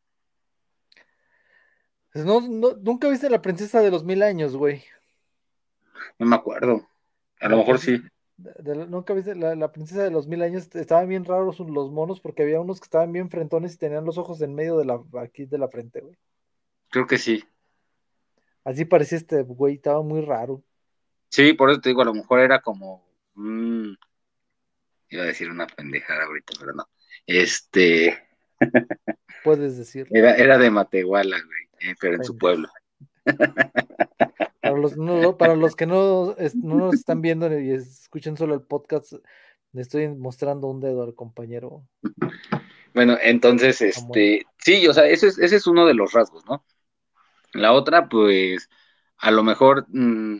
Pues 2.12 2.24
no, 2.24 2.40
nunca 2.40 3.10
viste 3.10 3.28
la 3.28 3.42
princesa 3.42 3.80
de 3.82 3.90
los 3.90 4.04
mil 4.04 4.22
años, 4.22 4.56
güey. 4.56 4.82
No 6.18 6.26
me 6.26 6.36
acuerdo. 6.36 6.88
A 7.38 7.48
lo 7.48 7.58
mejor 7.58 7.78
sí. 7.78 8.02
nunca 8.88 9.12
viste 9.12 9.34
la, 9.34 9.72
princesa 9.72 10.04
de 10.04 10.10
los 10.10 10.26
mil 10.26 10.40
años. 10.40 10.74
Estaban 10.74 11.08
bien 11.08 11.26
raros 11.26 11.60
los 11.60 11.90
monos 11.90 12.20
porque 12.20 12.42
había 12.42 12.60
unos 12.60 12.80
que 12.80 12.84
estaban 12.84 13.12
bien 13.12 13.28
frentones 13.28 13.74
y 13.74 13.78
tenían 13.78 14.06
los 14.06 14.16
ojos 14.16 14.40
en 14.40 14.54
medio 14.54 14.78
de 14.78 14.86
la 14.86 15.02
aquí 15.20 15.44
de 15.44 15.58
la 15.58 15.68
frente, 15.68 16.00
güey. 16.00 16.16
Creo 16.90 17.06
que 17.06 17.18
sí. 17.18 17.44
Así 18.64 18.84
parecía 18.84 19.18
este 19.18 19.42
güey, 19.42 19.74
estaba 19.74 20.02
muy 20.02 20.20
raro. 20.20 20.62
Sí, 21.28 21.52
por 21.54 21.70
eso 21.70 21.80
te 21.80 21.88
digo, 21.88 22.02
a 22.02 22.06
lo 22.06 22.14
mejor 22.14 22.40
era 22.40 22.60
como. 22.60 23.04
iba 23.36 25.22
a 25.22 25.26
decir 25.26 25.50
una 25.50 25.66
pendejada 25.66 26.24
ahorita, 26.24 26.52
pero 26.58 26.74
no. 26.74 26.88
Este. 27.26 28.18
Puedes 29.44 29.76
decir. 29.76 30.06
Era, 30.10 30.36
era 30.36 30.58
de 30.58 30.70
Matehuala, 30.70 31.36
güey. 31.36 31.90
Eh, 31.90 31.96
pero 32.00 32.16
en 32.16 32.24
su 32.24 32.36
pueblo. 32.36 32.68
Para 34.62 34.76
los, 34.76 34.94
para 35.38 35.56
los 35.56 35.74
que 35.74 35.86
no, 35.86 36.36
no 36.54 36.76
nos 36.76 36.94
están 36.94 37.20
viendo 37.20 37.58
y 37.58 37.72
escuchen 37.72 38.36
solo 38.36 38.54
el 38.54 38.62
podcast, 38.62 39.12
le 39.72 39.82
estoy 39.82 40.06
mostrando 40.08 40.68
un 40.68 40.80
dedo 40.80 41.02
al 41.02 41.16
compañero. 41.16 41.84
Bueno, 42.94 43.18
entonces, 43.20 43.82
este, 43.82 44.46
sí, 44.58 44.86
o 44.86 44.94
sea, 44.94 45.08
ese 45.08 45.26
es, 45.26 45.38
ese 45.38 45.56
es 45.56 45.66
uno 45.66 45.84
de 45.84 45.94
los 45.94 46.12
rasgos, 46.12 46.46
¿no? 46.46 46.64
La 47.54 47.72
otra, 47.72 48.08
pues, 48.08 48.68
a 49.18 49.30
lo 49.30 49.42
mejor 49.42 49.86
mm, 49.88 50.38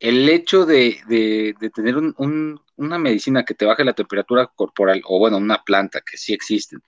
el 0.00 0.28
hecho 0.28 0.66
de, 0.66 1.00
de, 1.08 1.70
tener 1.70 1.96
un, 1.98 2.60
una 2.76 2.98
medicina 2.98 3.44
que 3.44 3.54
te 3.54 3.66
baje 3.66 3.84
la 3.84 3.94
temperatura 3.94 4.46
corporal, 4.48 5.02
o 5.06 5.18
bueno, 5.18 5.38
una 5.38 5.62
planta 5.64 6.00
que 6.02 6.16
sí 6.18 6.34
existen, 6.34 6.82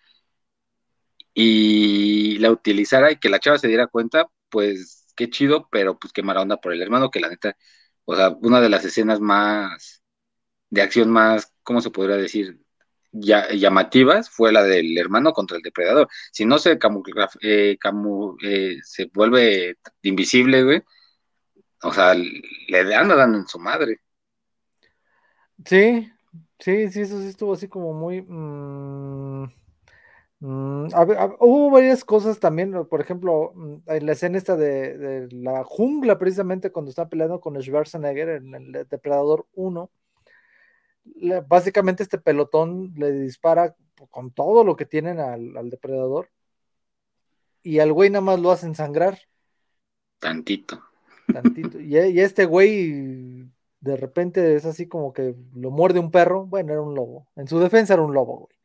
y 1.34 2.38
la 2.38 2.50
utilizara 2.50 3.12
y 3.12 3.16
que 3.16 3.28
la 3.28 3.38
chava 3.40 3.58
se 3.58 3.68
diera 3.68 3.86
cuenta, 3.88 4.26
pues 4.48 5.06
qué 5.16 5.28
chido, 5.30 5.68
pero 5.70 5.98
pues 5.98 6.12
qué 6.12 6.22
mala 6.22 6.42
onda 6.42 6.56
por 6.58 6.72
el 6.72 6.82
hermano, 6.82 7.10
que 7.10 7.20
la 7.20 7.28
neta, 7.28 7.56
o 8.04 8.16
sea, 8.16 8.30
una 8.42 8.60
de 8.60 8.68
las 8.70 8.84
escenas 8.84 9.20
más 9.20 10.02
de 10.70 10.82
acción 10.82 11.10
más, 11.10 11.54
¿cómo 11.64 11.80
se 11.82 11.90
podría 11.90 12.16
decir? 12.16 12.60
Ya, 13.18 13.48
llamativas 13.52 14.28
fue 14.30 14.52
la 14.52 14.62
del 14.62 14.96
hermano 14.98 15.32
contra 15.32 15.56
el 15.56 15.62
depredador. 15.62 16.08
Si 16.32 16.44
no 16.44 16.58
se 16.58 16.78
eh, 17.40 17.78
eh, 18.42 18.76
se 18.82 19.10
vuelve 19.12 19.76
invisible, 20.02 20.64
güey, 20.64 20.82
o 21.82 21.92
sea, 21.92 22.14
le 22.14 22.94
anda 22.94 23.14
dando 23.14 23.38
en 23.38 23.46
su 23.46 23.58
madre. 23.58 24.00
Sí, 25.64 26.10
sí, 26.58 26.90
sí, 26.90 27.00
eso 27.00 27.20
sí 27.20 27.28
estuvo 27.28 27.54
así 27.54 27.68
como 27.68 27.92
muy... 27.92 28.22
Mm, 28.22 29.46
Mm, 30.38 30.88
hubo 31.40 31.70
varias 31.70 32.04
cosas 32.04 32.38
también, 32.38 32.86
por 32.86 33.00
ejemplo, 33.00 33.52
mm, 33.54 33.76
en 33.86 34.06
la 34.06 34.12
escena 34.12 34.36
esta 34.36 34.56
de, 34.56 35.28
la 35.30 35.64
jungla, 35.64 36.18
precisamente 36.18 36.70
cuando 36.70 36.90
está 36.90 37.08
peleando 37.08 37.40
con 37.40 37.60
Schwarzenegger 37.60 38.28
en 38.28 38.54
el 38.54 38.72
Depredador 38.88 39.46
1, 39.54 39.90
básicamente 41.46 42.02
este 42.02 42.18
pelotón 42.18 42.92
le 42.96 43.12
dispara 43.12 43.74
con 44.10 44.30
todo 44.30 44.64
lo 44.64 44.76
que 44.76 44.86
tienen 44.86 45.18
al, 45.20 45.70
depredador 45.70 46.30
y 47.62 47.78
al 47.78 47.92
güey 47.92 48.10
nada 48.10 48.22
más 48.22 48.40
lo 48.40 48.50
hacen 48.50 48.74
sangrar. 48.74 49.18
Tantito. 50.18 50.82
Tantito. 51.32 51.80
Y, 51.80 51.96
y 51.96 52.20
este 52.20 52.44
güey 52.44 53.48
de 53.80 53.96
repente 53.96 54.54
es 54.54 54.64
así 54.64 54.86
como 54.86 55.12
que 55.12 55.34
lo 55.54 55.70
muerde 55.70 55.98
un 55.98 56.10
perro. 56.10 56.46
Bueno, 56.46 56.72
era 56.72 56.82
un 56.82 56.94
lobo. 56.94 57.28
En 57.36 57.48
su 57.48 57.58
defensa 57.58 57.94
era 57.94 58.02
un 58.02 58.14
lobo, 58.14 58.40
güey. 58.40 58.56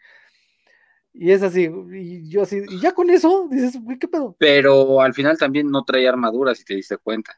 Y 1.13 1.31
es 1.31 1.43
así, 1.43 1.69
y 1.93 2.29
yo 2.29 2.43
así, 2.43 2.61
y 2.69 2.79
ya 2.79 2.93
con 2.93 3.09
eso, 3.09 3.47
dices, 3.51 3.77
¿qué 3.99 4.07
pedo? 4.07 4.33
Pero 4.39 5.01
al 5.01 5.13
final 5.13 5.37
también 5.37 5.69
no 5.69 5.83
traía 5.83 6.09
armadura, 6.09 6.55
si 6.55 6.63
te 6.63 6.75
diste 6.75 6.97
cuenta. 6.97 7.37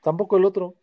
Tampoco 0.00 0.36
el 0.36 0.44
otro. 0.44 0.76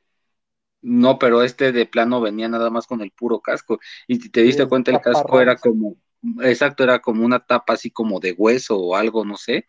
No, 0.88 1.20
pero 1.20 1.44
este 1.44 1.72
de 1.72 1.86
plano 1.86 2.22
venía 2.22 2.48
nada 2.48 2.70
más 2.70 2.88
con 2.88 3.02
el 3.02 3.12
puro 3.12 3.40
casco. 3.42 3.80
Y 4.08 4.18
si 4.18 4.30
te 4.30 4.42
diste 4.42 4.68
cuenta, 4.68 4.92
el 4.92 5.02
casco 5.02 5.42
era 5.42 5.56
como, 5.56 5.98
exacto, 6.42 6.84
era 6.84 7.00
como 7.00 7.26
una 7.26 7.40
tapa 7.40 7.74
así 7.74 7.92
como 7.92 8.20
de 8.20 8.34
hueso 8.34 8.78
o 8.78 8.96
algo, 8.96 9.26
no 9.26 9.38
sé, 9.38 9.68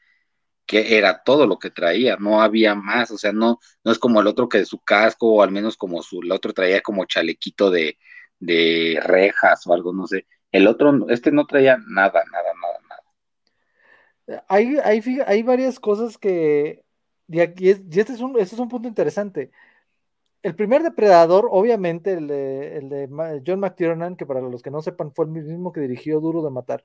que 0.66 0.98
era 0.98 1.22
todo 1.24 1.46
lo 1.46 1.58
que 1.58 1.70
traía, 1.70 2.16
no 2.18 2.42
había 2.42 2.74
más, 2.74 3.10
o 3.10 3.18
sea, 3.18 3.32
no, 3.32 3.58
no 3.84 3.92
es 3.92 3.98
como 3.98 4.20
el 4.20 4.26
otro 4.26 4.48
que 4.48 4.58
de 4.58 4.66
su 4.66 4.80
casco, 4.80 5.34
o 5.34 5.42
al 5.42 5.50
menos 5.50 5.76
como 5.76 6.02
su, 6.02 6.20
el 6.22 6.32
otro 6.32 6.52
traía 6.52 6.82
como 6.82 7.06
chalequito 7.06 7.70
de, 7.70 7.98
de 8.38 9.00
rejas 9.02 9.66
o 9.66 9.74
algo, 9.74 9.92
no 9.92 10.06
sé 10.06 10.26
el 10.52 10.66
otro, 10.66 11.08
este 11.10 11.30
no 11.30 11.46
traía 11.46 11.76
nada, 11.88 12.22
nada, 12.32 12.52
nada, 12.60 12.78
nada. 12.88 14.44
Hay, 14.48 14.76
hay, 14.82 15.02
hay 15.26 15.42
varias 15.42 15.78
cosas 15.78 16.18
que, 16.18 16.84
y, 17.28 17.40
aquí 17.40 17.68
este, 17.70 18.12
es 18.12 18.20
un, 18.20 18.38
este 18.38 18.54
es 18.54 18.60
un 18.60 18.68
punto 18.68 18.88
interesante. 18.88 19.50
El 20.42 20.54
primer 20.54 20.82
depredador, 20.82 21.48
obviamente, 21.50 22.12
el 22.12 22.28
de, 22.28 22.76
el 22.76 22.88
de 22.88 23.42
John 23.46 23.60
McTiernan, 23.60 24.16
que 24.16 24.26
para 24.26 24.40
los 24.40 24.62
que 24.62 24.70
no 24.70 24.80
sepan 24.82 25.12
fue 25.12 25.24
el 25.24 25.32
mismo 25.32 25.72
que 25.72 25.80
dirigió 25.80 26.20
Duro 26.20 26.42
de 26.42 26.50
Matar. 26.50 26.84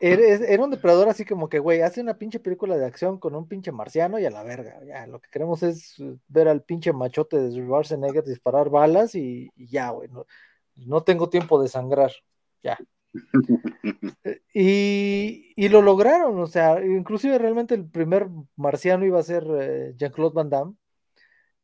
Era, 0.00 0.62
un 0.62 0.70
depredador 0.70 1.08
así 1.08 1.24
como 1.24 1.48
que, 1.48 1.60
güey, 1.60 1.80
hace 1.80 2.00
una 2.00 2.18
pinche 2.18 2.40
película 2.40 2.76
de 2.76 2.84
acción 2.84 3.18
con 3.18 3.34
un 3.34 3.48
pinche 3.48 3.72
marciano 3.72 4.18
y 4.18 4.26
a 4.26 4.30
la 4.30 4.42
verga. 4.42 4.80
Ya, 4.84 5.06
lo 5.06 5.20
que 5.20 5.30
queremos 5.30 5.62
es 5.62 5.96
ver 6.28 6.48
al 6.48 6.62
pinche 6.62 6.92
machote 6.92 7.38
de 7.38 7.52
Schwarzenegger 7.52 8.24
disparar 8.24 8.68
balas 8.68 9.14
y, 9.14 9.50
y 9.56 9.68
ya, 9.68 9.90
güey. 9.90 10.08
¿no? 10.08 10.26
no 10.76 11.02
tengo 11.02 11.28
tiempo 11.28 11.60
de 11.62 11.68
sangrar, 11.68 12.12
ya. 12.62 12.78
Y, 14.52 15.68
lo 15.68 15.82
lograron, 15.82 16.38
o 16.40 16.46
sea, 16.46 16.84
inclusive 16.84 17.38
realmente 17.38 17.74
el 17.74 17.88
primer 17.88 18.28
marciano 18.56 19.04
iba 19.04 19.20
a 19.20 19.22
ser 19.22 19.46
eh, 19.60 19.94
Jean-Claude 19.96 20.34
Van 20.34 20.50
Damme, 20.50 20.74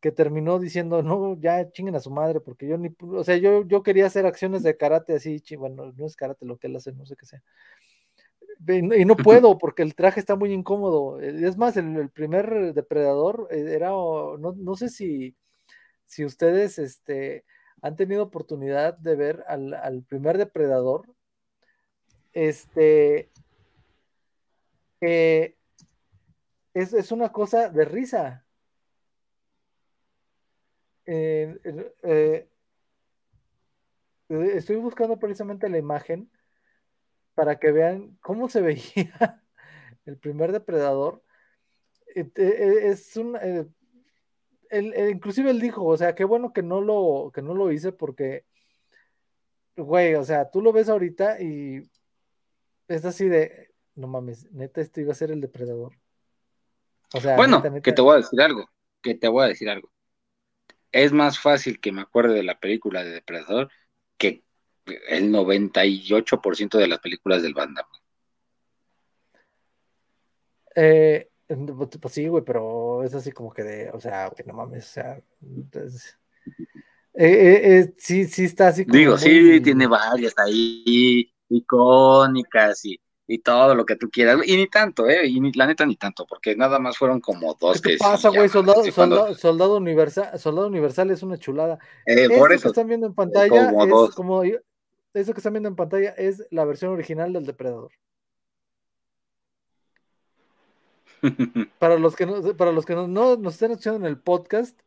que 0.01 0.13
terminó 0.13 0.59
diciendo, 0.59 1.03
no, 1.03 1.39
ya 1.41 1.71
chinguen 1.71 1.97
a 1.97 2.01
su 2.01 2.11
madre, 2.11 2.41
porque 2.41 2.67
yo 2.67 2.79
ni, 2.79 2.95
o 3.01 3.25
sea, 3.25 3.37
yo, 3.37 3.67
yo 3.67 3.83
quería 3.83 4.07
hacer 4.07 4.27
acciones 4.27 4.63
de 4.63 4.77
karate 4.77 5.15
así, 5.15 5.43
bueno, 5.57 5.93
no 5.97 6.07
es 6.07 6.17
karate 6.17 6.47
lo 6.47 6.59
que 6.59 6.69
él 6.69 6.77
hace, 6.77 6.93
no 6.93 7.07
sé 7.07 7.17
qué 7.17 7.27
sea. 7.27 7.43
Y 8.69 9.05
no 9.05 9.17
puedo 9.17 9.57
porque 9.57 9.83
el 9.83 9.95
traje 9.95 10.21
está 10.21 10.37
muy 10.37 10.53
incómodo. 10.53 11.19
Es 11.21 11.57
más, 11.57 11.77
el, 11.79 12.11
primer 12.11 12.75
depredador 12.75 13.49
eh, 13.51 13.73
era, 13.75 13.89
no, 13.89 14.37
no 14.39 14.75
sé 14.77 14.91
si, 14.91 15.35
si 16.05 16.25
ustedes, 16.25 16.79
este, 16.79 17.45
han 17.83 17.97
tenido 17.97 18.23
oportunidad 18.25 18.99
de 18.99 19.17
ver 19.17 19.45
al, 19.49 20.05
primer 20.09 20.39
depredador, 20.39 21.07
este, 22.33 23.31
es, 26.75 27.13
una 27.13 27.31
cosa 27.33 27.69
de 27.71 27.85
risa. 27.85 28.45
Eh, 31.07 32.49
estoy 34.29 34.77
buscando 34.77 35.19
precisamente 35.19 35.69
la 35.69 35.79
imagen 35.79 36.31
para 37.35 37.59
que 37.59 37.73
vean 37.73 38.17
cómo 38.21 38.49
se 38.49 38.61
veía 38.63 39.43
el 40.05 40.19
primer 40.19 40.53
depredador. 40.53 41.23
Es 42.07 43.17
un 43.17 43.37
inclusive 44.71 45.51
él 45.51 45.61
dijo, 45.61 45.85
o 45.85 45.97
sea, 45.97 46.15
qué 46.15 46.25
bueno 46.25 46.53
que 46.53 46.63
no 46.63 46.81
lo, 46.81 47.31
que 47.35 47.43
no 47.43 47.55
lo 47.55 47.73
hice 47.73 47.93
porque, 47.93 48.45
güey, 49.77 50.15
o 50.15 50.25
sea, 50.25 50.51
tú 50.51 50.63
lo 50.63 50.73
ves 50.73 50.89
ahorita 50.89 51.41
y 51.41 51.91
es 52.89 53.05
así 53.05 53.29
de, 53.29 53.73
no 53.95 54.07
mames, 54.07 54.51
neta, 54.53 54.81
esto 54.81 55.01
iba 55.01 55.13
a 55.13 55.17
ser 55.17 55.31
el 55.31 55.41
depredador. 55.41 55.97
O 57.15 57.21
sea, 57.21 57.37
bueno, 57.37 57.63
que 57.83 57.93
te 57.93 58.03
voy 58.03 58.15
a 58.15 58.17
decir 58.19 58.41
algo, 58.41 58.69
que 59.03 59.15
te 59.15 59.29
voy 59.29 59.45
a 59.45 59.49
decir 59.49 59.69
algo. 59.69 59.91
Es 60.93 61.13
más 61.13 61.39
fácil 61.39 61.81
que 61.81 61.93
me 61.93 62.03
acuerde 62.03 62.35
de 62.35 62.43
la 62.43 62.59
película 62.59 63.05
de 63.05 63.11
Depredador 63.11 63.71
que 64.17 64.45
el 65.09 65.31
98% 65.31 66.79
de 66.79 66.89
las 66.89 66.99
películas 66.99 67.43
del 67.43 67.55
Banda. 67.55 67.87
Eh, 70.75 71.31
pues, 71.47 71.99
pues 72.01 72.15
sí, 72.15 72.29
güey, 72.29 72.45
pero 72.45 73.03
es 73.03 73.15
así 73.15 73.33
como 73.33 73.53
que 73.53 73.63
de, 73.63 73.91
o 73.91 74.01
sea, 74.01 74.29
güey, 74.29 74.47
no 74.47 74.55
mames, 74.55 74.89
o 74.89 74.93
sea, 74.93 75.21
entonces, 75.43 76.17
eh, 77.15 77.27
eh, 77.27 77.79
eh, 77.79 77.95
sí, 77.99 78.27
sí 78.27 78.45
está 78.45 78.69
así 78.69 78.85
como 78.85 78.97
Digo, 78.97 79.19
sí, 79.19 79.61
tiene 79.61 79.87
varias 79.89 80.33
ahí, 80.39 81.33
icónicas 81.49 82.85
y, 82.85 83.01
y, 83.33 83.39
todo 83.39 83.75
lo 83.75 83.87
que 83.87 83.97
tú 83.97 84.11
quieras, 84.11 84.41
y 84.45 84.57
ni 84.57 84.67
tanto, 84.67 85.09
¿eh? 85.09 85.27
Y 85.27 85.41
ni, 85.41 85.53
la 85.53 85.67
neta 85.67 85.87
ni 85.87 85.97
tanto, 85.97 86.27
porque 86.27 86.57
nada 86.57 86.79
más 86.79 86.99
fueron 86.99 87.21
como 87.21 87.55
dos 87.55 87.81
¿Qué 87.81 87.93
que 87.93 87.99
pasa, 87.99 88.29
güey? 88.29 88.49
Soldado, 88.49 88.85
soldado, 89.35 89.77
universal, 89.77 90.39
soldado 90.39 90.67
Universal 90.67 91.11
es 91.11 91.23
una 91.23 91.39
chulada. 91.39 91.79
por 92.37 92.53
eso, 92.53 92.63
que 92.63 92.69
están 92.69 92.89
viendo 92.89 93.07
en 93.07 93.15
pantalla 93.15 93.71
es 93.71 94.15
como, 94.15 94.43
eso 94.43 95.33
que 95.33 95.39
están 95.39 95.53
viendo 95.53 95.69
en 95.69 95.77
pantalla 95.77 96.11
es 96.11 96.47
la 96.51 96.65
versión 96.65 96.93
original 96.93 97.33
del 97.33 97.47
Depredador. 97.47 97.93
para 101.79 101.99
los 101.99 102.17
que 102.17 102.27
no, 102.27 102.57
para 102.57 102.73
los 102.73 102.87
que 102.87 102.95
no, 102.95 103.07
nos 103.07 103.55
estén 103.55 103.73
escuchando 103.73 104.07
en 104.07 104.07
el 104.07 104.19
podcast, 104.19 104.79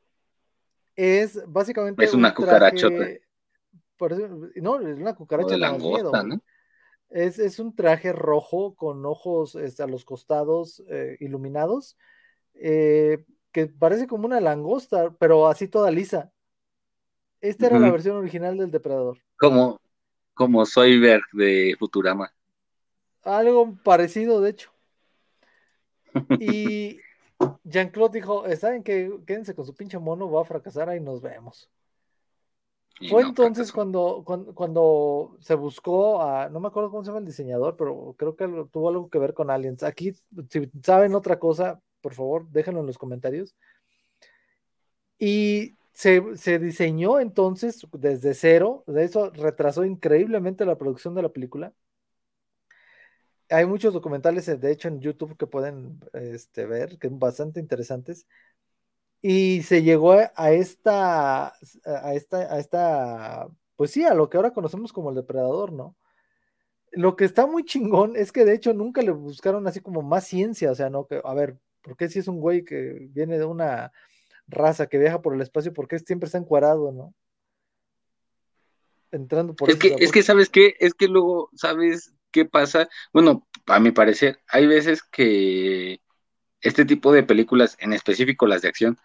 es 0.96 1.42
básicamente. 1.48 2.04
Es 2.04 2.14
una 2.14 2.34
cucarachota. 2.34 3.06
no, 4.56 4.80
es 4.80 4.98
una 4.98 5.16
cucaracha. 5.16 5.58
¿no? 5.58 6.42
Es, 7.14 7.60
un 7.60 7.76
traje 7.76 8.12
rojo 8.12 8.76
con 8.76 9.06
ojos 9.06 9.56
este, 9.56 9.84
a 9.84 9.88
los 9.88 10.04
costados 10.04 10.84
eh, 10.90 11.18
iluminados, 11.20 11.98
eh, 12.56 13.24
que 13.52 13.68
parece 13.68 14.08
como 14.08 14.26
una 14.26 14.42
langosta, 14.42 15.16
pero 15.20 15.48
así 15.48 15.68
toda 15.68 15.92
lisa. 15.92 16.32
Esta 17.40 17.68
era 17.68 17.78
la 17.78 17.92
versión 17.92 18.16
original 18.16 18.58
del 18.58 18.72
depredador. 18.72 19.20
Como, 19.38 19.80
como 20.34 20.66
Soyberg 20.66 21.24
de 21.34 21.76
Futurama. 21.78 22.34
Algo 23.22 23.76
parecido, 23.84 24.42
de 24.42 24.50
hecho. 24.52 24.72
Y 26.40 27.00
Jean-Claude 27.64 28.20
dijo, 28.20 28.44
¿saben 28.56 28.84
que 28.84 29.20
Quédense 29.26 29.56
con 29.56 29.66
su 29.66 29.76
pinche 29.76 30.00
mono, 30.00 30.32
va 30.32 30.42
a 30.42 30.46
fracasar, 30.46 30.90
ahí 30.90 31.00
nos 31.00 31.22
vemos. 31.22 31.70
Fue 33.10 33.24
entonces 33.24 33.72
cuando, 33.72 34.24
cuando, 34.56 35.38
se 35.42 35.56
buscó 35.56 36.22
a, 36.22 36.50
no 36.50 36.60
me 36.60 36.68
acuerdo 36.68 36.92
cómo 36.92 37.04
se 37.04 37.08
llama 37.08 37.20
el 37.20 37.26
diseñador, 37.26 37.76
pero 37.76 38.16
creo 38.18 38.36
que 38.36 38.48
tuvo 38.72 38.90
algo 38.90 39.10
que 39.10 39.20
ver 39.20 39.34
con 39.34 39.50
Aliens. 39.50 39.84
Aquí, 39.84 40.14
si 40.50 40.72
saben 40.84 41.16
otra 41.16 41.40
cosa, 41.40 41.82
por 42.02 42.14
favor, 42.14 42.48
déjenlo 42.50 42.82
en 42.82 42.88
los 42.88 42.98
comentarios. 42.98 43.56
Y 45.18 45.76
se, 45.92 46.38
se, 46.38 46.60
diseñó 46.60 47.20
entonces 47.20 47.86
desde 47.94 48.34
cero, 48.34 48.84
de 48.88 49.04
eso 49.04 49.32
retrasó 49.32 49.86
increíblemente 49.86 50.66
la 50.66 50.78
producción 50.78 51.16
de 51.16 51.24
la 51.24 51.30
película 51.30 51.74
hay 53.54 53.66
muchos 53.66 53.94
documentales, 53.94 54.46
de 54.46 54.72
hecho, 54.72 54.88
en 54.88 55.00
YouTube 55.00 55.38
que 55.38 55.48
pueden 55.48 56.00
este, 56.14 56.66
ver, 56.66 56.98
que 56.98 57.08
son 57.10 57.20
bastante 57.20 57.60
interesantes. 57.60 58.28
Y 59.24 59.64
se 59.64 59.82
llegó 59.82 60.12
a 60.14 60.52
esta, 60.52 61.48
a 61.48 62.14
esta, 62.14 62.38
a 62.54 62.60
esta, 62.60 63.48
pues 63.76 63.90
sí, 63.90 64.04
a 64.04 64.14
lo 64.14 64.30
que 64.30 64.38
ahora 64.38 64.52
conocemos 64.52 64.94
como 64.94 65.10
el 65.10 65.16
depredador, 65.16 65.72
¿no? 65.72 65.96
Lo 66.92 67.16
que 67.16 67.26
está 67.26 67.48
muy 67.48 67.64
chingón 67.64 68.16
es 68.16 68.32
que 68.32 68.46
de 68.46 68.54
hecho 68.54 68.74
nunca 68.74 69.02
le 69.02 69.12
buscaron 69.12 69.66
así 69.66 69.80
como 69.80 70.02
más 70.04 70.28
ciencia, 70.28 70.70
o 70.70 70.76
sea, 70.76 70.92
no, 70.92 71.08
que, 71.08 71.22
a 71.24 71.34
ver, 71.34 71.58
¿por 71.82 71.98
qué 71.98 72.08
si 72.08 72.20
es 72.20 72.28
un 72.28 72.40
güey 72.40 72.64
que 72.64 73.08
viene 73.10 73.40
de 73.40 73.46
una 73.46 73.92
raza 74.46 74.88
que 74.88 75.00
viaja 75.00 75.22
por 75.22 75.34
el 75.34 75.42
espacio, 75.42 75.74
por 75.74 75.88
qué 75.88 75.98
siempre 75.98 76.28
está 76.28 76.38
encuadrado, 76.38 76.92
¿no? 76.92 77.16
Entrando 79.10 79.56
por... 79.56 79.72
Es 79.72 79.78
que, 79.78 79.96
es 79.98 80.12
que, 80.12 80.22
¿sabes 80.22 80.50
qué? 80.50 80.76
Es 80.80 80.94
que 80.94 81.08
luego, 81.08 81.50
¿sabes? 81.56 82.14
¿qué 82.34 82.44
pasa? 82.44 82.90
Bueno, 83.14 83.48
a 83.68 83.80
mi 83.80 83.92
parecer, 83.92 84.42
hay 84.50 84.68
veces 84.68 85.02
que 85.04 86.02
este 86.60 86.84
tipo 86.84 87.14
de 87.14 87.24
películas, 87.24 87.78
en 87.80 87.94
específico 87.94 88.48
las 88.48 88.64
de 88.64 88.68
acción, 88.68 88.98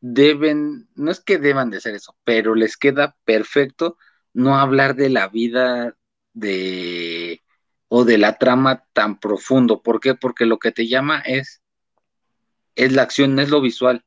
deben, 0.00 0.88
no 0.94 1.10
es 1.10 1.20
que 1.20 1.38
deban 1.38 1.70
de 1.70 1.80
ser 1.80 1.94
eso, 1.94 2.16
pero 2.24 2.54
les 2.54 2.76
queda 2.76 3.16
perfecto 3.24 3.96
no 4.32 4.58
hablar 4.58 4.94
de 4.94 5.10
la 5.10 5.28
vida 5.28 5.96
de 6.32 7.42
o 7.88 8.04
de 8.04 8.18
la 8.18 8.38
trama 8.38 8.84
tan 8.92 9.18
profundo. 9.18 9.82
¿Por 9.82 10.00
qué? 10.00 10.14
Porque 10.14 10.46
lo 10.46 10.58
que 10.58 10.72
te 10.72 10.86
llama 10.86 11.20
es, 11.20 11.62
es 12.76 12.92
la 12.92 13.02
acción, 13.02 13.34
no 13.34 13.42
es 13.42 13.50
lo 13.50 13.60
visual 13.60 14.04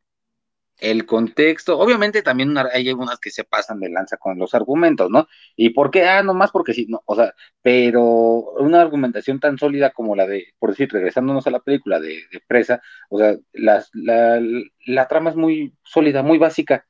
el 0.82 1.06
contexto, 1.06 1.78
obviamente 1.78 2.24
también 2.24 2.58
hay 2.58 2.90
algunas 2.90 3.20
que 3.20 3.30
se 3.30 3.44
pasan 3.44 3.80
de 3.80 3.90
lanza 3.90 4.18
con 4.18 4.40
los 4.40 4.56
argumentos, 4.56 5.12
¿no? 5.12 5.28
¿Y 5.56 5.70
por 5.70 5.92
qué? 5.92 6.06
Ah, 6.06 6.24
no 6.24 6.34
más 6.34 6.50
porque 6.50 6.74
sí, 6.74 6.88
no, 6.90 7.04
o 7.06 7.16
sea, 7.16 7.36
pero 7.62 8.02
una 8.02 8.82
argumentación 8.82 9.40
tan 9.40 9.60
sólida 9.60 9.92
como 9.92 10.16
la 10.16 10.26
de, 10.26 10.48
por 10.58 10.72
decir, 10.72 10.90
regresándonos 10.92 11.46
a 11.46 11.52
la 11.52 11.60
película 11.60 12.00
de, 12.00 12.24
Presa, 12.48 12.82
o 13.10 13.20
sea, 13.20 13.38
las, 13.54 13.92
la, 13.94 14.42
la, 14.88 15.08
trama 15.08 15.30
es 15.30 15.36
muy 15.36 15.72
sólida, 15.84 16.24
muy 16.24 16.40
básica, 16.40 16.88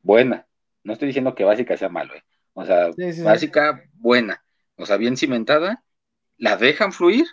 buena, 0.00 0.46
no 0.84 0.92
estoy 0.92 1.08
diciendo 1.08 1.34
que 1.34 1.44
básica 1.44 1.76
sea 1.76 1.88
malo, 1.88 2.14
¿eh? 2.14 2.22
O 2.52 2.64
sea, 2.64 2.90
básica, 3.24 3.82
buena, 3.94 4.44
o 4.76 4.86
sea, 4.86 4.96
bien 4.98 5.16
cimentada, 5.16 5.82
la 6.38 6.56
dejan 6.56 6.92
fluir 6.92 7.26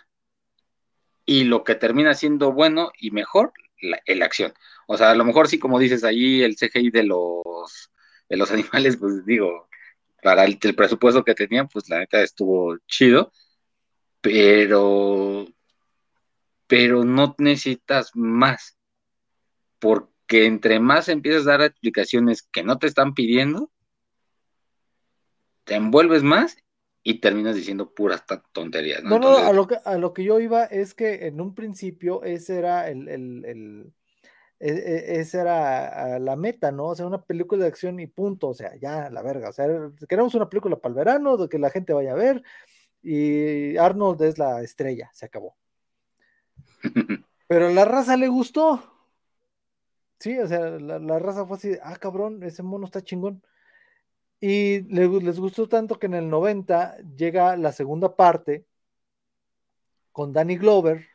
y 1.24 1.44
lo 1.44 1.62
que 1.62 1.76
termina 1.76 2.14
siendo 2.14 2.52
bueno 2.52 2.90
y 2.98 3.12
mejor, 3.12 3.52
la, 3.82 4.00
la 4.06 4.24
acción. 4.24 4.54
O 4.86 4.96
sea, 4.96 5.10
a 5.10 5.14
lo 5.14 5.24
mejor 5.24 5.48
sí, 5.48 5.58
como 5.58 5.78
dices 5.78 6.04
ahí, 6.04 6.42
el 6.42 6.56
CGI 6.56 6.90
de 6.90 7.04
los, 7.04 7.90
de 8.28 8.36
los 8.36 8.50
animales, 8.52 8.96
pues 8.96 9.24
digo, 9.26 9.68
para 10.22 10.44
el, 10.44 10.58
presupuesto 10.58 11.24
que 11.24 11.34
tenían, 11.34 11.68
pues 11.68 11.88
la 11.88 11.98
neta 11.98 12.22
estuvo 12.22 12.78
chido, 12.86 13.32
pero, 14.20 15.46
pero 16.66 17.04
no 17.04 17.34
necesitas 17.38 18.12
más, 18.14 18.78
porque 19.78 20.46
entre 20.46 20.80
más 20.80 21.08
empiezas 21.08 21.46
a 21.46 21.52
dar 21.52 21.62
explicaciones 21.62 22.42
que 22.42 22.62
no 22.62 22.78
te 22.78 22.86
están 22.86 23.14
pidiendo, 23.14 23.70
te 25.64 25.74
envuelves 25.74 26.22
más 26.22 26.56
y 27.02 27.20
terminas 27.20 27.56
diciendo 27.56 27.94
puras 27.94 28.24
tonterías. 28.52 29.02
No, 29.02 29.18
no, 29.18 29.36
a, 29.36 29.52
lo 29.52 29.66
que, 29.66 29.78
a 29.84 29.98
lo 29.98 30.12
que 30.12 30.24
yo 30.24 30.40
iba 30.40 30.64
es 30.64 30.94
que 30.94 31.26
en 31.26 31.40
un 31.40 31.54
principio 31.54 32.22
ese 32.22 32.58
era 32.58 32.88
el 32.88 33.08
e, 34.64 34.70
e, 34.70 35.20
esa 35.20 35.40
era 35.40 36.18
la 36.20 36.36
meta, 36.36 36.70
¿no? 36.70 36.86
O 36.86 36.94
sea, 36.94 37.04
una 37.04 37.20
película 37.22 37.62
de 37.64 37.68
acción 37.68 37.98
y 37.98 38.06
punto, 38.06 38.50
o 38.50 38.54
sea, 38.54 38.76
ya, 38.76 39.10
la 39.10 39.20
verga, 39.20 39.48
o 39.48 39.52
sea, 39.52 39.66
queremos 40.08 40.36
una 40.36 40.48
película 40.48 40.76
para 40.76 40.90
el 40.90 40.96
verano, 40.96 41.36
de 41.36 41.48
que 41.48 41.58
la 41.58 41.70
gente 41.70 41.92
vaya 41.92 42.12
a 42.12 42.14
ver, 42.14 42.44
y 43.02 43.76
Arnold 43.76 44.22
es 44.22 44.38
la 44.38 44.62
estrella, 44.62 45.10
se 45.14 45.26
acabó. 45.26 45.56
Pero 47.48 47.70
la 47.70 47.84
raza 47.84 48.16
le 48.16 48.28
gustó. 48.28 48.80
Sí, 50.20 50.38
o 50.38 50.46
sea, 50.46 50.60
la, 50.60 51.18
raza 51.18 51.44
fue 51.44 51.56
así, 51.56 51.72
ah, 51.82 51.96
cabrón, 51.96 52.40
ese 52.44 52.62
mono 52.62 52.86
está 52.86 53.02
chingón. 53.02 53.42
Y 54.44 54.80
les 54.92 55.38
gustó 55.38 55.68
tanto 55.68 56.00
que 56.00 56.06
en 56.06 56.14
el 56.14 56.28
90 56.28 56.96
llega 57.16 57.56
la 57.56 57.70
segunda 57.70 58.16
parte 58.16 58.66
con 60.10 60.32
Danny 60.32 60.56
Glover, 60.56 61.06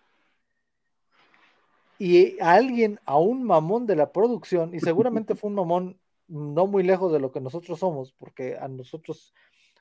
y 1.99 2.39
a 2.39 2.53
alguien, 2.53 3.01
a 3.03 3.17
un 3.17 3.43
mamón 3.43 3.85
de 3.85 3.97
la 3.97 4.13
producción, 4.13 4.73
y 4.73 4.79
seguramente 4.79 5.35
fue 5.35 5.49
un 5.49 5.55
mamón 5.55 5.99
no 6.29 6.67
muy 6.67 6.83
lejos 6.83 7.11
de 7.11 7.19
lo 7.19 7.33
que 7.33 7.41
nosotros 7.41 7.79
somos, 7.79 8.13
porque 8.13 8.55
a 8.55 8.69
nosotros, 8.69 9.33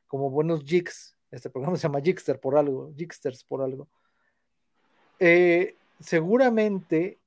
como 0.09 0.29
buenos 0.29 0.65
jigs, 0.65 1.17
este 1.31 1.49
programa 1.49 1.77
se 1.77 1.85
llama 1.85 2.01
Jigster 2.01 2.41
por 2.41 2.57
algo, 2.57 2.93
Jigsters 2.97 3.45
por 3.45 3.63
algo, 3.63 3.87
eh, 5.21 5.77
seguramente 6.01 7.21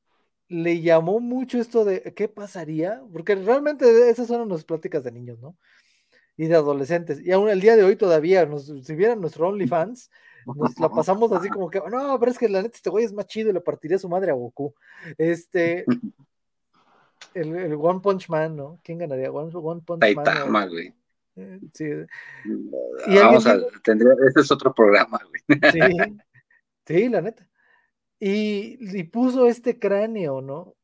le 0.49 0.82
llamó 0.82 1.21
mucho 1.21 1.60
esto 1.60 1.86
de 1.86 2.13
qué 2.13 2.27
pasaría, 2.27 3.01
porque 3.13 3.36
realmente 3.36 4.10
esas 4.10 4.27
son 4.27 4.49
nuestras 4.49 4.65
pláticas 4.65 5.05
de 5.05 5.13
niños, 5.13 5.39
¿no? 5.39 5.55
Y 6.39 6.47
de 6.47 6.56
adolescentes. 6.56 7.19
Y 7.21 7.34
aún 7.34 7.49
el 7.49 7.60
día 7.60 7.75
de 7.75 7.84
hoy 7.84 7.97
todavía, 7.97 8.45
nos, 8.45 8.67
si 8.67 8.95
vieran 8.95 9.19
nuestro 9.19 9.49
OnlyFans, 9.49 10.10
nos 10.45 10.80
la 10.80 10.88
pasamos 10.89 11.30
así 11.34 11.49
como 11.49 11.69
que, 11.69 11.82
no, 11.91 12.17
pero 12.17 12.32
es 12.32 12.38
que 12.38 12.47
la 12.47 12.62
neta 12.62 12.78
este 12.78 12.89
güey 12.89 13.04
es 13.04 13.12
más 13.12 13.28
chido 13.28 13.49
y 13.49 13.54
le 13.54 13.60
partiría 13.60 13.99
su 13.99 14.08
madre 14.08 14.32
a 14.32 14.36
Goku. 14.36 14.73
Este. 15.17 15.84
el, 17.34 17.75
One 17.75 17.99
Punch 17.99 18.30
Man, 18.30 18.56
¿no? 18.56 18.80
¿Quién 18.86 18.99
ganaría? 18.99 19.30
One, 19.30 19.82
Punch 19.82 19.99
Saitama, 19.99 20.45
Man. 20.45 20.69
güey. 20.69 20.93
Eh, 21.36 21.60
sí. 21.73 21.86
¿Y 23.08 23.15
Vamos 23.17 23.45
a, 23.45 23.60
tendría, 23.84 24.13
este 24.25 24.39
es 24.39 24.49
otro 24.49 24.73
programa, 24.73 25.19
güey. 25.28 25.60
Sí, 25.73 25.80
sí, 26.88 27.10
la 27.10 27.19
neta. 27.19 27.49
Y, 28.17 28.78
y 28.97 29.04
puso 29.04 29.45
este 29.45 29.78
cráneo, 29.78 30.39
¿no? 30.39 30.78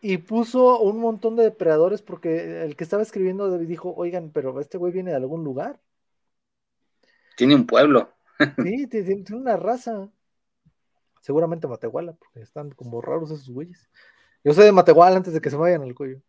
Y 0.00 0.18
puso 0.18 0.80
un 0.80 1.00
montón 1.00 1.36
de 1.36 1.44
depredadores 1.44 2.02
porque 2.02 2.62
el 2.62 2.76
que 2.76 2.84
estaba 2.84 3.02
escribiendo 3.02 3.58
dijo, 3.58 3.92
oigan, 3.96 4.30
pero 4.30 4.60
este 4.60 4.78
güey 4.78 4.92
viene 4.92 5.10
de 5.10 5.16
algún 5.16 5.42
lugar. 5.44 5.80
Tiene 7.36 7.54
un 7.54 7.66
pueblo. 7.66 8.12
Sí, 8.64 8.86
tiene, 8.86 9.24
una 9.32 9.56
raza. 9.56 10.08
Seguramente 11.20 11.66
Matehuala, 11.66 12.12
porque 12.12 12.40
están 12.40 12.70
como 12.70 13.00
raros 13.00 13.32
esos 13.32 13.50
güeyes. 13.50 13.90
Yo 14.44 14.54
soy 14.54 14.64
de 14.64 14.70
Matehuala 14.70 15.16
antes 15.16 15.34
de 15.34 15.40
que 15.40 15.50
se 15.50 15.56
vayan 15.56 15.82
al 15.82 15.96
cuello. 15.96 16.22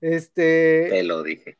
Este. 0.00 0.88
Te 0.88 1.02
lo 1.02 1.22
dije. 1.22 1.58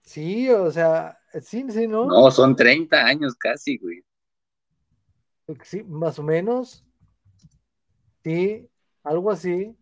Sí, 0.00 0.50
o 0.50 0.70
sea, 0.70 1.18
sí, 1.40 1.64
sí, 1.68 1.86
¿no? 1.86 2.06
No, 2.06 2.30
son 2.30 2.56
30 2.56 3.04
años 3.04 3.34
casi, 3.34 3.78
güey. 3.78 4.04
Sí, 5.62 5.82
más 5.84 6.18
o 6.18 6.22
menos. 6.22 6.84
Sí, 8.22 8.68
algo 9.02 9.30
así. 9.30 9.76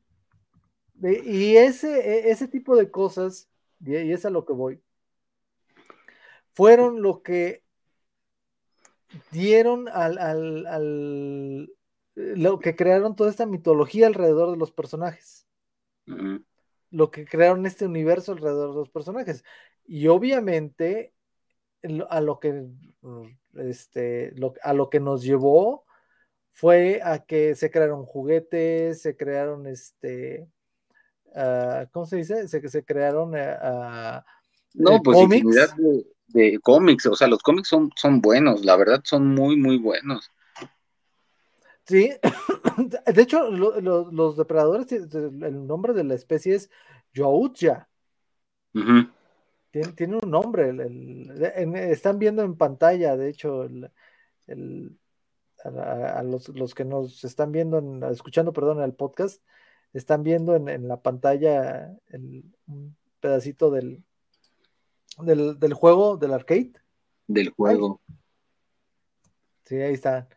Y 1.02 1.56
ese, 1.56 1.98
e, 1.98 2.30
ese 2.30 2.48
tipo 2.48 2.76
de 2.76 2.90
cosas, 2.90 3.48
y 3.84 3.94
es 3.94 4.24
a 4.24 4.30
lo 4.30 4.44
que 4.44 4.52
voy, 4.52 4.82
fueron 6.54 7.02
lo 7.02 7.22
que 7.22 7.67
dieron 9.30 9.88
al, 9.88 10.18
al, 10.18 11.72
lo 12.14 12.58
que 12.58 12.76
crearon 12.76 13.16
toda 13.16 13.30
esta 13.30 13.46
mitología 13.46 14.06
alrededor 14.06 14.50
de 14.50 14.56
los 14.56 14.72
personajes. 14.72 15.46
Lo 16.90 17.10
que 17.10 17.26
crearon 17.26 17.66
este 17.66 17.86
universo 17.86 18.32
alrededor 18.32 18.70
de 18.70 18.76
los 18.76 18.90
personajes. 18.90 19.44
Y 19.86 20.06
obviamente 20.08 21.12
a 22.08 22.20
lo 22.20 22.40
que 22.40 22.66
este, 23.54 24.34
a 24.62 24.72
lo 24.72 24.90
que 24.90 25.00
nos 25.00 25.22
llevó 25.22 25.84
fue 26.50 27.00
a 27.04 27.24
que 27.24 27.54
se 27.54 27.70
crearon 27.70 28.04
juguetes, 28.04 29.00
se 29.00 29.16
crearon 29.16 29.66
este 29.66 30.48
uh, 31.26 31.86
¿cómo 31.92 32.06
se 32.06 32.16
dice? 32.16 32.48
Se, 32.48 32.68
se 32.68 32.84
crearon 32.84 33.34
uh, 33.34 34.20
no, 34.74 35.02
pues 35.02 35.16
cómics 35.16 35.54
de 35.54 36.06
cómics, 36.62 37.06
o 37.06 37.14
sea, 37.14 37.28
los 37.28 37.42
cómics 37.42 37.68
son, 37.68 37.90
son 37.96 38.20
buenos, 38.20 38.64
la 38.64 38.76
verdad 38.76 39.00
son 39.04 39.34
muy, 39.34 39.56
muy 39.56 39.78
buenos. 39.78 40.30
Sí, 41.88 42.10
de 43.14 43.22
hecho, 43.22 43.50
los 43.50 44.36
depredadores, 44.36 44.92
el 44.92 45.66
nombre 45.66 45.94
de 45.94 46.04
la 46.04 46.14
especie 46.14 46.54
es 46.54 46.70
Youtja. 47.14 47.88
tiene, 49.70 50.18
un 50.22 50.30
nombre, 50.30 50.74
están 51.90 52.18
viendo 52.18 52.42
en 52.42 52.56
pantalla, 52.56 53.16
de 53.16 53.30
hecho, 53.30 53.66
a, 55.64 56.22
los, 56.22 56.74
que 56.74 56.84
nos 56.84 57.24
están 57.24 57.52
viendo, 57.52 57.80
escuchando, 58.10 58.52
perdón, 58.52 58.82
el 58.82 58.94
podcast, 58.94 59.42
están 59.94 60.22
viendo 60.22 60.56
en, 60.56 60.88
la 60.88 61.00
pantalla 61.00 61.96
un 62.66 62.96
pedacito 63.20 63.70
del, 63.70 64.04
del, 65.22 65.74
juego, 65.74 66.16
del 66.16 66.32
arcade. 66.32 66.72
Del 67.26 67.50
juego. 67.50 68.00
Sí, 69.64 69.76
ahí 69.76 69.94
está. 69.94 70.28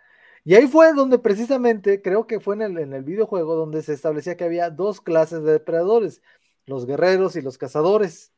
Y 0.44 0.56
ahí 0.56 0.68
fue 0.68 0.94
donde 0.94 1.20
precisamente, 1.20 2.02
creo 2.02 2.26
que 2.28 2.40
fue 2.40 2.56
en 2.56 2.62
el, 2.64 2.78
en 2.80 2.94
el 2.94 3.04
videojuego, 3.04 3.56
donde 3.56 3.82
se 3.82 3.94
establecía 3.94 4.36
que 4.36 4.44
había 4.44 4.70
dos 4.70 5.00
clases 5.02 5.44
de 5.44 5.54
depredadores, 5.54 6.22
los 6.66 6.86
guerreros 6.86 7.36
y 7.36 7.42
los 7.42 7.58
cazadores. 7.58 8.32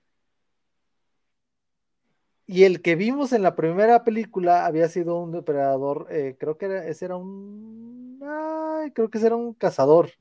Y 2.46 2.66
el 2.66 2.82
que 2.82 2.96
vimos 2.96 3.32
en 3.32 3.42
la 3.42 3.56
primera 3.56 4.04
película 4.04 4.66
había 4.66 4.90
sido 4.90 5.18
un 5.18 5.32
depredador, 5.32 6.08
eh, 6.10 6.36
creo 6.38 6.58
que 6.58 6.66
era, 6.66 6.86
ese 6.86 7.06
era 7.06 7.16
un, 7.16 8.20
ay, 8.22 8.92
creo 8.92 9.10
que 9.10 9.18
ese 9.18 9.28
era 9.28 9.38
un 9.38 9.54
cazador. 9.54 10.12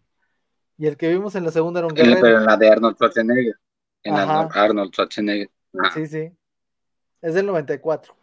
Y 0.79 0.87
el 0.87 0.97
que 0.97 1.09
vimos 1.09 1.35
en 1.35 1.45
la 1.45 1.51
segunda 1.51 1.81
era 1.81 1.89
un 1.89 1.95
guerrero. 1.95 2.21
Pero 2.21 2.39
en 2.39 2.47
la 2.47 2.57
de 2.57 2.69
Arnold 2.69 2.95
Schwarzenegger. 2.95 3.57
En 4.05 4.15
la 4.15 4.49
de 4.53 4.61
Arnold 4.61 4.93
Schwarzenegger. 4.93 5.51
Sí, 5.95 6.07
sí. 6.07 6.33
Es 7.21 7.35
del 7.35 7.47
94. 7.47 8.15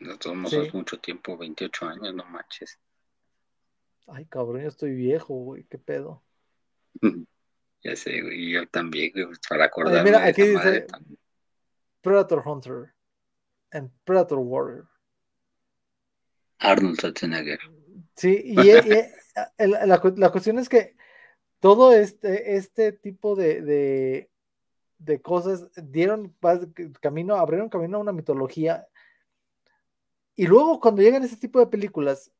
Nosotros 0.00 0.50
somos 0.50 0.74
mucho 0.74 0.98
tiempo, 0.98 1.36
28 1.36 1.86
años, 1.86 2.14
no 2.14 2.24
manches. 2.24 2.78
Ay, 4.06 4.24
cabrón, 4.26 4.62
yo 4.62 4.68
estoy 4.68 4.94
viejo, 4.94 5.34
güey, 5.34 5.64
qué 5.64 5.78
pedo. 5.78 6.22
ya 7.82 7.96
sé, 7.96 8.22
güey, 8.22 8.50
yo 8.50 8.66
también, 8.68 9.12
güey, 9.12 9.26
para 9.48 9.66
acordarme. 9.66 10.04
mira, 10.04 10.24
aquí 10.24 10.42
dice 10.42 10.86
Predator 12.00 12.42
Hunter 12.46 12.94
and 13.72 13.90
Predator 14.04 14.38
Warrior. 14.38 14.88
Arnold 16.58 16.96
Schwarzenegger. 16.96 17.58
Sí, 18.16 18.42
y, 18.44 18.56
eh, 18.70 19.12
la, 19.58 20.00
la, 20.16 20.30
cuestión 20.30 20.58
es 20.58 20.68
que 20.68 20.96
todo 21.60 21.92
este, 21.92 22.56
este 22.56 22.92
tipo 22.92 23.36
de, 23.36 24.28
de, 24.98 25.22
cosas 25.22 25.68
dieron 25.76 26.34
camino, 27.00 27.36
abrieron 27.36 27.68
camino 27.68 27.98
a 27.98 28.00
una 28.00 28.12
mitología. 28.12 28.86
Y 30.34 30.46
luego 30.46 30.80
cuando 30.80 31.02
llegan 31.02 31.22
ese 31.22 31.36
tipo 31.36 31.60
de 31.60 31.66
películas, 31.66 32.32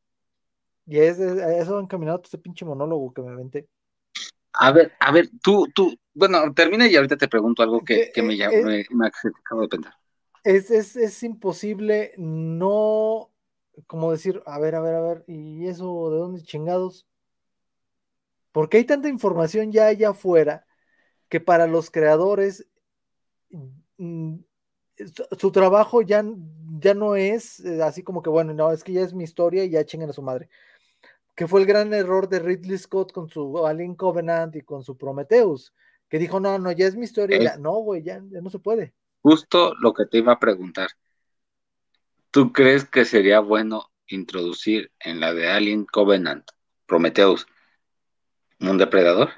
y 0.86 0.98
a 0.98 1.04
eso 1.04 1.78
han 1.78 1.86
caminado 1.86 2.20
este 2.24 2.38
pinche 2.38 2.64
monólogo 2.64 3.12
que 3.12 3.22
me 3.22 3.30
aventé. 3.30 3.68
A 4.54 4.72
ver, 4.72 4.92
a 4.98 5.12
ver, 5.12 5.28
tú, 5.42 5.68
tú, 5.74 5.94
bueno, 6.14 6.52
termina 6.54 6.88
y 6.88 6.96
ahorita 6.96 7.16
te 7.16 7.28
pregunto 7.28 7.62
algo 7.62 7.84
que, 7.84 8.10
me, 8.16 8.36
llama, 8.36 8.56
me, 8.90 9.06
acabo 9.06 9.62
de 9.62 9.68
pensar. 9.68 9.94
Es, 10.42 10.70
es, 10.70 10.96
es 10.96 11.22
imposible 11.22 12.14
no, 12.16 13.30
como 13.86 14.10
decir, 14.10 14.42
a 14.46 14.58
ver, 14.58 14.74
a 14.74 14.80
ver, 14.80 14.94
a 14.94 15.00
ver, 15.00 15.24
¿y 15.28 15.66
eso 15.66 16.10
de 16.10 16.18
dónde 16.18 16.42
chingados? 16.42 17.06
Porque 18.52 18.78
hay 18.78 18.84
tanta 18.84 19.08
información 19.08 19.72
ya 19.72 19.86
allá 19.86 20.10
afuera 20.10 20.66
que 21.28 21.40
para 21.40 21.66
los 21.66 21.90
creadores 21.90 22.66
mm, 23.98 24.36
su, 25.38 25.50
trabajo 25.50 26.02
ya, 26.02 26.24
ya 26.78 26.94
no 26.94 27.16
es 27.16 27.60
eh, 27.60 27.82
así 27.82 28.02
como 28.02 28.22
que, 28.22 28.30
bueno, 28.30 28.52
no, 28.52 28.72
es 28.72 28.84
que 28.84 28.92
ya 28.92 29.02
es 29.02 29.14
mi 29.14 29.24
historia 29.24 29.64
y 29.64 29.70
ya 29.70 29.84
chingan 29.84 30.10
a 30.10 30.12
su 30.12 30.22
madre. 30.22 30.48
Que 31.34 31.46
fue 31.46 31.60
el 31.60 31.66
gran 31.66 31.94
error 31.94 32.28
de 32.28 32.40
Ridley 32.40 32.76
Scott 32.76 33.12
con 33.12 33.28
su 33.28 33.66
Alien 33.66 33.94
Covenant 33.94 34.54
y 34.56 34.62
con 34.62 34.82
su 34.82 34.96
Prometheus, 34.96 35.72
que 36.08 36.18
dijo, 36.18 36.40
no, 36.40 36.58
no, 36.58 36.72
ya 36.72 36.86
es 36.86 36.96
mi 36.96 37.04
historia, 37.04 37.38
ya, 37.40 37.56
no, 37.56 37.72
güey, 37.76 38.02
ya, 38.02 38.20
ya 38.30 38.40
no 38.40 38.50
se 38.50 38.58
puede. 38.58 38.94
Justo 39.22 39.74
lo 39.80 39.94
que 39.94 40.06
te 40.06 40.18
iba 40.18 40.32
a 40.32 40.40
preguntar. 40.40 40.88
¿Tú 42.30 42.52
crees 42.52 42.84
que 42.84 43.04
sería 43.04 43.40
bueno 43.40 43.90
introducir 44.06 44.92
en 44.98 45.20
la 45.20 45.32
de 45.32 45.48
Alien 45.48 45.84
Covenant, 45.84 46.44
Prometheus, 46.86 47.46
¿Un 48.60 48.78
depredador? 48.78 49.30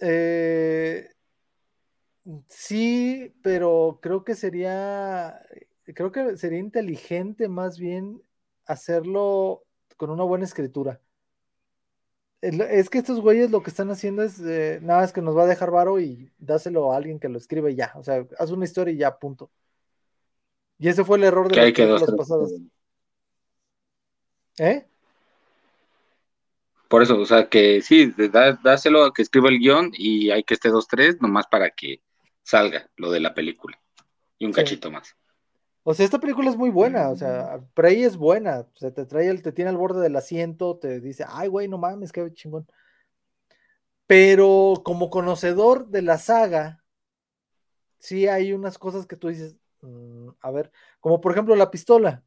Eh, 0.00 1.08
sí, 2.48 3.34
pero 3.42 3.98
creo 4.02 4.24
que 4.24 4.34
sería, 4.34 5.40
creo 5.84 6.10
que 6.10 6.36
sería 6.36 6.58
inteligente 6.58 7.48
más 7.48 7.78
bien 7.78 8.22
hacerlo 8.64 9.64
con 9.96 10.10
una 10.10 10.24
buena 10.24 10.44
escritura. 10.44 11.00
Es 12.40 12.88
que 12.88 12.98
estos 12.98 13.20
güeyes 13.20 13.50
lo 13.50 13.62
que 13.62 13.68
están 13.68 13.90
haciendo 13.90 14.22
es 14.22 14.40
eh, 14.40 14.80
nada 14.82 15.04
es 15.04 15.12
que 15.12 15.20
nos 15.20 15.36
va 15.36 15.42
a 15.42 15.46
dejar 15.46 15.70
varo 15.70 16.00
y 16.00 16.32
dáselo 16.38 16.90
a 16.90 16.96
alguien 16.96 17.20
que 17.20 17.28
lo 17.28 17.36
escribe 17.36 17.74
ya. 17.74 17.92
O 17.96 18.02
sea, 18.02 18.26
haz 18.38 18.50
una 18.50 18.64
historia 18.64 18.94
y 18.94 18.96
ya, 18.96 19.18
punto. 19.18 19.50
Y 20.78 20.88
ese 20.88 21.04
fue 21.04 21.18
el 21.18 21.24
error 21.24 21.50
de 21.50 21.56
las 21.86 22.12
pasadas. 22.16 22.54
¿Eh? 24.58 24.89
Por 26.90 27.04
eso, 27.04 27.20
o 27.20 27.24
sea, 27.24 27.48
que 27.48 27.82
sí, 27.82 28.12
dáselo 28.64 29.04
a 29.04 29.14
que 29.14 29.22
escriba 29.22 29.48
el 29.48 29.60
guion 29.60 29.92
y 29.96 30.32
hay 30.32 30.42
que 30.42 30.54
esté 30.54 30.70
dos, 30.70 30.88
tres, 30.88 31.22
nomás 31.22 31.46
para 31.46 31.70
que 31.70 32.02
salga 32.42 32.90
lo 32.96 33.12
de 33.12 33.20
la 33.20 33.32
película. 33.32 33.80
Y 34.38 34.46
un 34.46 34.52
cachito 34.52 34.90
más. 34.90 35.14
O 35.84 35.94
sea, 35.94 36.04
esta 36.04 36.18
película 36.18 36.50
es 36.50 36.56
muy 36.56 36.68
buena, 36.68 37.10
o 37.10 37.14
sea, 37.14 37.60
Prey 37.74 38.02
es 38.02 38.16
buena, 38.16 38.66
o 38.74 38.76
sea, 38.76 38.92
te 38.92 39.06
trae 39.06 39.28
el, 39.28 39.40
te 39.40 39.52
tiene 39.52 39.70
al 39.70 39.76
borde 39.76 40.02
del 40.02 40.16
asiento, 40.16 40.78
te 40.78 40.98
dice, 40.98 41.24
ay, 41.28 41.46
güey, 41.46 41.68
no 41.68 41.78
mames, 41.78 42.10
qué 42.10 42.28
chingón. 42.32 42.66
Pero 44.08 44.82
como 44.84 45.10
conocedor 45.10 45.86
de 45.90 46.02
la 46.02 46.18
saga, 46.18 46.82
sí 48.00 48.26
hay 48.26 48.52
unas 48.52 48.78
cosas 48.78 49.06
que 49.06 49.14
tú 49.14 49.28
dices, 49.28 49.54
mm, 49.82 50.30
a 50.40 50.50
ver, 50.50 50.72
como 50.98 51.20
por 51.20 51.30
ejemplo 51.30 51.54
la 51.54 51.70
pistola. 51.70 52.24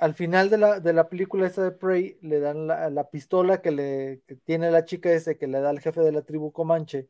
Al 0.00 0.14
final 0.14 0.50
de 0.50 0.58
la, 0.58 0.80
de 0.80 0.92
la 0.92 1.08
película 1.08 1.46
esta 1.46 1.62
de 1.62 1.72
Prey, 1.72 2.18
le 2.22 2.40
dan 2.40 2.66
la, 2.66 3.10
pistola 3.10 3.60
que 3.62 3.70
le 3.70 4.22
que 4.26 4.36
tiene 4.36 4.70
la 4.70 4.84
chica 4.84 5.12
ese 5.12 5.38
que 5.38 5.46
le 5.46 5.60
da 5.60 5.70
al 5.70 5.80
jefe 5.80 6.00
de 6.00 6.12
la 6.12 6.22
tribu 6.22 6.52
Comanche 6.52 7.08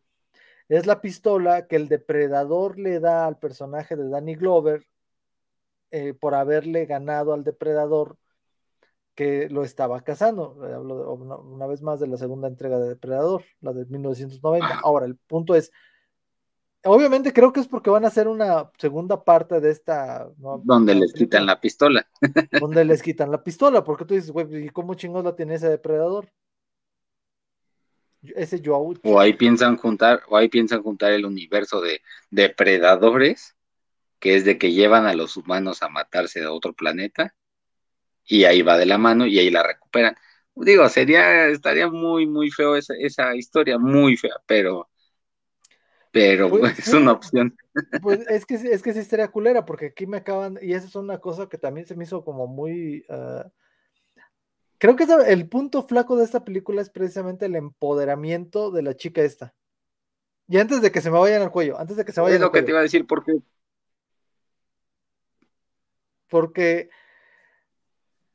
es 0.71 0.87
la 0.87 1.01
pistola 1.01 1.67
que 1.67 1.77
el 1.77 1.89
depredador 1.89 2.79
le 2.79 3.01
da 3.01 3.27
al 3.27 3.39
personaje 3.39 3.97
de 3.97 4.09
Danny 4.09 4.37
Glover 4.37 4.87
eh, 5.91 6.15
por 6.15 6.35
haberle 6.35 6.87
ganado 6.87 7.33
al 7.33 7.43
depredador 7.43 8.17
que 9.17 9.49
lo 9.49 9.65
estaba 9.65 10.01
cazando. 10.03 10.57
Hablo 10.63 11.13
una, 11.15 11.67
vez 11.67 11.83
más 11.83 11.99
de 11.99 12.07
la 12.07 12.17
segunda 12.17 12.47
entrega 12.47 12.79
de 12.79 12.89
Depredador, 12.91 13.45
la 13.61 13.73
de 13.73 13.85
1990. 13.87 14.81
Ahora, 14.85 15.07
el 15.07 15.17
punto 15.17 15.57
es, 15.57 15.73
obviamente 16.85 17.33
creo 17.33 17.53
que 17.53 17.61
es 17.61 17.69
porque 17.69 17.91
van 17.91 18.05
a 18.05 18.09
hacer 18.09 18.29
una 18.29 18.71
segunda 18.79 19.23
parte 19.23 19.61
de 19.61 19.71
esta... 19.71 20.29
Donde 20.37 20.95
les 20.95 21.13
quitan 21.13 21.47
la 21.47 21.61
pistola. 21.61 22.07
donde 22.61 22.85
les 22.85 23.03
quitan 23.03 23.31
la 23.31 23.43
pistola, 23.43 23.85
porque 23.85 24.05
tú 24.05 24.15
dices, 24.15 24.31
güey, 24.31 24.67
¿y 24.67 24.69
cómo 24.71 24.95
chingos 24.95 25.25
la 25.25 25.37
tiene 25.37 25.55
ese 25.55 25.69
depredador? 25.69 26.29
ese 28.23 28.63
O 29.03 29.19
ahí 29.19 29.33
piensan 29.35 29.77
juntar, 29.77 30.23
o 30.29 30.37
ahí 30.37 30.49
piensan 30.49 30.83
juntar 30.83 31.13
el 31.13 31.25
universo 31.25 31.81
de 31.81 32.03
depredadores, 32.31 33.57
que 34.19 34.37
es 34.37 34.45
de 34.45 34.59
que 34.59 34.73
llevan 34.73 35.07
a 35.07 35.15
los 35.15 35.37
humanos 35.37 35.83
a 35.83 35.89
matarse 35.89 36.41
de 36.41 36.47
otro 36.47 36.73
planeta, 36.75 37.35
y 38.25 38.45
ahí 38.45 38.63
va 38.63 38.77
de 38.77 38.87
la 38.87 38.99
mano 38.99 39.27
y 39.27 39.39
ahí 39.39 39.51
la 39.51 39.63
recuperan. 39.63 40.17
Digo, 40.55 40.89
sería, 40.89 41.47
estaría 41.49 41.89
muy, 41.89 42.27
muy 42.27 42.51
feo 42.51 42.77
esa, 42.77 42.95
esa 42.99 43.35
historia, 43.35 43.79
muy 43.79 44.17
fea, 44.17 44.35
pero, 44.47 44.90
pero 46.11 46.51
pues, 46.51 46.79
es 46.79 46.93
una 46.93 47.13
opción. 47.13 47.57
Pues 48.03 48.21
es 48.29 48.47
que, 48.47 48.55
es 48.55 48.83
que 48.83 48.93
sí 48.93 48.99
estaría 48.99 49.29
culera, 49.29 49.65
porque 49.65 49.87
aquí 49.87 50.07
me 50.07 50.19
acaban, 50.19 50.59
y 50.61 50.75
esa 50.75 50.87
es 50.87 50.95
una 50.95 51.19
cosa 51.19 51.49
que 51.49 51.59
también 51.59 51.87
se 51.87 51.95
me 51.95 52.05
hizo 52.05 52.25
como 52.25 52.47
muy, 52.47 53.05
ah, 53.09 53.51
Creo 54.81 54.97
que 54.97 55.05
el 55.27 55.47
punto 55.47 55.83
flaco 55.83 56.17
de 56.17 56.25
esta 56.25 56.43
película 56.43 56.81
es 56.81 56.89
precisamente 56.89 57.45
el 57.45 57.55
empoderamiento 57.55 58.71
de 58.71 58.81
la 58.81 58.97
chica 58.97 59.21
esta. 59.21 59.55
Y 60.49 60.57
antes 60.57 60.81
de 60.81 60.91
que 60.91 61.03
se 61.03 61.11
me 61.11 61.19
vayan 61.19 61.43
al 61.43 61.53
cuello, 61.53 61.79
antes 61.79 61.99
de 61.99 62.05
que 62.07 62.13
se 62.13 62.21
vayan 62.23 62.37
Es 62.37 62.41
lo 62.41 62.51
que 62.51 62.63
te 62.63 62.71
iba 62.71 62.81
a 62.81 62.85
decir, 62.85 63.07
porque. 63.07 63.41
Porque. 66.29 66.89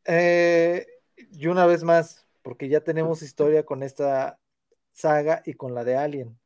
Eh, 0.06 0.86
y 1.32 1.48
una 1.48 1.66
vez 1.66 1.84
más, 1.84 2.28
porque 2.44 2.70
ya 2.70 2.82
tenemos 2.82 3.24
historia 3.24 3.66
con 3.66 3.82
esta 3.82 4.40
saga 4.94 5.42
y 5.48 5.56
con 5.56 5.74
la 5.74 5.84
de 5.84 5.98
Alien. 5.98 6.40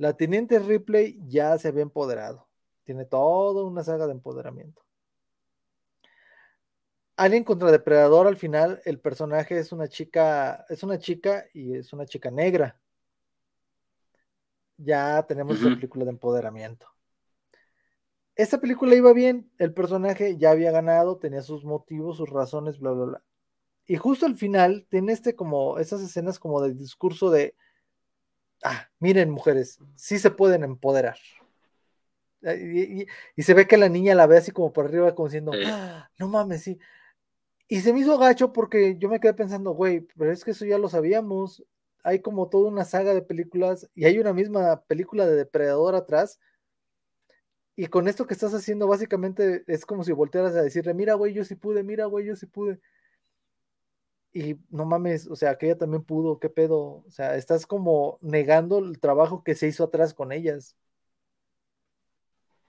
La 0.00 0.14
teniente 0.14 0.58
Ripley 0.58 1.20
ya 1.28 1.58
se 1.58 1.68
había 1.68 1.82
empoderado. 1.82 2.48
Tiene 2.84 3.04
toda 3.04 3.64
una 3.64 3.84
saga 3.84 4.06
de 4.06 4.12
empoderamiento. 4.12 4.82
Alien 7.16 7.44
contra 7.44 7.70
Depredador, 7.70 8.26
al 8.26 8.38
final, 8.38 8.80
el 8.86 8.98
personaje 8.98 9.58
es 9.58 9.72
una 9.72 9.88
chica, 9.88 10.64
es 10.70 10.82
una 10.82 10.98
chica 10.98 11.44
y 11.52 11.74
es 11.74 11.92
una 11.92 12.06
chica 12.06 12.30
negra. 12.30 12.80
Ya 14.78 15.22
tenemos 15.28 15.60
la 15.60 15.74
película 15.74 16.06
de 16.06 16.12
empoderamiento. 16.12 16.86
Esta 18.36 18.58
película 18.58 18.94
iba 18.94 19.12
bien, 19.12 19.52
el 19.58 19.74
personaje 19.74 20.38
ya 20.38 20.52
había 20.52 20.70
ganado, 20.70 21.18
tenía 21.18 21.42
sus 21.42 21.62
motivos, 21.62 22.16
sus 22.16 22.30
razones, 22.30 22.78
bla, 22.78 22.92
bla, 22.92 23.04
bla. 23.04 23.22
Y 23.86 23.96
justo 23.96 24.24
al 24.24 24.36
final 24.36 24.86
tiene 24.88 25.12
este 25.12 25.36
como, 25.36 25.78
esas 25.78 26.00
escenas 26.00 26.38
como 26.38 26.62
de 26.62 26.72
discurso 26.72 27.30
de, 27.30 27.54
ah, 28.64 28.88
miren 28.98 29.30
mujeres, 29.30 29.78
sí 29.94 30.18
se 30.18 30.30
pueden 30.30 30.64
empoderar. 30.64 31.18
Y, 32.42 33.06
se 33.42 33.54
ve 33.54 33.66
que 33.66 33.76
la 33.76 33.88
niña 33.88 34.14
la 34.14 34.26
ve 34.26 34.38
así 34.38 34.50
como 34.50 34.72
por 34.72 34.86
arriba, 34.86 35.14
como 35.14 35.28
diciendo, 35.28 35.52
ah, 35.66 36.10
no 36.18 36.28
mames, 36.28 36.62
sí. 36.62 36.78
Y 37.68 37.80
se 37.82 37.92
me 37.92 38.00
hizo 38.00 38.18
gacho 38.18 38.52
porque 38.52 38.96
yo 38.98 39.08
me 39.08 39.20
quedé 39.20 39.34
pensando, 39.34 39.72
güey, 39.72 40.00
pero 40.16 40.32
es 40.32 40.44
que 40.44 40.52
eso 40.52 40.64
ya 40.64 40.78
lo 40.78 40.88
sabíamos. 40.88 41.64
Hay 42.02 42.20
como 42.20 42.48
toda 42.48 42.68
una 42.68 42.84
saga 42.84 43.14
de 43.14 43.22
películas 43.22 43.88
y 43.94 44.06
hay 44.06 44.18
una 44.18 44.32
misma 44.32 44.82
película 44.86 45.26
de 45.26 45.36
Depredador 45.36 45.94
atrás. 45.94 46.40
Y 47.76 47.86
con 47.86 48.08
esto 48.08 48.26
que 48.26 48.34
estás 48.34 48.52
haciendo, 48.54 48.88
básicamente 48.88 49.64
es 49.66 49.86
como 49.86 50.02
si 50.04 50.12
voltearas 50.12 50.54
a 50.54 50.62
decirle, 50.62 50.94
mira, 50.94 51.14
güey, 51.14 51.32
yo 51.32 51.44
sí 51.44 51.54
pude, 51.54 51.82
mira, 51.82 52.06
güey, 52.06 52.26
yo 52.26 52.36
sí 52.36 52.46
pude. 52.46 52.80
Y 54.32 54.56
no 54.70 54.84
mames, 54.86 55.26
o 55.28 55.36
sea, 55.36 55.58
que 55.58 55.66
ella 55.66 55.78
también 55.78 56.04
pudo, 56.04 56.38
qué 56.40 56.50
pedo. 56.50 56.78
O 57.06 57.10
sea, 57.10 57.36
estás 57.36 57.66
como 57.66 58.18
negando 58.22 58.78
el 58.78 59.00
trabajo 59.00 59.42
que 59.44 59.54
se 59.56 59.68
hizo 59.68 59.84
atrás 59.84 60.14
con 60.14 60.32
ellas. 60.32 60.76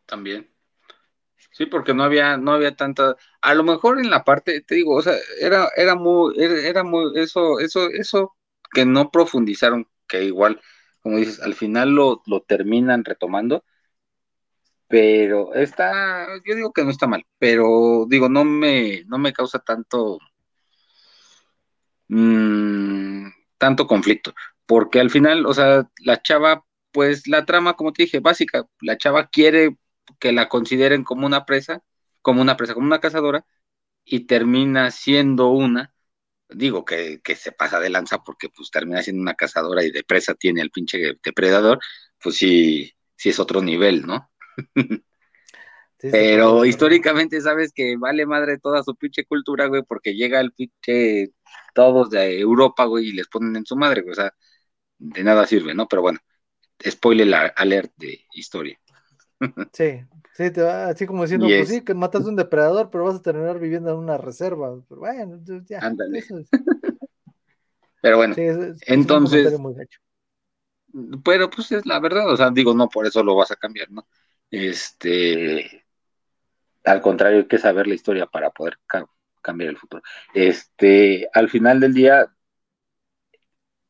También. 0.05 0.49
Sí, 1.51 1.65
porque 1.65 1.93
no 1.93 2.03
había, 2.03 2.37
no 2.37 2.53
había 2.53 2.75
tanta, 2.75 3.15
a 3.41 3.53
lo 3.55 3.63
mejor 3.63 3.99
en 3.99 4.09
la 4.09 4.23
parte, 4.23 4.61
te 4.61 4.75
digo, 4.75 4.95
o 4.95 5.01
sea, 5.01 5.13
era, 5.39 5.69
era 5.75 5.95
muy, 5.95 6.35
era, 6.39 6.83
muy, 6.83 7.11
eso, 7.19 7.59
eso, 7.59 7.89
eso 7.89 8.35
que 8.73 8.85
no 8.85 9.11
profundizaron, 9.11 9.87
que 10.07 10.23
igual, 10.25 10.61
como 11.01 11.17
dices, 11.17 11.41
al 11.41 11.55
final 11.55 11.89
lo, 11.91 12.21
lo 12.27 12.41
terminan 12.43 13.03
retomando, 13.05 13.65
pero 14.87 15.53
está, 15.55 16.27
yo 16.45 16.55
digo 16.55 16.73
que 16.73 16.83
no 16.83 16.89
está 16.91 17.07
mal, 17.07 17.25
pero 17.39 18.05
digo, 18.09 18.29
no 18.29 18.43
me, 18.45 19.03
no 19.05 19.17
me 19.17 19.33
causa 19.33 19.59
tanto, 19.59 20.19
mm, 22.11 23.29
tanto 23.57 23.87
conflicto, 23.87 24.33
porque 24.65 24.99
al 24.99 25.09
final, 25.09 25.45
o 25.45 25.53
sea, 25.53 25.89
la 26.03 26.21
chava, 26.21 26.65
pues 26.91 27.27
la 27.27 27.45
trama, 27.45 27.75
como 27.75 27.93
te 27.93 28.03
dije, 28.03 28.19
básica, 28.19 28.65
la 28.81 28.97
chava 28.97 29.29
quiere 29.29 29.77
que 30.19 30.31
la 30.33 30.49
consideren 30.49 31.03
como 31.03 31.25
una 31.25 31.45
presa, 31.45 31.83
como 32.21 32.41
una 32.41 32.57
presa, 32.57 32.73
como 32.73 32.87
una 32.87 32.99
cazadora, 32.99 33.45
y 34.05 34.21
termina 34.21 34.91
siendo 34.91 35.49
una, 35.49 35.93
digo 36.49 36.85
que, 36.85 37.21
se 37.35 37.51
pasa 37.51 37.79
de 37.79 37.89
lanza 37.89 38.23
porque 38.23 38.49
pues 38.49 38.71
termina 38.71 39.01
siendo 39.03 39.21
una 39.21 39.35
cazadora 39.35 39.83
y 39.83 39.91
de 39.91 40.03
presa 40.03 40.35
tiene 40.35 40.61
al 40.61 40.71
pinche 40.71 41.17
depredador, 41.23 41.79
pues 42.21 42.35
sí, 42.37 42.93
sí 43.15 43.29
es 43.29 43.39
otro 43.39 43.61
nivel, 43.61 44.05
¿no? 44.05 44.29
Pero 45.99 46.65
históricamente 46.65 47.41
sabes 47.41 47.71
que 47.73 47.95
vale 47.95 48.25
madre 48.25 48.57
toda 48.57 48.83
su 48.83 48.95
pinche 48.95 49.23
cultura, 49.23 49.67
güey, 49.67 49.83
porque 49.83 50.15
llega 50.15 50.39
el 50.39 50.51
pinche 50.51 51.31
todos 51.73 52.09
de 52.09 52.39
Europa, 52.39 52.85
güey, 52.85 53.09
y 53.09 53.13
les 53.13 53.27
ponen 53.27 53.55
en 53.55 53.65
su 53.65 53.75
madre, 53.75 54.01
güey, 54.01 54.11
o 54.11 54.15
sea, 54.15 54.33
de 54.97 55.23
nada 55.23 55.47
sirve, 55.47 55.73
¿no? 55.73 55.87
Pero 55.87 56.01
bueno, 56.03 56.19
spoiler 56.87 57.53
alert 57.55 57.93
de 57.97 58.25
historia. 58.33 58.79
Sí, 59.73 59.99
sí, 60.35 60.51
te 60.51 60.61
va 60.61 60.89
así 60.89 61.07
como 61.07 61.23
diciendo, 61.23 61.47
pues 61.47 61.67
sí, 61.67 61.81
que 61.81 61.95
matas 61.95 62.25
a 62.25 62.29
un 62.29 62.35
depredador, 62.35 62.91
pero 62.91 63.05
vas 63.05 63.15
a 63.15 63.21
terminar 63.23 63.59
viviendo 63.59 63.89
en 63.89 63.97
una 63.97 64.15
reserva. 64.15 64.79
Pero 64.87 65.01
bueno, 65.01 65.41
ya. 65.65 65.79
Ándale. 65.79 66.23
Pero 68.01 68.17
bueno, 68.17 68.35
entonces. 68.87 69.59
pero 71.23 71.49
pues 71.49 71.71
es 71.71 71.85
la 71.85 71.99
verdad, 71.99 72.31
o 72.31 72.37
sea, 72.37 72.49
digo, 72.49 72.73
no 72.73 72.89
por 72.89 73.05
eso 73.05 73.23
lo 73.23 73.35
vas 73.35 73.51
a 73.51 73.55
cambiar, 73.55 73.91
¿no? 73.91 74.07
Este. 74.49 75.85
Al 76.83 77.01
contrario, 77.01 77.39
hay 77.39 77.47
que 77.47 77.59
saber 77.59 77.87
la 77.87 77.93
historia 77.93 78.25
para 78.25 78.49
poder 78.49 78.79
cambiar 79.41 79.71
el 79.71 79.77
futuro. 79.77 80.01
Este, 80.33 81.29
al 81.33 81.49
final 81.49 81.79
del 81.79 81.93
día, 81.93 82.33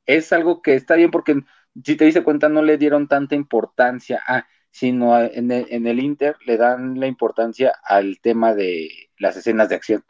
es 0.05 0.33
algo 0.33 0.61
que 0.61 0.75
está 0.75 0.95
bien 0.95 1.11
porque 1.11 1.41
si 1.83 1.95
te 1.95 2.05
dice 2.05 2.23
cuenta, 2.23 2.49
no 2.49 2.61
le 2.61 2.77
dieron 2.77 3.07
tanta 3.07 3.35
importancia 3.35 4.21
a 4.25 4.45
sino 4.71 5.19
en 5.19 5.51
el, 5.51 5.99
Inter 5.99 6.37
le 6.45 6.57
dan 6.57 6.99
la 6.99 7.07
importancia 7.07 7.73
al 7.83 8.19
tema 8.21 8.55
de 8.55 8.89
las 9.17 9.35
escenas 9.35 9.69
de 9.69 9.75
acción. 9.75 10.03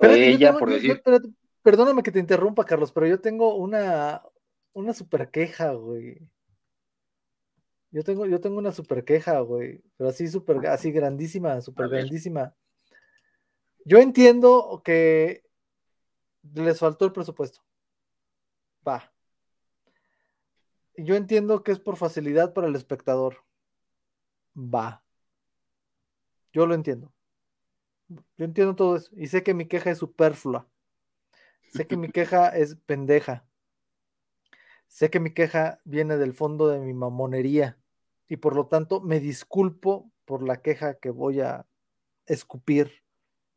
ella, 0.00 0.56
por 0.58 0.70
decir... 0.70 1.02
perdóname 1.62 2.02
que 2.02 2.10
te 2.10 2.18
interrumpa, 2.18 2.64
Carlos, 2.64 2.90
pero 2.90 3.06
yo 3.06 3.20
tengo 3.20 3.56
una, 3.56 4.22
una 4.72 4.94
super 4.94 5.30
queja, 5.30 5.72
güey. 5.72 6.18
Yo 7.90 8.02
tengo, 8.02 8.26
yo 8.26 8.40
tengo 8.40 8.58
una 8.58 8.72
super 8.72 9.04
queja, 9.04 9.38
güey. 9.40 9.82
Pero 9.96 10.10
así 10.10 10.26
super, 10.26 10.66
así 10.66 10.90
grandísima, 10.90 11.60
super 11.60 11.88
grandísima. 11.88 12.54
Yo 13.88 13.96
entiendo 13.96 14.82
que 14.84 15.44
les 16.52 16.78
faltó 16.78 17.06
el 17.06 17.12
presupuesto. 17.12 17.62
Va. 18.86 19.10
Yo 20.94 21.14
entiendo 21.14 21.62
que 21.62 21.72
es 21.72 21.78
por 21.78 21.96
facilidad 21.96 22.52
para 22.52 22.66
el 22.66 22.76
espectador. 22.76 23.38
Va. 24.54 25.02
Yo 26.52 26.66
lo 26.66 26.74
entiendo. 26.74 27.14
Yo 28.08 28.44
entiendo 28.44 28.76
todo 28.76 28.96
eso. 28.96 29.10
Y 29.16 29.28
sé 29.28 29.42
que 29.42 29.54
mi 29.54 29.66
queja 29.66 29.90
es 29.90 29.98
superflua. 29.98 30.68
Sé 31.72 31.86
que 31.86 31.96
mi 31.96 32.08
queja 32.12 32.48
es 32.48 32.76
pendeja. 32.76 33.46
Sé 34.86 35.08
que 35.08 35.18
mi 35.18 35.32
queja 35.32 35.80
viene 35.84 36.18
del 36.18 36.34
fondo 36.34 36.68
de 36.68 36.78
mi 36.78 36.92
mamonería. 36.92 37.78
Y 38.28 38.36
por 38.36 38.54
lo 38.54 38.66
tanto 38.66 39.00
me 39.00 39.18
disculpo 39.18 40.12
por 40.26 40.46
la 40.46 40.60
queja 40.60 40.98
que 40.98 41.08
voy 41.08 41.40
a 41.40 41.66
escupir. 42.26 43.07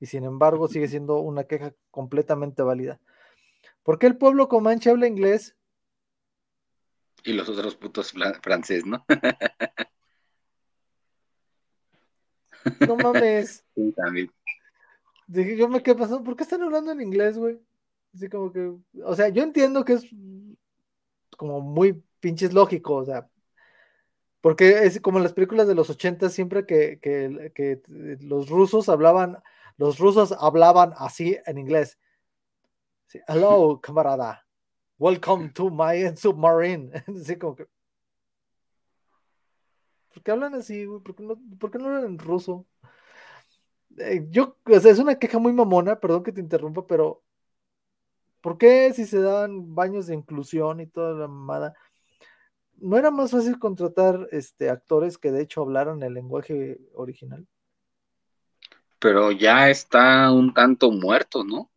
Y 0.01 0.07
sin 0.07 0.25
embargo 0.25 0.67
sigue 0.67 0.89
siendo 0.89 1.19
una 1.19 1.45
queja 1.45 1.73
completamente 1.91 2.63
válida. 2.63 2.99
¿Por 3.83 3.99
qué 3.99 4.07
el 4.07 4.17
pueblo 4.17 4.49
comanche 4.49 4.89
habla 4.89 5.07
inglés? 5.07 5.55
Y 7.23 7.33
los 7.33 7.47
otros 7.47 7.75
putos 7.75 8.13
francés, 8.41 8.85
¿no? 8.85 9.05
No 12.87 12.95
mames. 12.95 13.65
Sí, 13.73 13.91
también. 13.93 14.31
Dije, 15.25 15.57
yo 15.57 15.67
me 15.67 15.81
quedé 15.81 15.95
pasando, 15.95 16.23
¿por 16.23 16.35
qué 16.35 16.43
están 16.43 16.61
hablando 16.61 16.91
en 16.91 17.01
inglés, 17.01 17.35
güey? 17.35 17.59
Así 18.13 18.29
como 18.29 18.51
que, 18.51 18.71
o 19.03 19.15
sea, 19.15 19.29
yo 19.29 19.41
entiendo 19.41 19.83
que 19.83 19.93
es 19.93 20.05
como 21.37 21.59
muy 21.59 22.03
pinches 22.19 22.53
lógico, 22.53 22.97
o 22.97 23.05
sea, 23.05 23.27
porque 24.41 24.83
es 24.83 24.99
como 24.99 25.17
en 25.17 25.23
las 25.23 25.33
películas 25.33 25.67
de 25.67 25.75
los 25.75 25.89
80 25.89 26.29
siempre 26.29 26.65
que, 26.65 26.99
que, 26.99 27.51
que, 27.55 27.81
los 28.21 28.49
rusos 28.49 28.89
hablaban, 28.89 29.37
los 29.77 29.99
rusos 29.99 30.33
hablaban 30.37 30.93
así 30.97 31.37
en 31.45 31.59
inglés. 31.59 31.99
Hello, 33.27 33.79
camarada. 33.81 34.45
Welcome 34.97 35.49
to 35.53 35.69
my 35.69 36.15
submarine. 36.15 36.91
Así 37.07 37.37
como 37.37 37.55
que, 37.55 37.67
¿Por 40.13 40.23
qué 40.23 40.31
hablan 40.31 40.55
así, 40.55 40.85
güey? 40.85 41.01
¿Por 41.01 41.15
qué 41.15 41.23
no, 41.23 41.39
por 41.59 41.71
qué 41.71 41.77
no 41.77 41.85
hablan 41.85 42.05
en 42.05 42.19
ruso? 42.19 42.65
Eh, 43.97 44.27
yo, 44.29 44.57
o 44.65 44.79
sea, 44.79 44.91
es 44.91 44.99
una 44.99 45.15
queja 45.15 45.39
muy 45.39 45.53
mamona, 45.53 45.99
perdón 45.99 46.23
que 46.23 46.31
te 46.31 46.41
interrumpa, 46.41 46.85
pero 46.87 47.23
¿por 48.41 48.57
qué 48.57 48.93
si 48.93 49.05
se 49.05 49.21
dan 49.21 49.73
baños 49.75 50.07
de 50.07 50.15
inclusión 50.15 50.79
y 50.79 50.87
toda 50.87 51.13
la 51.13 51.27
mamada? 51.27 51.73
¿No 52.81 52.97
era 52.97 53.11
más 53.11 53.31
fácil 53.31 53.59
contratar 53.59 54.27
este, 54.31 54.69
actores 54.69 55.19
que 55.19 55.31
de 55.31 55.43
hecho 55.43 55.61
hablaran 55.61 56.01
el 56.01 56.15
lenguaje 56.15 56.79
original? 56.95 57.47
Pero 58.99 59.31
ya 59.31 59.69
está 59.69 60.31
un 60.31 60.53
tanto 60.53 60.91
muerto, 60.91 61.43
¿no? 61.43 61.71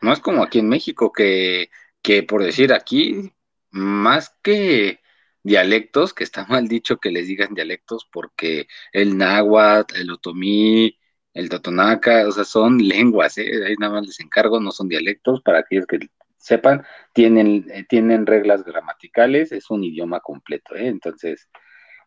No 0.00 0.12
es 0.12 0.20
como 0.20 0.42
aquí 0.42 0.60
en 0.60 0.68
México, 0.68 1.12
que, 1.12 1.70
que 2.00 2.22
por 2.22 2.42
decir 2.42 2.72
aquí, 2.72 3.32
más 3.70 4.34
que 4.42 5.00
dialectos, 5.42 6.14
que 6.14 6.24
está 6.24 6.46
mal 6.48 6.68
dicho 6.68 6.98
que 6.98 7.10
les 7.10 7.28
digan 7.28 7.54
dialectos, 7.54 8.08
porque 8.10 8.66
el 8.92 9.16
náhuatl, 9.18 9.96
el 9.96 10.10
otomí, 10.10 10.98
el 11.34 11.50
totonaca, 11.50 12.26
o 12.26 12.32
sea, 12.32 12.44
son 12.44 12.78
lenguas, 12.78 13.36
¿eh? 13.38 13.66
ahí 13.66 13.74
nada 13.78 13.94
más 13.94 14.06
les 14.06 14.20
encargo, 14.20 14.58
no 14.58 14.70
son 14.70 14.88
dialectos, 14.88 15.42
para 15.42 15.58
aquellos 15.60 15.86
que 15.86 16.08
sepan, 16.36 16.84
tienen, 17.12 17.66
eh, 17.70 17.84
tienen 17.88 18.26
reglas 18.26 18.64
gramaticales, 18.64 19.52
es 19.52 19.70
un 19.70 19.84
idioma 19.84 20.20
completo, 20.20 20.74
¿eh? 20.76 20.88
entonces, 20.88 21.48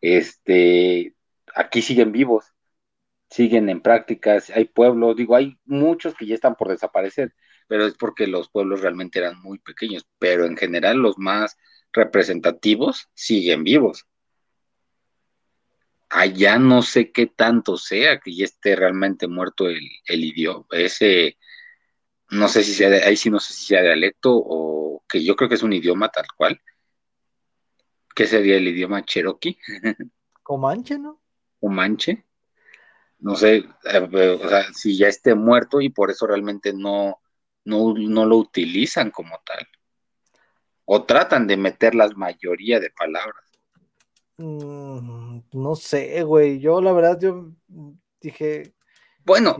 este, 0.02 1.16
aquí 1.56 1.82
siguen 1.82 2.12
vivos, 2.12 2.46
siguen 3.30 3.70
en 3.70 3.82
prácticas, 3.82 4.50
hay 4.50 4.66
pueblos, 4.66 5.16
digo, 5.16 5.36
hay 5.36 5.58
muchos 5.66 6.16
que 6.16 6.26
ya 6.26 6.36
están 6.36 6.56
por 6.56 6.70
desaparecer, 6.70 7.34
pero 7.68 7.86
es 7.86 7.96
porque 7.96 8.28
los 8.28 8.50
pueblos 8.50 8.82
realmente 8.82 9.20
eran 9.20 9.40
muy 9.42 9.60
pequeños, 9.60 10.08
pero 10.18 10.46
en 10.46 10.58
general 10.58 10.98
los 10.98 11.18
más 11.18 11.58
representativos 11.94 13.10
siguen 13.14 13.64
vivos. 13.64 14.08
Allá 16.10 16.58
no 16.58 16.82
sé 16.82 17.12
qué 17.12 17.28
tanto 17.28 17.78
sea 17.78 18.20
que 18.20 18.36
ya 18.36 18.46
esté 18.46 18.76
realmente 18.76 19.28
muerto 19.28 19.68
el, 19.70 19.80
idioma, 20.08 20.66
ese, 20.72 21.38
no 22.32 22.48
sé 22.48 22.64
si 22.64 22.74
sea, 22.74 22.90
de, 22.90 23.04
ahí 23.04 23.16
sí 23.16 23.30
no 23.30 23.40
sé 23.40 23.54
si 23.54 23.66
sea 23.66 23.82
dialecto 23.82 24.32
o 24.34 25.04
que 25.08 25.24
yo 25.24 25.36
creo 25.36 25.50
que 25.50 25.56
es 25.56 25.64
un 25.64 25.74
idioma 25.74 26.10
tal 26.10 26.26
cual. 26.36 26.62
¿Qué 28.16 28.28
sería 28.28 28.58
el 28.58 28.68
idioma 28.68 29.04
cherokee? 29.04 29.58
Comanche, 30.44 30.98
¿no? 30.98 31.22
Comanche. 31.60 32.26
No 33.20 33.36
sé, 33.36 33.66
eh, 33.86 34.40
o 34.42 34.50
sea, 34.50 34.74
si 34.74 34.98
ya 34.98 35.08
esté 35.08 35.36
muerto 35.36 35.82
y 35.82 35.90
por 35.90 36.10
eso 36.10 36.26
realmente 36.26 36.74
no, 36.74 37.20
no, 37.66 37.94
no 37.94 38.26
lo 38.26 38.38
utilizan 38.38 39.12
como 39.12 39.38
tal 39.46 39.68
o 40.92 41.04
tratan 41.04 41.46
de 41.46 41.56
meter 41.56 41.94
la 41.94 42.10
mayoría 42.16 42.80
de 42.80 42.90
palabras. 42.90 43.46
Mm, 44.38 45.42
no 45.54 45.76
sé, 45.76 46.24
güey. 46.24 46.60
Yo 46.60 46.82
la 46.82 46.92
verdad, 46.94 47.20
yo 47.22 47.52
dije. 48.20 48.74
Bueno, 49.24 49.56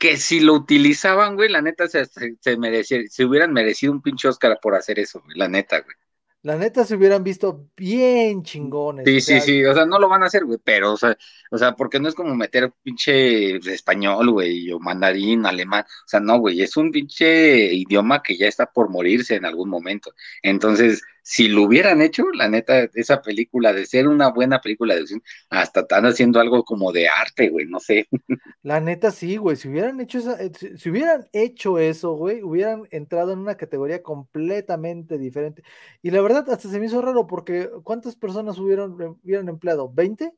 que 0.00 0.16
si 0.16 0.40
lo 0.40 0.54
utilizaban, 0.54 1.36
güey, 1.36 1.50
la 1.50 1.60
neta 1.60 1.86
se, 1.86 2.06
se, 2.06 2.56
merecía, 2.56 3.00
se 3.08 3.24
hubieran 3.26 3.52
merecido 3.52 3.92
un 3.92 4.00
pinche 4.00 4.28
Oscar 4.28 4.58
por 4.60 4.74
hacer 4.74 4.98
eso, 4.98 5.20
güey, 5.22 5.36
la 5.36 5.46
neta, 5.46 5.80
güey. 5.80 5.94
La 6.42 6.56
neta 6.56 6.86
se 6.86 6.96
hubieran 6.96 7.22
visto 7.22 7.68
bien 7.76 8.42
chingones. 8.42 9.04
Sí, 9.04 9.20
sí, 9.20 9.40
sí, 9.42 9.62
o 9.62 9.74
sea, 9.74 9.84
no 9.84 9.98
lo 9.98 10.08
van 10.08 10.22
a 10.22 10.26
hacer, 10.26 10.46
güey, 10.46 10.58
pero, 10.64 10.94
o 10.94 10.96
sea, 10.96 11.14
o 11.50 11.58
sea, 11.58 11.76
porque 11.76 12.00
no 12.00 12.08
es 12.08 12.14
como 12.14 12.34
meter 12.34 12.72
pinche 12.82 13.56
español, 13.56 14.30
güey, 14.30 14.72
o 14.72 14.78
mandarín, 14.78 15.44
alemán, 15.44 15.84
o 15.84 16.08
sea, 16.08 16.18
no, 16.18 16.38
güey, 16.38 16.62
es 16.62 16.78
un 16.78 16.90
pinche 16.90 17.70
idioma 17.74 18.22
que 18.22 18.38
ya 18.38 18.46
está 18.46 18.72
por 18.72 18.88
morirse 18.88 19.34
en 19.34 19.44
algún 19.44 19.68
momento. 19.68 20.14
Entonces, 20.42 21.02
si 21.30 21.46
lo 21.46 21.62
hubieran 21.62 22.02
hecho, 22.02 22.24
la 22.32 22.48
neta, 22.48 22.88
esa 22.92 23.22
película, 23.22 23.72
de 23.72 23.86
ser 23.86 24.08
una 24.08 24.32
buena 24.32 24.60
película 24.60 24.96
de 24.96 25.02
acción, 25.02 25.22
hasta 25.48 25.82
están 25.82 26.04
haciendo 26.04 26.40
algo 26.40 26.64
como 26.64 26.90
de 26.90 27.08
arte, 27.08 27.50
güey, 27.50 27.66
no 27.66 27.78
sé. 27.78 28.08
La 28.64 28.80
neta, 28.80 29.12
sí, 29.12 29.36
güey, 29.36 29.54
si 29.54 29.68
hubieran 29.68 30.00
hecho 30.00 30.18
esa, 30.18 30.42
eh, 30.42 30.50
si 30.76 30.90
hubieran 30.90 31.28
hecho 31.32 31.78
eso, 31.78 32.14
güey, 32.14 32.42
hubieran 32.42 32.88
entrado 32.90 33.32
en 33.32 33.38
una 33.38 33.54
categoría 33.56 34.02
completamente 34.02 35.18
diferente. 35.18 35.62
Y 36.02 36.10
la 36.10 36.20
verdad, 36.20 36.50
hasta 36.50 36.68
se 36.68 36.80
me 36.80 36.86
hizo 36.86 37.00
raro, 37.00 37.28
porque 37.28 37.70
¿cuántas 37.84 38.16
personas 38.16 38.58
hubieran, 38.58 38.96
eh, 39.00 39.14
hubieran 39.22 39.48
empleado? 39.48 39.88
¿20? 39.88 40.32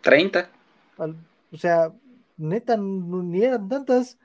30. 0.00 0.50
o 1.52 1.56
sea, 1.58 1.92
neta, 2.38 2.78
ni 2.78 3.44
eran 3.44 3.68
tantas. 3.68 4.18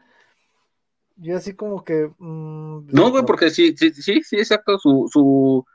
Y 1.18 1.32
así 1.32 1.54
como 1.54 1.84
que. 1.84 2.12
No, 2.88 3.12
güey, 3.12 3.24
porque 3.26 3.50
sí, 3.50 3.76
sí, 3.78 3.92
sí, 3.94 4.22
sí, 4.24 4.38
exacto. 4.38 4.78
Su, 4.80 5.10
su, 5.12 5.66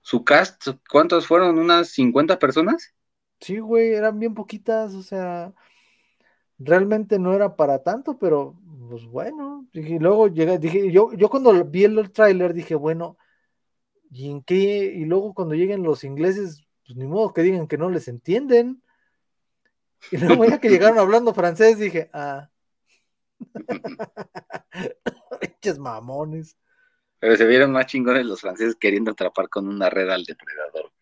su 0.00 0.24
cast, 0.24 0.68
¿cuántos 0.90 1.26
fueron? 1.26 1.58
¿Unas 1.58 1.90
50 1.90 2.38
personas? 2.38 2.94
Sí, 3.40 3.58
güey, 3.58 3.92
eran 3.92 4.18
bien 4.18 4.34
poquitas, 4.34 4.94
o 4.94 5.02
sea, 5.02 5.52
realmente 6.58 7.18
no 7.18 7.34
era 7.34 7.56
para 7.56 7.82
tanto, 7.82 8.18
pero 8.18 8.54
pues 8.88 9.04
bueno. 9.06 9.66
Y 9.72 9.98
luego 9.98 10.28
llegué, 10.28 10.58
dije, 10.58 10.90
yo, 10.90 11.12
yo 11.12 11.28
cuando 11.28 11.64
vi 11.64 11.84
el 11.84 12.10
tráiler 12.12 12.54
dije, 12.54 12.74
bueno, 12.74 13.18
¿y 14.10 14.30
en 14.30 14.42
qué? 14.42 14.92
Y 14.94 15.04
luego 15.04 15.34
cuando 15.34 15.54
lleguen 15.54 15.82
los 15.82 16.04
ingleses, 16.04 16.66
pues 16.86 16.96
ni 16.96 17.06
modo 17.06 17.32
que 17.32 17.42
digan 17.42 17.66
que 17.66 17.78
no 17.78 17.90
les 17.90 18.08
entienden. 18.08 18.82
Y 20.10 20.18
luego 20.18 20.44
ya 20.44 20.60
que 20.60 20.68
llegaron 20.70 20.98
hablando 20.98 21.34
francés, 21.34 21.78
dije, 21.78 22.10
ah. 22.12 22.48
Eches 25.40 25.78
mamones. 25.78 26.56
Pero 27.18 27.36
se 27.36 27.46
vieron 27.46 27.72
más 27.72 27.86
chingones 27.86 28.26
los 28.26 28.40
franceses 28.40 28.76
queriendo 28.76 29.12
atrapar 29.12 29.48
con 29.48 29.68
una 29.68 29.90
red 29.90 30.08
al 30.10 30.24
depredador. 30.24 30.92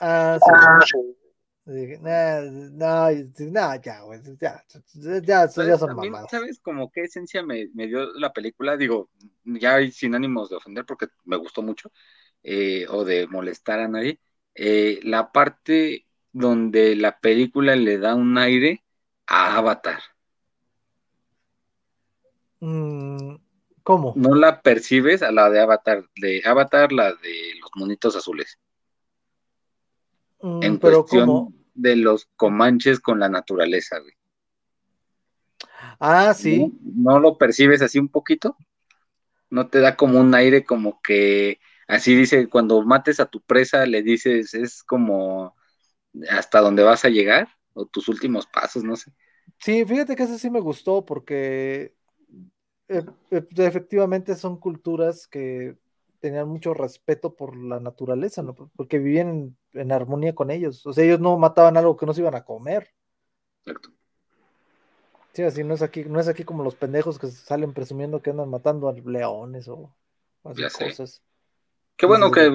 Ah, 0.00 0.38
sí. 0.86 1.98
no, 2.00 3.10
no, 3.10 3.82
ya, 3.82 4.00
güey, 4.02 4.20
ya, 4.40 4.64
ya, 4.94 5.20
ya, 5.20 5.48
son 5.48 5.96
mamadas. 5.96 6.30
¿Sabes 6.30 6.60
como 6.60 6.90
qué 6.90 7.02
esencia 7.02 7.42
me, 7.42 7.66
dio 7.74 8.12
la 8.14 8.32
película? 8.32 8.76
Digo, 8.76 9.10
ya 9.44 9.78
sin 9.90 10.14
ánimos 10.14 10.50
de 10.50 10.56
ofender 10.56 10.84
porque 10.86 11.08
me 11.24 11.36
gustó 11.36 11.62
mucho, 11.62 11.90
eh, 12.42 12.86
o 12.88 13.04
de 13.04 13.26
molestar 13.26 13.80
a 13.80 13.88
nadie. 13.88 14.20
Eh, 14.54 15.00
la 15.02 15.32
parte 15.32 16.06
donde 16.32 16.96
la 16.96 17.18
película 17.18 17.76
le 17.76 17.98
da 17.98 18.14
un 18.14 18.38
aire 18.38 18.84
a 19.26 19.56
Avatar. 19.56 20.00
Mm, 22.64 23.36
¿Cómo? 23.82 24.14
No 24.16 24.34
la 24.34 24.62
percibes 24.62 25.22
a 25.22 25.30
la 25.30 25.50
de 25.50 25.60
Avatar, 25.60 26.08
de 26.16 26.40
Avatar, 26.46 26.92
la 26.92 27.12
de 27.12 27.52
los 27.60 27.70
monitos 27.74 28.16
azules. 28.16 28.58
Mm, 30.40 30.62
en 30.62 30.76
cuestión 30.78 31.54
de 31.74 31.96
los 31.96 32.26
comanches 32.36 33.00
con 33.00 33.20
la 33.20 33.28
naturaleza, 33.28 33.98
güey. 33.98 34.14
Ah, 36.00 36.32
sí. 36.32 36.72
¿No, 36.80 37.20
lo 37.20 37.36
percibes 37.36 37.82
así 37.82 37.98
un 37.98 38.08
poquito? 38.08 38.56
¿No 39.50 39.68
te 39.68 39.80
da 39.80 39.94
como 39.94 40.18
un 40.18 40.34
aire 40.34 40.64
como 40.64 41.02
que, 41.02 41.60
así 41.86 42.16
dice, 42.16 42.48
cuando 42.48 42.80
mates 42.82 43.20
a 43.20 43.26
tu 43.26 43.42
presa 43.42 43.84
le 43.84 44.02
dices, 44.02 44.54
es 44.54 44.82
como 44.82 45.54
hasta 46.30 46.62
dónde 46.62 46.82
vas 46.82 47.04
a 47.04 47.10
llegar? 47.10 47.48
O 47.74 47.84
tus 47.84 48.08
últimos 48.08 48.46
pasos, 48.46 48.82
no 48.84 48.96
sé. 48.96 49.12
Sí, 49.58 49.84
fíjate 49.84 50.16
que 50.16 50.22
eso 50.22 50.38
sí 50.38 50.48
me 50.48 50.60
gustó 50.60 51.04
porque 51.04 51.94
efectivamente 52.88 54.34
son 54.36 54.58
culturas 54.58 55.26
que 55.26 55.76
tenían 56.20 56.48
mucho 56.48 56.72
respeto 56.74 57.34
por 57.34 57.56
la 57.56 57.80
naturaleza, 57.80 58.42
¿no? 58.42 58.54
Porque 58.54 58.98
vivían 58.98 59.56
en, 59.72 59.92
armonía 59.92 60.34
con 60.34 60.50
ellos. 60.50 60.86
O 60.86 60.92
sea, 60.92 61.04
ellos 61.04 61.20
no 61.20 61.36
mataban 61.36 61.76
algo 61.76 61.96
que 61.96 62.06
no 62.06 62.14
se 62.14 62.22
iban 62.22 62.34
a 62.34 62.44
comer. 62.44 62.92
Exacto. 63.60 63.90
Sí, 65.34 65.42
así 65.42 65.64
no 65.64 65.74
es 65.74 65.82
aquí, 65.82 66.04
no 66.04 66.20
es 66.20 66.28
aquí 66.28 66.44
como 66.44 66.62
los 66.62 66.76
pendejos 66.76 67.18
que 67.18 67.26
salen 67.26 67.74
presumiendo 67.74 68.22
que 68.22 68.30
andan 68.30 68.48
matando 68.48 68.88
a 68.88 68.92
leones 68.92 69.66
o 69.68 69.94
así 70.44 70.62
cosas. 70.62 71.22
Qué 71.96 72.06
bueno 72.06 72.30
que, 72.30 72.50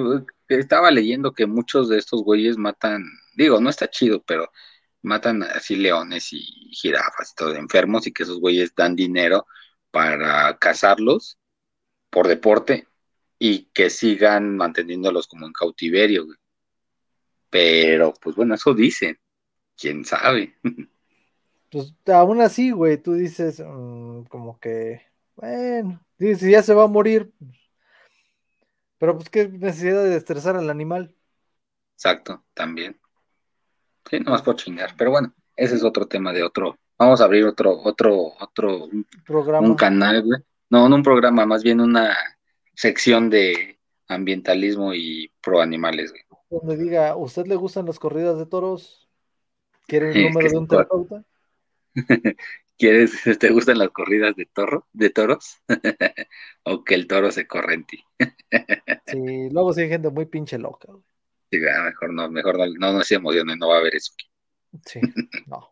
estaba 0.48 0.90
leyendo 0.90 1.32
que 1.32 1.46
muchos 1.46 1.88
de 1.88 1.98
estos 1.98 2.22
güeyes 2.22 2.56
matan, 2.56 3.04
digo, 3.36 3.60
no 3.60 3.70
está 3.70 3.88
chido, 3.88 4.22
pero 4.22 4.50
matan 5.02 5.42
así 5.42 5.76
leones 5.76 6.32
y 6.32 6.40
jirafas 6.72 7.32
y 7.32 7.34
todo 7.34 7.54
enfermos 7.54 8.06
y 8.06 8.12
que 8.12 8.24
esos 8.24 8.40
güeyes 8.40 8.74
dan 8.74 8.96
dinero 8.96 9.46
para 9.90 10.56
cazarlos 10.58 11.38
por 12.10 12.28
deporte 12.28 12.86
y 13.38 13.64
que 13.72 13.90
sigan 13.90 14.56
manteniéndolos 14.56 15.26
como 15.26 15.46
en 15.46 15.52
cautiverio, 15.52 16.26
Pero, 17.50 18.14
pues 18.20 18.36
bueno, 18.36 18.54
eso 18.54 18.74
dicen. 18.74 19.18
¿Quién 19.76 20.04
sabe? 20.04 20.54
Pues 21.70 21.94
aún 22.12 22.40
así, 22.40 22.72
güey, 22.72 23.00
tú 23.00 23.12
dices 23.12 23.60
mm, 23.64 24.24
como 24.24 24.58
que, 24.58 25.02
bueno, 25.36 26.04
si 26.18 26.50
ya 26.50 26.64
se 26.64 26.74
va 26.74 26.82
a 26.82 26.88
morir, 26.88 27.32
pero 28.98 29.16
pues 29.16 29.30
qué 29.30 29.48
necesidad 29.48 30.02
de 30.02 30.16
estresar 30.16 30.56
al 30.56 30.68
animal. 30.68 31.14
Exacto, 31.94 32.44
también. 32.54 33.00
Sí, 34.10 34.18
nomás 34.18 34.42
por 34.42 34.56
chingar, 34.56 34.94
pero 34.98 35.12
bueno, 35.12 35.32
ese 35.56 35.76
es 35.76 35.84
otro 35.84 36.06
tema 36.06 36.32
de 36.32 36.42
otro. 36.42 36.76
Vamos 37.00 37.22
a 37.22 37.24
abrir 37.24 37.46
otro, 37.46 37.80
otro, 37.82 38.34
otro, 38.38 38.90
programa. 39.24 39.66
un 39.66 39.74
canal, 39.74 40.22
güey. 40.22 40.38
No, 40.68 40.86
no 40.86 40.96
un 40.96 41.02
programa, 41.02 41.46
más 41.46 41.62
bien 41.62 41.80
una 41.80 42.14
sección 42.74 43.30
de 43.30 43.78
ambientalismo 44.06 44.92
y 44.92 45.32
pro 45.40 45.62
animales. 45.62 46.12
Donde 46.50 46.76
diga, 46.76 47.16
¿usted 47.16 47.46
le 47.46 47.56
gustan 47.56 47.86
las 47.86 47.98
corridas 47.98 48.36
de 48.36 48.44
toros? 48.44 49.08
¿Quiere 49.86 50.10
el 50.10 50.24
número 50.34 50.50
de 50.50 50.58
un 50.58 50.68
terapeuta? 50.68 51.24
¿Quieres, 52.76 53.12
te 53.38 53.48
gustan 53.48 53.78
las 53.78 53.88
corridas 53.92 54.36
de 54.36 54.44
toro, 54.44 54.86
de 54.92 55.08
toros? 55.08 55.56
o 56.64 56.84
que 56.84 56.96
el 56.96 57.06
toro 57.06 57.30
se 57.30 57.46
corre 57.46 57.76
en 57.76 57.86
ti. 57.86 58.04
sí, 59.06 59.48
luego 59.50 59.72
sí 59.72 59.80
hay 59.80 59.88
gente 59.88 60.10
muy 60.10 60.26
pinche 60.26 60.58
loca. 60.58 60.88
Sí, 61.50 61.60
mejor 61.60 62.12
no, 62.12 62.30
mejor 62.30 62.58
no, 62.58 62.66
no, 62.78 62.92
no 62.92 63.02
se 63.02 63.14
emocione, 63.14 63.56
no 63.56 63.68
va 63.70 63.76
a 63.76 63.78
haber 63.78 63.96
eso. 63.96 64.12
Sí, 64.84 65.00
no. 65.46 65.69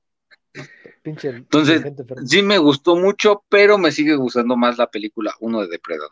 Pinche, 1.02 1.28
Entonces, 1.28 1.82
sí 2.26 2.42
me 2.42 2.58
gustó 2.58 2.96
mucho, 2.96 3.44
pero 3.48 3.78
me 3.78 3.92
sigue 3.92 4.16
gustando 4.16 4.56
más 4.56 4.78
la 4.78 4.90
película 4.90 5.34
uno 5.40 5.60
de 5.60 5.68
Depredador. 5.68 6.10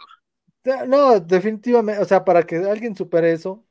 No, 0.89 1.21
definitivamente, 1.21 2.03
o 2.03 2.05
sea, 2.05 2.25
para 2.25 2.43
que 2.43 2.57
alguien 2.57 2.97
supere 2.97 3.33
eso, 3.33 3.65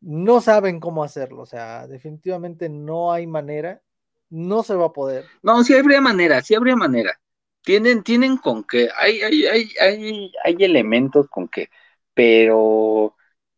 no 0.00 0.40
saben 0.40 0.80
cómo 0.80 1.02
hacerlo, 1.04 1.42
o 1.42 1.46
sea, 1.46 1.86
definitivamente 1.86 2.68
no 2.68 3.12
hay 3.12 3.26
manera, 3.26 3.82
no 4.30 4.62
se 4.62 4.74
va 4.74 4.86
a 4.86 4.92
poder. 4.92 5.24
No, 5.42 5.62
sí 5.64 5.74
habría 5.74 6.00
manera, 6.00 6.42
sí 6.42 6.54
habría 6.54 6.76
manera. 6.76 7.18
Tienen, 7.62 8.02
tienen 8.02 8.36
con 8.36 8.64
qué, 8.64 8.90
hay, 8.96 9.22
hay, 9.22 9.46
hay, 9.46 9.68
hay, 9.80 10.32
hay 10.44 10.56
elementos 10.60 11.28
con 11.28 11.48
qué, 11.48 11.70
pero 12.12 13.16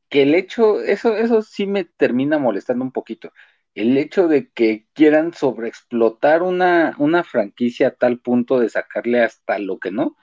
que 0.09 0.23
el 0.23 0.35
hecho, 0.35 0.81
eso, 0.81 1.17
eso 1.17 1.43
sí 1.43 1.67
me 1.67 1.85
termina 1.85 2.39
molestando 2.39 2.85
un 2.85 2.93
poquito. 2.93 3.33
El 3.77 3.99
hecho 3.99 4.27
de 4.27 4.51
que 4.51 4.87
quieran 4.95 5.35
sobreexplotar 5.35 6.43
una, 6.43 6.97
una 6.99 7.23
franquicia 7.23 7.89
a 7.89 7.95
tal 7.95 8.21
punto 8.21 8.59
de 8.59 8.71
sacarle 8.71 9.23
hasta 9.23 9.59
lo 9.59 9.79
que 9.79 9.91
no, 9.91 10.17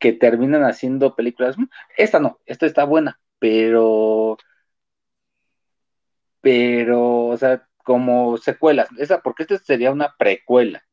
que 0.00 0.12
terminan 0.12 0.64
haciendo 0.64 1.14
películas. 1.14 1.56
Esta 1.96 2.18
no, 2.18 2.40
esta 2.44 2.66
está 2.66 2.84
buena, 2.84 3.20
pero. 3.38 4.36
Pero, 6.40 7.26
o 7.26 7.36
sea, 7.36 7.68
como 7.84 8.36
secuelas. 8.36 8.88
Esa, 8.98 9.20
porque 9.22 9.44
esta 9.44 9.58
sería 9.58 9.92
una 9.92 10.16
precuela, 10.18 10.84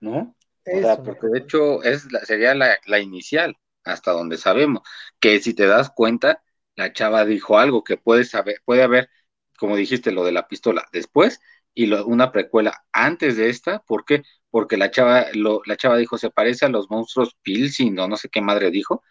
¿no? 0.00 0.34
o 0.66 0.80
sea, 0.80 1.02
porque 1.02 1.28
de 1.28 1.38
hecho 1.38 1.82
es 1.82 2.10
la, 2.10 2.20
sería 2.20 2.54
la, 2.54 2.78
la, 2.86 2.98
inicial, 2.98 3.56
hasta 3.84 4.12
donde 4.12 4.38
sabemos. 4.38 4.82
Que 5.20 5.38
si 5.40 5.54
te 5.54 5.66
das 5.66 5.90
cuenta, 5.90 6.42
la 6.76 6.94
chava 6.94 7.26
dijo 7.26 7.58
algo 7.58 7.84
que 7.84 7.98
puede 7.98 8.24
saber, 8.24 8.60
puede 8.64 8.82
haber, 8.82 9.10
como 9.56 9.76
dijiste, 9.76 10.12
lo 10.12 10.24
de 10.24 10.32
la 10.32 10.48
pistola 10.48 10.86
después 10.92 11.40
y 11.74 11.90
una 11.92 12.32
precuela 12.32 12.84
antes 12.92 13.36
de 13.36 13.50
esta, 13.50 13.80
¿por 13.80 14.04
qué? 14.04 14.22
porque 14.56 14.78
la 14.78 14.90
chava, 14.90 15.26
lo, 15.34 15.60
la 15.66 15.76
chava 15.76 15.98
dijo, 15.98 16.16
se 16.16 16.30
parece 16.30 16.64
a 16.64 16.70
los 16.70 16.88
monstruos 16.88 17.36
Pilsing 17.42 17.98
o 17.98 18.08
no 18.08 18.16
sé 18.16 18.30
qué 18.30 18.40
madre 18.40 18.70
dijo, 18.70 19.02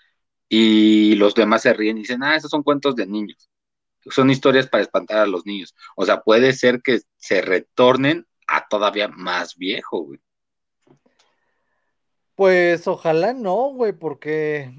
y 0.50 1.14
los 1.18 1.36
demás 1.36 1.62
se 1.62 1.72
ríen 1.72 2.00
y 2.00 2.02
dicen, 2.02 2.24
ah, 2.24 2.36
esos 2.36 2.50
son 2.50 2.64
cuentos 2.64 2.96
de 2.96 3.06
niños, 3.06 3.48
son 4.10 4.32
historias 4.32 4.68
para 4.68 4.82
espantar 4.82 5.20
a 5.20 5.28
los 5.28 5.46
niños. 5.46 5.76
O 5.96 6.04
sea, 6.04 6.22
puede 6.22 6.52
ser 6.54 6.82
que 6.82 7.02
se 7.18 7.41
retornen 7.41 8.26
a 8.48 8.68
todavía 8.68 9.08
más 9.08 9.56
viejo, 9.56 10.00
güey. 10.00 10.20
Pues 12.34 12.88
ojalá 12.88 13.34
no, 13.34 13.70
güey, 13.70 13.93
porque 13.93 14.74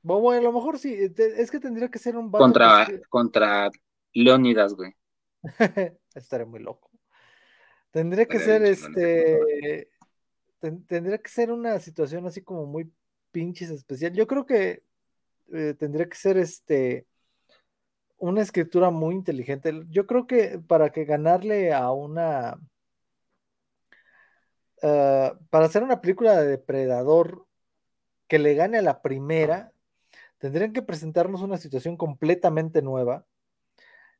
bueno, 0.00 0.40
a 0.40 0.50
lo 0.50 0.52
mejor 0.52 0.78
sí, 0.78 0.96
es 1.18 1.50
que 1.50 1.60
tendría 1.60 1.90
que 1.90 1.98
ser 1.98 2.16
un 2.16 2.30
contra, 2.30 2.88
contra 3.10 3.70
Leónidas, 4.18 4.74
güey. 4.74 4.94
Estaré 6.14 6.44
muy 6.44 6.60
loco. 6.60 6.90
Tendría 7.92 8.26
que 8.26 8.40
ser 8.40 8.64
este 8.64 9.88
tendría 10.60 11.18
que 11.18 11.30
ser 11.30 11.52
una 11.52 11.78
situación 11.78 12.26
así 12.26 12.42
como 12.42 12.66
muy 12.66 12.92
pinches 13.30 13.70
especial. 13.70 14.12
Yo 14.12 14.26
creo 14.26 14.44
que 14.44 14.82
eh, 15.52 15.74
tendría 15.78 16.08
que 16.08 16.16
ser 16.16 16.36
este 16.36 17.06
una 18.18 18.42
escritura 18.42 18.90
muy 18.90 19.14
inteligente. 19.14 19.72
Yo 19.88 20.06
creo 20.06 20.26
que 20.26 20.58
para 20.58 20.90
que 20.90 21.04
ganarle 21.04 21.72
a 21.72 21.92
una 21.92 22.58
ah, 24.82 25.38
para 25.50 25.66
hacer 25.66 25.84
una 25.84 26.00
película 26.00 26.36
de 26.40 26.48
depredador 26.48 27.46
que 28.26 28.40
le 28.40 28.54
gane 28.54 28.78
a 28.78 28.82
la 28.82 29.00
primera, 29.00 29.72
tendrían 30.38 30.72
que 30.72 30.82
presentarnos 30.82 31.40
una 31.42 31.56
situación 31.56 31.96
completamente 31.96 32.82
nueva 32.82 33.24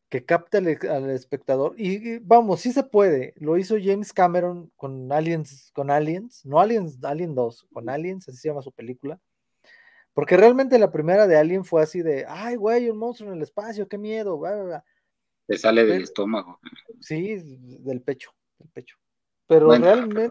que 0.08 0.24
capte 0.24 0.58
al, 0.58 1.10
espectador. 1.10 1.74
Y, 1.76 2.18
vamos, 2.18 2.60
sí 2.60 2.72
se 2.72 2.82
puede. 2.82 3.34
Lo 3.36 3.58
hizo 3.58 3.76
James 3.82 4.12
Cameron 4.12 4.70
con 4.76 5.12
Aliens, 5.12 5.70
con 5.74 5.90
Aliens, 5.90 6.44
no 6.46 6.60
Aliens, 6.60 6.98
Alien 7.04 7.34
2, 7.34 7.66
con 7.72 7.88
Aliens, 7.88 8.28
así 8.28 8.38
se 8.38 8.48
llama 8.48 8.62
su 8.62 8.72
película. 8.72 9.20
Porque 10.14 10.36
realmente 10.36 10.78
la 10.78 10.90
primera 10.90 11.26
de 11.26 11.36
Alien 11.36 11.64
fue 11.64 11.82
así 11.82 12.02
de, 12.02 12.24
ay, 12.26 12.56
güey, 12.56 12.88
un 12.88 12.98
monstruo 12.98 13.30
en 13.30 13.36
el 13.36 13.42
espacio, 13.42 13.86
qué 13.86 13.98
miedo, 13.98 14.40
Te 15.46 15.58
sale 15.58 15.84
del 15.84 16.02
estómago. 16.02 16.58
Sí, 17.00 17.36
del 17.80 18.02
pecho, 18.02 18.32
del 18.58 18.68
pecho. 18.70 18.96
Pero 19.46 19.68
realmente, 19.70 20.30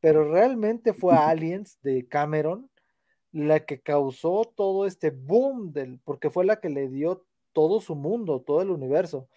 pero 0.00 0.30
realmente 0.32 0.94
fue 0.94 1.14
Aliens 1.14 1.78
de 1.82 2.06
Cameron 2.06 2.70
la 3.32 3.66
que 3.66 3.80
causó 3.80 4.50
todo 4.56 4.86
este 4.86 5.10
boom 5.10 5.72
del, 5.72 6.00
porque 6.04 6.30
fue 6.30 6.46
la 6.46 6.58
que 6.58 6.70
le 6.70 6.88
dio 6.88 7.26
todo 7.56 7.80
su 7.80 7.94
mundo, 7.94 8.44
todo 8.46 8.60
el 8.60 8.68
universo. 8.68 9.30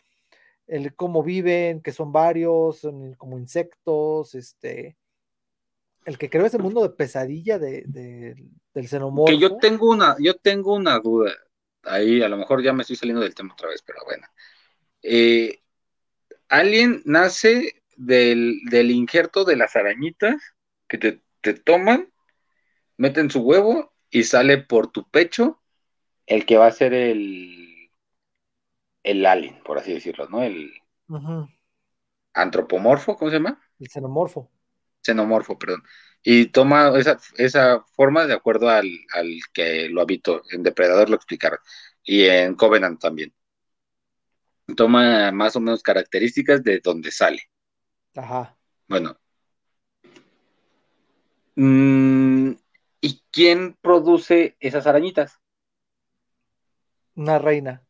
El 0.67 0.93
cómo 0.93 1.23
viven, 1.23 1.81
que 1.81 1.93
son 1.93 2.11
varios, 2.11 2.85
como 3.17 3.39
insectos, 3.39 4.35
este, 4.35 4.97
el 6.03 6.17
que 6.17 6.29
creó 6.29 6.45
ese 6.45 6.57
mundo 6.57 6.83
de 6.83 6.89
pesadilla 6.89 7.57
de, 7.57 7.85
del 8.73 8.87
xenomorfo. 8.89 9.31
Que 9.31 9.39
yo 9.39 9.55
tengo 9.55 9.89
una, 9.89 10.17
yo 10.19 10.35
tengo 10.35 10.75
una 10.75 10.99
duda. 10.99 11.31
Ahí 11.83 12.21
a 12.21 12.27
lo 12.27 12.35
mejor 12.35 12.61
ya 12.61 12.73
me 12.73 12.81
estoy 12.81 12.97
saliendo 12.97 13.21
del 13.21 13.33
tema 13.33 13.53
otra 13.53 13.69
vez, 13.69 13.81
pero 13.83 13.99
bueno. 14.03 14.27
Eh, 15.01 15.61
Alien 16.49 17.01
nace 17.05 17.81
del, 17.95 18.59
del, 18.69 18.91
injerto 18.91 19.45
de 19.45 19.55
las 19.55 19.77
arañitas 19.77 20.35
que 20.89 20.97
te, 20.97 21.21
te 21.39 21.53
toman, 21.53 22.11
meten 22.97 23.31
su 23.31 23.39
huevo 23.43 23.93
y 24.09 24.23
sale 24.23 24.57
por 24.57 24.91
tu 24.91 25.09
pecho 25.09 25.61
el 26.25 26.45
que 26.45 26.57
va 26.57 26.67
a 26.67 26.71
ser 26.73 26.93
el 26.93 27.68
el 29.03 29.25
alien, 29.25 29.61
por 29.63 29.77
así 29.77 29.93
decirlo, 29.93 30.27
¿no? 30.29 30.43
El 30.43 30.71
antropomorfo, 32.33 33.15
¿cómo 33.15 33.31
se 33.31 33.37
llama? 33.37 33.61
El 33.79 33.87
xenomorfo. 33.89 34.51
Xenomorfo, 35.01 35.57
perdón. 35.57 35.83
Y 36.21 36.47
toma 36.47 36.97
esa, 36.97 37.17
esa 37.37 37.81
forma 37.95 38.25
de 38.25 38.33
acuerdo 38.33 38.69
al, 38.69 38.89
que 39.53 39.89
lo 39.89 40.01
habito. 40.01 40.41
En 40.51 40.63
Depredador 40.63 41.09
lo 41.09 41.15
explicaron. 41.15 41.59
Y 42.03 42.25
en 42.25 42.55
Covenant 42.55 42.99
también. 42.99 43.33
Toma 44.75 45.31
más 45.31 45.55
o 45.55 45.59
menos 45.59 45.81
características 45.81 46.63
de 46.63 46.79
donde 46.79 47.11
sale. 47.11 47.41
Ajá. 48.15 48.57
Bueno. 48.87 49.17
Mm, 51.55 52.51
¿Y 53.01 53.23
quién 53.31 53.77
produce 53.81 54.57
esas 54.59 54.85
arañitas? 54.87 55.39
Una 57.15 57.39
reina. 57.39 57.88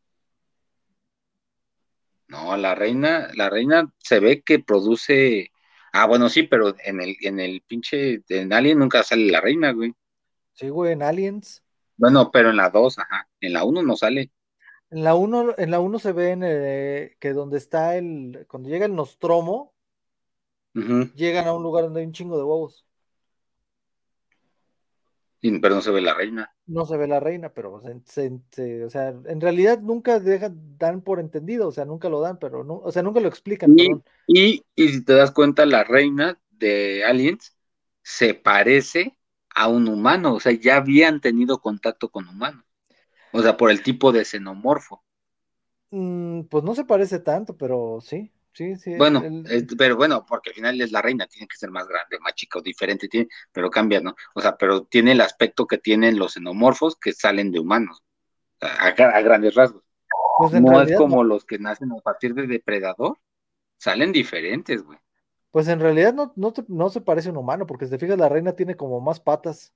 No, 2.30 2.56
la 2.56 2.76
reina, 2.76 3.28
la 3.34 3.50
reina 3.50 3.92
se 3.98 4.20
ve 4.20 4.42
que 4.42 4.60
produce. 4.60 5.50
Ah, 5.92 6.06
bueno, 6.06 6.28
sí, 6.28 6.44
pero 6.44 6.76
en 6.84 7.00
el, 7.00 7.16
en 7.22 7.40
el 7.40 7.60
pinche, 7.66 8.22
en 8.28 8.52
Alien 8.52 8.78
nunca 8.78 9.02
sale 9.02 9.26
la 9.26 9.40
reina, 9.40 9.72
güey. 9.72 9.92
Sí, 10.52 10.68
güey, 10.68 10.92
en 10.92 11.02
Aliens. 11.02 11.64
Bueno, 11.96 12.30
pero 12.30 12.50
en 12.50 12.56
la 12.56 12.70
2, 12.70 13.00
ajá. 13.00 13.28
En 13.40 13.52
la 13.52 13.64
1 13.64 13.82
no 13.82 13.96
sale. 13.96 14.30
En 14.90 15.02
la 15.02 15.16
1, 15.16 15.54
en 15.58 15.70
la 15.72 15.80
1 15.80 15.98
se 15.98 16.12
ve 16.12 16.30
en 16.30 16.44
el, 16.44 17.16
que 17.18 17.32
donde 17.32 17.58
está 17.58 17.96
el. 17.96 18.46
Cuando 18.48 18.68
llega 18.68 18.86
el 18.86 18.94
Nostromo, 18.94 19.74
llegan 20.72 21.48
a 21.48 21.52
un 21.52 21.64
lugar 21.64 21.84
donde 21.84 22.00
hay 22.00 22.06
un 22.06 22.12
chingo 22.12 22.36
de 22.36 22.44
huevos. 22.44 22.86
Pero 25.40 25.74
no 25.74 25.80
se 25.80 25.90
ve 25.90 26.00
la 26.00 26.14
reina. 26.14 26.52
No 26.66 26.84
se 26.84 26.96
ve 26.96 27.06
la 27.06 27.20
reina, 27.20 27.52
pero 27.52 27.74
o 27.74 27.80
sea, 28.90 29.08
en 29.08 29.40
realidad 29.40 29.80
nunca 29.80 30.20
dejan, 30.20 30.76
dan 30.78 31.00
por 31.00 31.18
entendido, 31.18 31.68
o 31.68 31.72
sea, 31.72 31.84
nunca 31.84 32.08
lo 32.08 32.20
dan, 32.20 32.38
pero 32.38 32.62
no, 32.64 32.74
o 32.76 32.92
sea, 32.92 33.02
nunca 33.02 33.20
lo 33.20 33.28
explican. 33.28 33.74
Y, 33.76 34.62
y, 34.76 34.88
si 34.88 35.04
te 35.04 35.14
das 35.14 35.30
cuenta, 35.30 35.64
la 35.66 35.84
reina 35.84 36.38
de 36.50 37.04
Aliens 37.04 37.56
se 38.02 38.34
parece 38.34 39.16
a 39.54 39.68
un 39.68 39.88
humano, 39.88 40.34
o 40.34 40.40
sea, 40.40 40.52
ya 40.52 40.76
habían 40.76 41.20
tenido 41.20 41.60
contacto 41.60 42.10
con 42.10 42.28
humanos, 42.28 42.64
o 43.32 43.42
sea, 43.42 43.56
por 43.56 43.70
el 43.70 43.82
tipo 43.82 44.12
de 44.12 44.24
xenomorfo. 44.24 45.02
Mm, 45.90 46.42
pues 46.42 46.62
no 46.64 46.74
se 46.74 46.84
parece 46.84 47.18
tanto, 47.18 47.56
pero 47.56 47.98
sí. 48.00 48.32
Sí, 48.60 48.76
sí. 48.76 48.94
Bueno, 48.94 49.22
pero 49.78 49.96
bueno, 49.96 50.26
porque 50.28 50.50
al 50.50 50.54
final 50.54 50.78
es 50.82 50.92
la 50.92 51.00
reina, 51.00 51.26
tiene 51.26 51.48
que 51.48 51.56
ser 51.56 51.70
más 51.70 51.88
grande, 51.88 52.18
más 52.20 52.34
chica 52.34 52.58
o 52.58 52.62
diferente, 52.62 53.08
tiene, 53.08 53.26
pero 53.52 53.70
cambia, 53.70 54.02
¿no? 54.02 54.14
O 54.34 54.42
sea, 54.42 54.58
pero 54.58 54.82
tiene 54.82 55.12
el 55.12 55.22
aspecto 55.22 55.66
que 55.66 55.78
tienen 55.78 56.18
los 56.18 56.34
xenomorfos 56.34 56.96
que 56.96 57.14
salen 57.14 57.52
de 57.52 57.58
humanos, 57.58 58.04
a, 58.60 58.90
grandes 58.90 59.54
rasgos. 59.54 59.82
Pues 60.36 60.60
no 60.60 60.82
es 60.82 60.94
como 60.94 61.24
los 61.24 61.46
que 61.46 61.58
nacen 61.58 61.90
a 61.92 62.02
partir 62.02 62.34
de 62.34 62.46
depredador, 62.46 63.16
salen 63.78 64.12
diferentes, 64.12 64.82
güey. 64.82 64.98
Pues 65.50 65.66
en 65.68 65.80
realidad 65.80 66.12
no, 66.12 66.34
no, 66.36 66.52
no 66.68 66.90
se 66.90 67.00
parece 67.00 67.30
a 67.30 67.32
un 67.32 67.38
humano, 67.38 67.66
porque 67.66 67.86
si 67.86 67.92
te 67.92 67.98
fijas, 67.98 68.18
la 68.18 68.28
reina 68.28 68.52
tiene 68.52 68.76
como 68.76 69.00
más 69.00 69.20
patas 69.20 69.72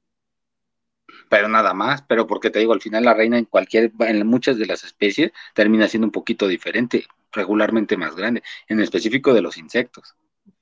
pero 1.29 1.49
nada 1.49 1.75
más, 1.75 2.03
pero 2.03 2.27
porque 2.27 2.51
te 2.51 2.59
digo, 2.59 2.73
al 2.73 2.81
final 2.81 3.05
la 3.05 3.15
reina 3.15 3.39
en 3.39 3.45
cualquier, 3.45 3.93
en 4.01 4.27
muchas 4.27 4.59
de 4.59 4.67
las 4.67 4.85
especies 4.85 5.33
termina 5.55 5.89
siendo 5.89 6.07
un 6.07 6.13
poquito 6.13 6.49
diferente, 6.49 7.07
regularmente 7.35 7.97
más 7.97 8.17
grande, 8.17 8.43
en 8.69 8.81
específico 8.81 9.35
de 9.35 9.43
los 9.43 9.57
insectos. 9.57 10.15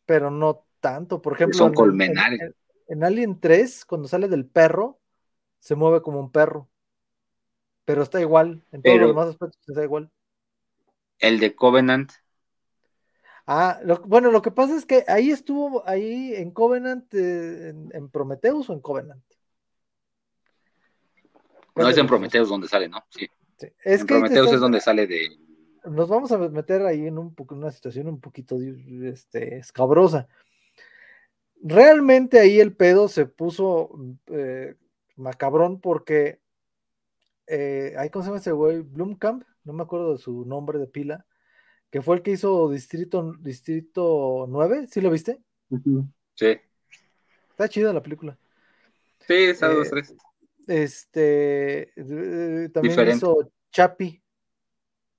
Pero 0.06 0.30
no 0.30 0.66
tanto, 0.80 1.22
por 1.22 1.34
ejemplo. 1.34 1.58
Son 1.58 1.74
colmenares. 1.74 2.54
En, 2.88 3.04
Alien 3.04 3.40
3, 3.40 3.84
cuando 3.84 4.08
sale 4.08 4.28
del 4.28 4.46
perro, 4.46 5.00
se 5.60 5.74
mueve 5.74 6.02
como 6.02 6.20
un 6.20 6.30
perro. 6.30 6.68
Pero 7.84 8.02
está 8.02 8.20
igual, 8.20 8.64
en 8.72 8.82
todos 8.82 8.98
los 8.98 9.08
demás 9.08 9.28
aspectos 9.28 9.60
está 9.66 9.82
igual. 9.82 10.10
El 11.18 11.40
de 11.40 11.54
Covenant. 11.54 12.12
Ah, 13.46 13.80
bueno, 14.06 14.30
lo 14.30 14.40
que 14.40 14.52
pasa 14.52 14.76
es 14.76 14.86
que 14.86 15.04
ahí 15.08 15.30
estuvo, 15.30 15.86
ahí 15.86 16.34
en 16.34 16.52
Covenant, 16.52 17.12
eh, 17.14 17.70
en, 17.70 17.90
en 17.92 18.08
Prometheus 18.08 18.70
o 18.70 18.72
en 18.72 18.80
Covenant. 18.80 19.24
No 21.74 21.88
es 21.88 21.96
en 21.96 22.06
Prometheus 22.06 22.48
donde 22.48 22.68
sale, 22.68 22.88
¿no? 22.88 23.04
Sí. 23.08 23.28
Es 23.84 24.00
en 24.00 24.06
Prometheus 24.06 24.52
es 24.52 24.60
donde 24.60 24.80
sale 24.80 25.06
de. 25.06 25.38
Nos 25.84 26.08
vamos 26.08 26.32
a 26.32 26.38
meter 26.38 26.82
ahí 26.82 27.06
en 27.06 27.18
un, 27.18 27.34
una 27.50 27.70
situación 27.70 28.08
un 28.08 28.20
poquito 28.20 28.58
este, 28.60 29.58
escabrosa. 29.58 30.28
Realmente 31.62 32.40
ahí 32.40 32.60
el 32.60 32.74
pedo 32.74 33.08
se 33.08 33.26
puso 33.26 33.90
eh, 34.26 34.74
macabrón 35.16 35.80
porque. 35.80 36.40
Eh, 37.46 37.94
¿Cómo 38.12 38.22
se 38.22 38.28
llama 38.28 38.38
ese 38.38 38.52
güey? 38.52 38.80
Bloomkamp, 38.80 39.44
no 39.64 39.72
me 39.72 39.82
acuerdo 39.82 40.12
de 40.12 40.18
su 40.18 40.44
nombre 40.44 40.78
de 40.78 40.86
pila, 40.86 41.26
que 41.90 42.00
fue 42.00 42.16
el 42.16 42.22
que 42.22 42.30
hizo 42.30 42.70
Distrito, 42.70 43.34
Distrito 43.40 44.46
9, 44.48 44.86
¿sí 44.88 45.00
lo 45.00 45.10
viste? 45.10 45.40
Sí. 46.34 46.58
Está 47.50 47.68
chida 47.68 47.92
la 47.92 48.02
película. 48.02 48.38
Sí, 49.26 49.34
está 49.34 49.68
dos, 49.68 49.86
eh, 49.88 49.90
tres. 49.90 50.14
Este 50.66 51.92
eh, 51.96 52.68
también 52.70 53.08
hizo 53.08 53.52
Chapi. 53.70 54.21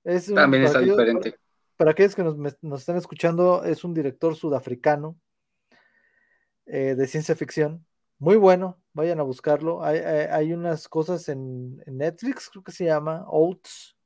Es 0.04 0.32
también 0.32 0.64
está 0.64 0.80
diferente. 0.80 1.36
Para 1.76 1.90
aquellos 1.90 2.14
que 2.14 2.22
nos, 2.22 2.80
están 2.80 2.96
escuchando, 2.96 3.64
es 3.64 3.82
un 3.82 3.94
director 3.94 4.36
sudafricano 4.36 5.18
eh, 6.66 6.94
de 6.94 7.06
ciencia 7.06 7.34
ficción. 7.34 7.84
Muy 8.18 8.36
bueno, 8.36 8.80
vayan 8.92 9.18
a 9.18 9.24
buscarlo. 9.24 9.82
Hay, 9.82 10.52
unas 10.52 10.88
cosas 10.88 11.28
en, 11.28 11.78
Netflix, 11.86 12.48
creo 12.48 12.62
que 12.62 12.70
se 12.70 12.84
llama 12.84 13.24
Oats. 13.26 13.96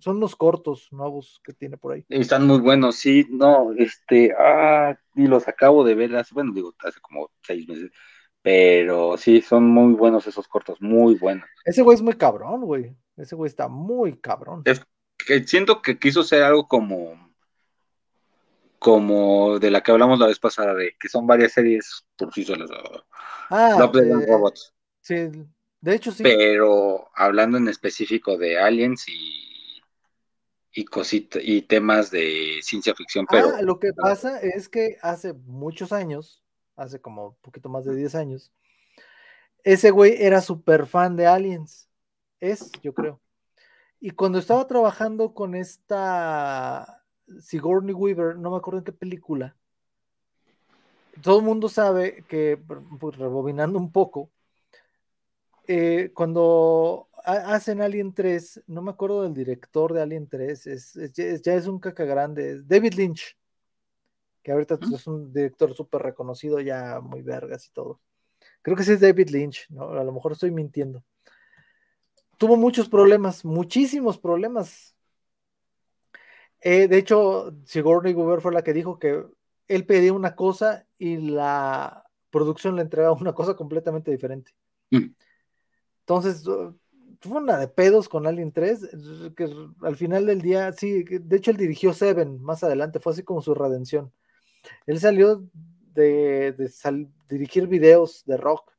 son 0.00 0.16
unos 0.16 0.34
cortos 0.34 0.88
nuevos 0.92 1.40
que 1.44 1.52
tiene 1.52 1.76
por 1.76 1.92
ahí. 1.92 2.06
Están 2.08 2.46
muy 2.46 2.60
buenos, 2.60 2.96
sí, 2.96 3.26
no, 3.28 3.72
este, 3.76 4.34
ah, 4.38 4.98
y 5.14 5.26
los 5.26 5.46
acabo 5.46 5.84
de 5.84 5.94
ver 5.94 6.16
hace, 6.16 6.32
bueno, 6.32 6.52
digo, 6.54 6.74
hace 6.78 7.00
como 7.00 7.30
seis 7.42 7.68
meses 7.68 7.90
pero 8.44 9.16
sí, 9.16 9.40
son 9.40 9.64
muy 9.64 9.94
buenos 9.94 10.26
esos 10.26 10.46
cortos, 10.46 10.78
muy 10.82 11.14
buenos. 11.14 11.48
Ese 11.64 11.80
güey 11.80 11.94
es 11.94 12.02
muy 12.02 12.12
cabrón, 12.12 12.60
güey. 12.60 12.94
Ese 13.16 13.34
güey 13.34 13.48
está 13.48 13.68
muy 13.68 14.16
cabrón. 14.16 14.62
Es 14.64 14.82
que 15.18 15.44
siento 15.44 15.82
que 15.82 15.98
quiso 15.98 16.22
ser 16.22 16.42
algo 16.42 16.66
como 16.66 17.32
como 18.78 19.58
de 19.58 19.70
la 19.70 19.82
que 19.82 19.92
hablamos 19.92 20.18
la 20.18 20.26
vez 20.26 20.38
pasada, 20.38 20.74
de 20.74 20.94
que 21.00 21.08
son 21.08 21.26
varias 21.26 21.52
series 21.52 22.04
por 22.16 22.34
sí 22.34 22.44
solas. 22.44 22.68
Ah, 23.48 23.76
Love 23.78 23.96
eh, 23.96 24.26
Robots. 24.26 24.74
Sí, 25.00 25.30
de 25.80 25.94
hecho 25.94 26.12
sí. 26.12 26.22
Pero 26.22 27.08
hablando 27.14 27.56
en 27.56 27.68
específico 27.68 28.36
de 28.36 28.58
aliens 28.58 29.08
y 29.08 29.80
y 30.76 30.86
y 31.40 31.62
temas 31.62 32.10
de 32.10 32.58
ciencia 32.62 32.94
ficción, 32.94 33.26
pero 33.30 33.54
ah, 33.56 33.62
lo 33.62 33.78
que 33.78 33.92
pasa 33.94 34.40
es 34.40 34.68
que 34.68 34.98
hace 35.02 35.32
muchos 35.32 35.92
años 35.92 36.44
hace 36.76 37.00
como 37.00 37.28
un 37.28 37.36
poquito 37.40 37.68
más 37.68 37.84
de 37.84 37.94
10 37.94 38.14
años. 38.14 38.52
Ese 39.62 39.90
güey 39.90 40.16
era 40.18 40.40
súper 40.40 40.86
fan 40.86 41.16
de 41.16 41.26
Aliens. 41.26 41.88
Es, 42.40 42.70
yo 42.82 42.92
creo. 42.92 43.20
Y 44.00 44.10
cuando 44.10 44.38
estaba 44.38 44.66
trabajando 44.66 45.34
con 45.34 45.54
esta 45.54 47.02
Sigourney 47.40 47.94
Weaver, 47.94 48.36
no 48.36 48.50
me 48.50 48.56
acuerdo 48.56 48.78
en 48.78 48.84
qué 48.84 48.92
película, 48.92 49.56
todo 51.22 51.38
el 51.38 51.44
mundo 51.44 51.68
sabe 51.68 52.24
que, 52.28 52.60
pues, 52.98 53.16
rebobinando 53.16 53.78
un 53.78 53.92
poco, 53.92 54.30
eh, 55.66 56.10
cuando 56.12 57.08
hacen 57.24 57.80
Alien 57.80 58.12
3, 58.12 58.64
no 58.66 58.82
me 58.82 58.90
acuerdo 58.90 59.22
del 59.22 59.32
director 59.32 59.94
de 59.94 60.02
Alien 60.02 60.28
3, 60.28 61.10
ya 61.42 61.54
es 61.54 61.66
un 61.66 61.78
caca 61.78 62.04
grande, 62.04 62.62
David 62.62 62.94
Lynch 62.94 63.36
que 64.44 64.52
ahorita 64.52 64.78
es 64.94 65.06
un 65.06 65.32
director 65.32 65.74
súper 65.74 66.02
reconocido, 66.02 66.60
ya 66.60 67.00
muy 67.00 67.22
vergas 67.22 67.66
y 67.66 67.72
todo. 67.72 67.98
Creo 68.60 68.76
que 68.76 68.84
sí 68.84 68.92
es 68.92 69.00
David 69.00 69.30
Lynch, 69.30 69.66
¿no? 69.70 69.88
A 69.88 70.04
lo 70.04 70.12
mejor 70.12 70.32
estoy 70.32 70.50
mintiendo. 70.50 71.02
Tuvo 72.38 72.56
muchos 72.56 72.88
problemas, 72.88 73.44
muchísimos 73.44 74.18
problemas. 74.18 74.94
Eh, 76.60 76.88
de 76.88 76.98
hecho, 76.98 77.54
Sigourney 77.64 78.14
Weaver 78.14 78.40
fue 78.40 78.52
la 78.52 78.62
que 78.62 78.72
dijo 78.72 78.98
que 78.98 79.24
él 79.68 79.86
pedía 79.86 80.12
una 80.12 80.34
cosa 80.34 80.86
y 80.98 81.16
la 81.16 82.04
producción 82.30 82.76
le 82.76 82.82
entregaba 82.82 83.14
una 83.14 83.32
cosa 83.32 83.54
completamente 83.54 84.10
diferente. 84.10 84.52
Mm. 84.90 85.14
Entonces, 86.00 86.46
uh, 86.46 86.76
fue 87.20 87.38
una 87.40 87.58
de 87.58 87.68
pedos 87.68 88.08
con 88.08 88.26
Alien 88.26 88.52
3, 88.52 88.88
que 89.36 89.48
al 89.82 89.96
final 89.96 90.26
del 90.26 90.42
día, 90.42 90.72
sí, 90.72 91.04
de 91.04 91.36
hecho 91.36 91.50
él 91.50 91.56
dirigió 91.56 91.92
Seven 91.92 92.40
más 92.42 92.62
adelante, 92.64 93.00
fue 93.00 93.12
así 93.12 93.22
como 93.22 93.40
su 93.40 93.54
redención. 93.54 94.12
Él 94.86 95.00
salió 95.00 95.42
de, 95.94 96.54
dirigir 97.28 97.66
videos 97.66 98.24
de 98.26 98.36
rock, 98.36 98.72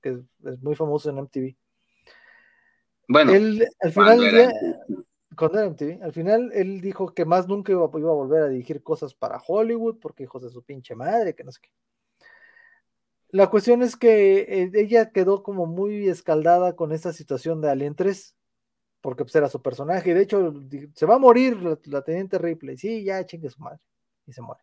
que 0.00 0.20
es 0.44 0.62
muy 0.62 0.74
famoso 0.74 1.10
en 1.10 1.18
MTV. 1.18 1.56
Bueno, 3.08 3.32
él, 3.32 3.68
al 3.80 3.92
final 3.92 4.20
del 4.20 4.30
día, 4.30 4.52
MTV, 5.66 6.02
al 6.02 6.12
final 6.12 6.50
él 6.54 6.80
dijo 6.80 7.12
que 7.12 7.24
más 7.24 7.48
nunca 7.48 7.72
iba, 7.72 7.84
a 7.84 7.88
volver 7.88 8.42
a 8.42 8.48
dirigir 8.48 8.82
cosas 8.82 9.14
para 9.14 9.42
Hollywood, 9.46 9.98
porque 10.00 10.24
hijos 10.24 10.42
de 10.42 10.50
su 10.50 10.62
pinche 10.62 10.94
madre, 10.94 11.34
que 11.34 11.44
no 11.44 11.52
sé 11.52 11.60
qué. 11.62 11.70
La 13.30 13.50
cuestión 13.50 13.82
es 13.82 13.96
que 13.96 14.40
eh, 14.42 14.70
ella 14.74 15.10
quedó 15.10 15.42
como 15.42 15.66
muy 15.66 16.08
escaldada 16.08 16.76
con 16.76 16.92
esta 16.92 17.12
situación 17.12 17.60
de 17.60 17.70
Alien 17.70 17.96
3, 17.96 18.36
porque 19.00 19.24
pues 19.24 19.34
era 19.34 19.48
su 19.48 19.60
personaje, 19.60 20.10
y 20.10 20.14
de 20.14 20.22
hecho 20.22 20.54
se 20.94 21.06
va 21.06 21.16
a 21.16 21.18
morir 21.18 21.60
la, 21.60 21.78
la 21.84 22.02
teniente 22.02 22.38
Ripley, 22.38 22.78
sí, 22.78 23.04
ya 23.04 23.26
chingue 23.26 23.50
su 23.50 23.60
madre, 23.60 23.80
y 24.26 24.32
se 24.32 24.40
muere. 24.40 24.62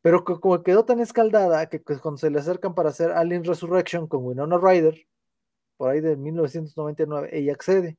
Pero 0.00 0.24
como 0.24 0.62
quedó 0.62 0.84
tan 0.84 1.00
escaldada 1.00 1.68
que 1.68 1.82
cuando 1.82 2.18
se 2.18 2.30
le 2.30 2.38
acercan 2.38 2.74
para 2.74 2.90
hacer 2.90 3.10
Alien 3.10 3.44
Resurrection 3.44 4.06
con 4.06 4.24
Winona 4.24 4.56
Ryder, 4.56 5.06
por 5.78 5.90
ahí 5.90 6.00
de 6.00 6.16
1999, 6.16 7.30
ella 7.32 7.52
accede. 7.52 7.96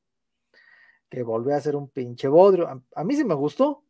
Que 1.08 1.24
volvió 1.24 1.56
a 1.56 1.60
ser 1.60 1.74
un 1.74 1.88
pinche 1.88 2.28
bodrio. 2.28 2.68
A, 2.94 3.04
mí 3.04 3.16
sí 3.16 3.24
me 3.24 3.34
gustó, 3.34 3.82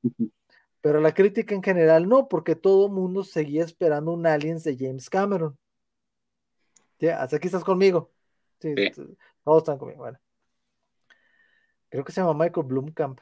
pero 0.80 1.00
la 1.00 1.12
crítica 1.12 1.54
en 1.54 1.62
general 1.62 2.08
no, 2.08 2.28
porque 2.28 2.56
todo 2.56 2.86
el 2.86 2.92
mundo 2.92 3.24
seguía 3.24 3.62
esperando 3.62 4.12
un 4.12 4.26
Aliens 4.26 4.64
de 4.64 4.76
James 4.78 5.10
Cameron. 5.10 5.58
Ya, 6.98 7.22
hasta 7.22 7.36
aquí 7.36 7.48
estás 7.48 7.64
conmigo. 7.64 8.10
Sí, 8.60 8.74
todos 9.44 9.58
están 9.58 9.76
conmigo. 9.76 9.98
Bueno. 9.98 10.18
Creo 11.90 12.04
que 12.04 12.12
se 12.12 12.20
llama 12.20 12.44
Michael 12.44 12.66
Blumkamp. 12.66 13.20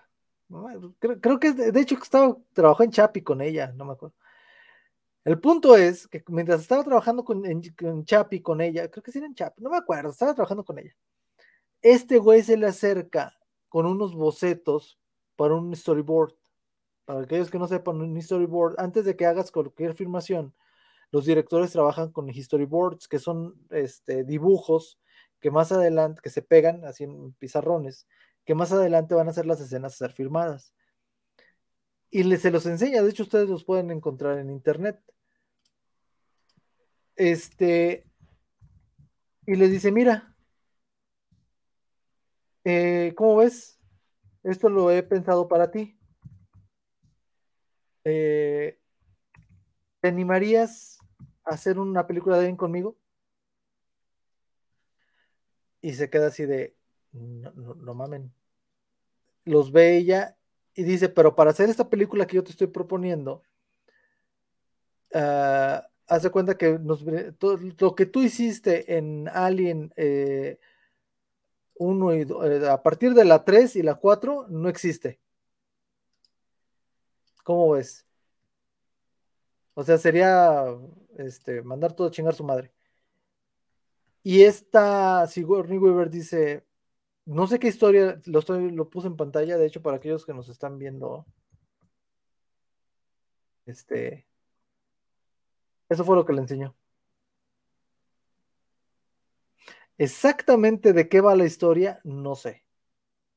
Creo, 1.20 1.38
que 1.38 1.52
de, 1.52 1.80
hecho 1.80 1.96
estaba 1.96 2.36
trabajó 2.52 2.82
en 2.82 2.90
Chapi 2.90 3.22
con 3.22 3.40
ella, 3.40 3.72
no 3.74 3.84
me 3.84 3.92
acuerdo. 3.92 4.14
El 5.24 5.40
punto 5.40 5.76
es 5.76 6.06
que 6.06 6.22
mientras 6.28 6.60
estaba 6.60 6.84
trabajando 6.84 7.24
con, 7.24 7.42
Chapi 8.04 8.40
con 8.40 8.60
ella, 8.60 8.90
creo 8.90 9.02
que 9.02 9.12
sí 9.12 9.18
era 9.18 9.26
en 9.26 9.34
Chapi, 9.34 9.62
no 9.62 9.70
me 9.70 9.76
acuerdo, 9.76 10.10
estaba 10.10 10.34
trabajando 10.34 10.64
con 10.64 10.78
ella. 10.78 10.94
Este 11.82 12.18
güey 12.18 12.42
se 12.42 12.56
le 12.56 12.66
acerca 12.66 13.38
con 13.68 13.86
unos 13.86 14.14
bocetos 14.14 14.98
para 15.36 15.54
un 15.54 15.74
storyboard. 15.74 16.34
Para 17.04 17.20
aquellos 17.20 17.50
que 17.50 17.58
no 17.58 17.66
sepan, 17.66 18.00
un 18.00 18.20
storyboard, 18.20 18.74
antes 18.78 19.04
de 19.04 19.16
que 19.16 19.26
hagas 19.26 19.50
cualquier 19.50 19.94
filmación, 19.94 20.54
los 21.10 21.24
directores 21.24 21.72
trabajan 21.72 22.10
con 22.12 22.32
storyboards, 22.32 23.08
que 23.08 23.18
son 23.18 23.54
este, 23.70 24.24
dibujos 24.24 24.98
que 25.40 25.50
más 25.50 25.72
adelante, 25.72 26.20
que 26.22 26.30
se 26.30 26.42
pegan 26.42 26.84
así 26.84 27.04
en 27.04 27.32
pizarrones, 27.34 28.06
que 28.44 28.54
más 28.54 28.72
adelante 28.72 29.14
van 29.14 29.28
a 29.28 29.32
ser 29.32 29.46
las 29.46 29.60
escenas 29.60 29.94
a 29.94 29.96
ser 29.96 30.12
filmadas. 30.12 30.72
Y 32.10 32.36
se 32.36 32.50
los 32.50 32.64
enseña, 32.66 33.02
de 33.02 33.10
hecho 33.10 33.24
ustedes 33.24 33.48
los 33.48 33.64
pueden 33.64 33.90
encontrar 33.90 34.38
en 34.38 34.50
internet. 34.50 35.00
Este, 37.16 38.06
y 39.46 39.56
les 39.56 39.70
dice, 39.70 39.92
mira, 39.92 40.34
eh, 42.64 43.12
¿cómo 43.16 43.36
ves? 43.36 43.78
Esto 44.42 44.68
lo 44.68 44.90
he 44.90 45.02
pensado 45.02 45.48
para 45.48 45.70
ti. 45.70 45.98
Eh, 48.04 48.78
¿Te 50.00 50.08
animarías 50.08 50.98
a 51.44 51.50
hacer 51.50 51.78
una 51.78 52.06
película 52.06 52.38
de 52.38 52.48
él 52.48 52.56
conmigo? 52.56 52.96
Y 55.82 55.92
se 55.92 56.08
queda 56.08 56.28
así 56.28 56.46
de, 56.46 56.76
no, 57.12 57.94
mamen. 57.94 58.32
Los 59.44 59.72
ve 59.72 59.96
ella 59.96 60.37
y 60.78 60.84
dice, 60.84 61.08
pero 61.08 61.34
para 61.34 61.50
hacer 61.50 61.68
esta 61.68 61.90
película 61.90 62.24
que 62.24 62.36
yo 62.36 62.44
te 62.44 62.52
estoy 62.52 62.68
proponiendo, 62.68 63.42
uh, 65.12 65.82
haz 66.06 66.22
de 66.22 66.30
cuenta 66.30 66.56
que 66.56 66.78
lo 66.78 67.94
que 67.96 68.06
tú 68.06 68.22
hiciste 68.22 68.96
en 68.96 69.26
Alien 69.26 69.92
eh, 69.96 70.60
1 71.74 72.14
y 72.14 72.20
eh, 72.20 72.68
a 72.68 72.80
partir 72.80 73.14
de 73.14 73.24
la 73.24 73.44
3 73.44 73.74
y 73.74 73.82
la 73.82 73.96
4 73.96 74.46
no 74.50 74.68
existe. 74.68 75.18
¿Cómo 77.42 77.72
ves? 77.72 78.06
O 79.74 79.82
sea, 79.82 79.98
sería 79.98 80.64
este, 81.16 81.62
mandar 81.62 81.92
todo 81.92 82.06
a 82.06 82.12
chingar 82.12 82.36
su 82.36 82.44
madre. 82.44 82.72
Y 84.22 84.42
esta 84.44 85.26
Sigourney 85.26 85.78
Weaver 85.78 86.08
dice, 86.08 86.67
no 87.28 87.46
sé 87.46 87.58
qué 87.58 87.68
historia, 87.68 88.20
lo, 88.24 88.38
estoy, 88.38 88.70
lo 88.70 88.88
puse 88.88 89.06
en 89.06 89.16
pantalla, 89.16 89.58
de 89.58 89.66
hecho, 89.66 89.82
para 89.82 89.98
aquellos 89.98 90.24
que 90.24 90.32
nos 90.32 90.48
están 90.48 90.78
viendo. 90.78 91.26
Este. 93.66 94.26
Eso 95.90 96.04
fue 96.04 96.16
lo 96.16 96.24
que 96.24 96.32
le 96.32 96.40
enseñó. 96.40 96.74
Exactamente 99.98 100.94
de 100.94 101.08
qué 101.10 101.20
va 101.20 101.36
la 101.36 101.44
historia, 101.44 102.00
no 102.02 102.34
sé. 102.34 102.64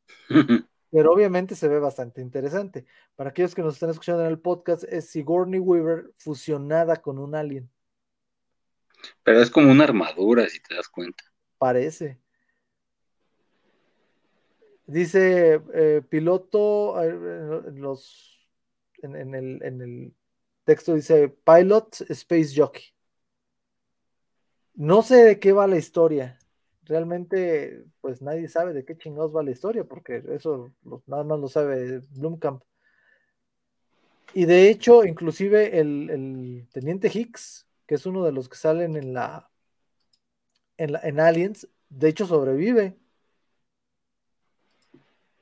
Pero 0.92 1.12
obviamente 1.12 1.56
se 1.56 1.68
ve 1.68 1.80
bastante 1.80 2.22
interesante. 2.22 2.86
Para 3.18 3.32
aquellos 3.32 3.54
que 3.54 3.62
nos 3.62 3.74
están 3.74 3.90
escuchando 3.90 4.24
en 4.24 4.30
el 4.30 4.40
podcast, 4.40 4.86
es 4.86 5.10
Sigourney 5.10 5.60
Weaver 5.60 6.14
fusionada 6.16 7.02
con 7.02 7.20
un 7.20 7.36
alien. 7.36 7.70
Pero 9.24 9.42
es 9.42 9.50
como 9.50 9.70
una 9.70 9.84
armadura, 9.84 10.48
si 10.48 10.62
te 10.62 10.76
das 10.76 10.88
cuenta. 10.88 11.26
Parece. 11.58 12.21
Dice 14.92 15.62
eh, 15.74 16.02
piloto, 16.08 17.02
eh, 17.02 17.72
los, 17.74 18.48
en, 19.02 19.36
el, 19.36 19.64
en 19.64 19.82
el 19.82 20.14
texto 20.64 20.94
dice 20.96 21.30
Pilot 21.30 22.02
Space 22.10 22.52
Jockey. 22.56 22.84
No 24.76 25.02
sé 25.02 25.24
de 25.24 25.40
qué 25.40 25.52
va 25.52 25.68
la 25.68 25.78
historia 25.78 26.38
realmente 26.86 27.86
pues 28.02 28.22
nadie 28.22 28.48
sabe 28.48 28.74
de 28.74 28.84
qué 28.84 28.98
chingados 28.98 29.36
va 29.36 29.44
la 29.44 29.52
historia, 29.52 29.86
porque 29.86 30.24
eso 30.30 30.74
nada 31.08 31.24
más 31.24 31.40
lo 31.40 31.48
sabe 31.48 32.00
Blumkamp. 32.12 32.64
Y 34.34 34.46
de 34.46 34.70
hecho, 34.70 35.04
inclusive 35.06 35.80
el, 35.80 36.68
teniente 36.74 37.10
Hicks, 37.14 37.68
que 37.86 37.96
es 37.96 38.06
uno 38.06 38.24
de 38.24 38.32
los 38.32 38.48
que 38.48 38.58
salen 38.58 38.96
en 38.96 39.14
la, 39.14 39.50
en, 40.78 40.96
en 41.04 41.20
Aliens, 41.20 41.68
de 41.90 42.10
hecho 42.10 42.26
sobrevive. 42.26 42.98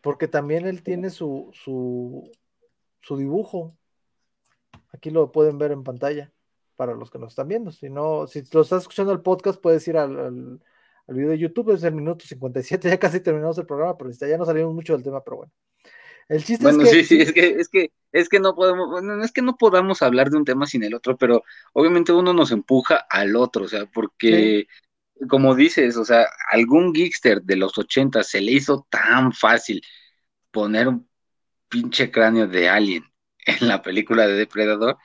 Porque 0.01 0.27
también 0.27 0.65
él 0.65 0.83
tiene 0.83 1.09
su, 1.09 1.49
su, 1.53 2.31
su 3.01 3.17
dibujo. 3.17 3.77
Aquí 4.93 5.09
lo 5.09 5.31
pueden 5.31 5.57
ver 5.57 5.71
en 5.71 5.83
pantalla 5.83 6.31
para 6.75 6.95
los 6.95 7.11
que 7.11 7.19
nos 7.19 7.29
están 7.29 7.47
viendo. 7.47 7.71
Si 7.71 7.89
no, 7.89 8.27
si 8.27 8.43
lo 8.53 8.61
estás 8.61 8.83
escuchando 8.83 9.11
el 9.11 9.21
podcast, 9.21 9.61
puedes 9.61 9.87
ir 9.87 9.97
al 9.97 10.61
el 11.09 11.15
video 11.15 11.31
de 11.31 11.39
YouTube, 11.39 11.73
es 11.73 11.83
el 11.83 11.95
minuto 11.95 12.23
57, 12.25 12.87
ya 12.87 12.99
casi 12.99 13.19
terminamos 13.19 13.57
el 13.57 13.65
programa, 13.65 13.97
pero 13.97 14.11
ya 14.11 14.37
no 14.37 14.45
salimos 14.45 14.75
mucho 14.75 14.93
del 14.93 15.03
tema, 15.03 15.23
pero 15.23 15.37
bueno. 15.37 15.51
El 16.27 16.43
chiste 16.43 16.69
es 16.69 16.77
que. 16.77 16.85
Sí, 16.85 17.03
sí, 17.03 17.21
es 17.21 17.33
que, 17.33 17.47
es 17.59 17.69
que, 17.69 17.91
es 18.11 18.29
que 18.29 18.39
no 18.39 18.53
podemos, 18.53 19.01
no 19.01 19.23
es 19.23 19.31
que 19.31 19.41
no 19.41 19.57
podamos 19.57 20.03
hablar 20.03 20.29
de 20.29 20.37
un 20.37 20.45
tema 20.45 20.67
sin 20.67 20.83
el 20.83 20.93
otro, 20.93 21.17
pero 21.17 21.43
obviamente 21.73 22.11
uno 22.11 22.31
nos 22.33 22.51
empuja 22.51 23.07
al 23.09 23.35
otro, 23.35 23.65
o 23.65 23.67
sea, 23.67 23.87
porque, 23.87 24.67
como 25.27 25.55
dices, 25.55 25.97
o 25.97 26.05
sea, 26.05 26.27
algún 26.51 26.93
geekster 26.93 27.41
de 27.41 27.55
los 27.57 27.77
80 27.77 28.23
se 28.23 28.41
le 28.41 28.53
hizo 28.53 28.87
tan 28.89 29.33
fácil 29.33 29.81
poner 30.51 30.87
un 30.87 31.09
pinche 31.69 32.11
cráneo 32.11 32.47
de 32.47 32.69
alien 32.69 33.03
en 33.45 33.67
la 33.67 33.81
película 33.81 34.27
de 34.27 34.35
Depredador, 34.35 34.97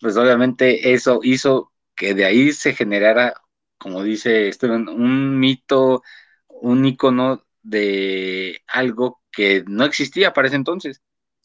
pues 0.00 0.16
obviamente 0.16 0.92
eso 0.94 1.20
hizo 1.22 1.72
que 1.96 2.14
de 2.14 2.24
ahí 2.24 2.52
se 2.52 2.74
generara 2.74 3.34
como 3.82 4.04
dice 4.04 4.52
Steven, 4.52 4.88
un 4.88 5.40
mito, 5.40 6.04
un 6.46 6.86
icono 6.86 7.44
de 7.62 8.62
algo 8.68 9.20
que 9.32 9.64
no 9.66 9.84
existía 9.84 10.32
para 10.32 10.46
ese 10.46 10.54
entonces, 10.54 11.02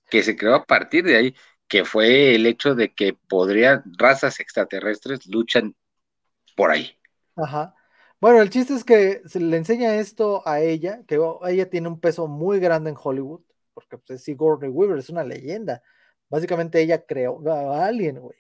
que 0.08 0.22
se 0.22 0.38
creó 0.38 0.54
a 0.54 0.66
partir 0.66 1.04
de 1.04 1.18
ahí, 1.18 1.36
que 1.68 1.84
fue 1.84 2.36
el 2.36 2.46
hecho 2.46 2.76
de 2.76 2.94
que 2.94 3.14
podría 3.28 3.84
razas 3.98 4.40
extraterrestres 4.40 5.26
luchan 5.26 5.76
por 6.56 6.70
ahí. 6.70 6.96
Ajá. 7.36 7.74
Bueno, 8.20 8.42
el 8.42 8.50
chiste 8.50 8.74
es 8.74 8.84
que 8.84 9.22
se 9.26 9.40
le 9.40 9.58
enseña 9.58 9.96
esto 9.96 10.42
a 10.48 10.60
ella, 10.62 11.04
que 11.08 11.20
ella 11.48 11.70
tiene 11.70 11.88
un 11.88 12.00
peso 12.00 12.28
muy 12.28 12.60
grande 12.60 12.90
en 12.90 12.98
Hollywood, 13.02 13.42
porque 13.74 13.98
pues, 14.00 14.20
es 14.20 14.24
Sigourney 14.24 14.70
Weaver, 14.70 14.98
es 14.98 15.10
una 15.10 15.24
leyenda. 15.24 15.84
Básicamente 16.30 16.82
ella 16.82 17.06
creó 17.06 17.40
a 17.48 17.86
alguien, 17.86 18.20
güey. 18.20 18.38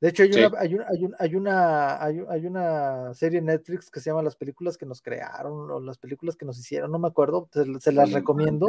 De 0.00 0.08
hecho, 0.08 0.24
hay, 0.24 0.74
una, 0.74 0.86
hay, 1.18 1.34
una, 1.34 2.02
hay, 2.02 2.46
una, 2.46 3.14
serie 3.14 3.38
en 3.38 3.46
Netflix 3.46 3.90
que 3.90 4.00
se 4.00 4.10
llama 4.10 4.22
Las 4.22 4.36
películas 4.36 4.76
que 4.76 4.86
nos 4.86 5.00
crearon 5.00 5.70
o 5.70 5.80
las 5.80 5.98
películas 5.98 6.36
que 6.36 6.46
nos 6.46 6.58
hicieron, 6.58 6.90
no 6.90 6.98
me 6.98 7.08
acuerdo, 7.08 7.48
se, 7.52 7.92
las 7.92 8.12
recomiendo. 8.12 8.68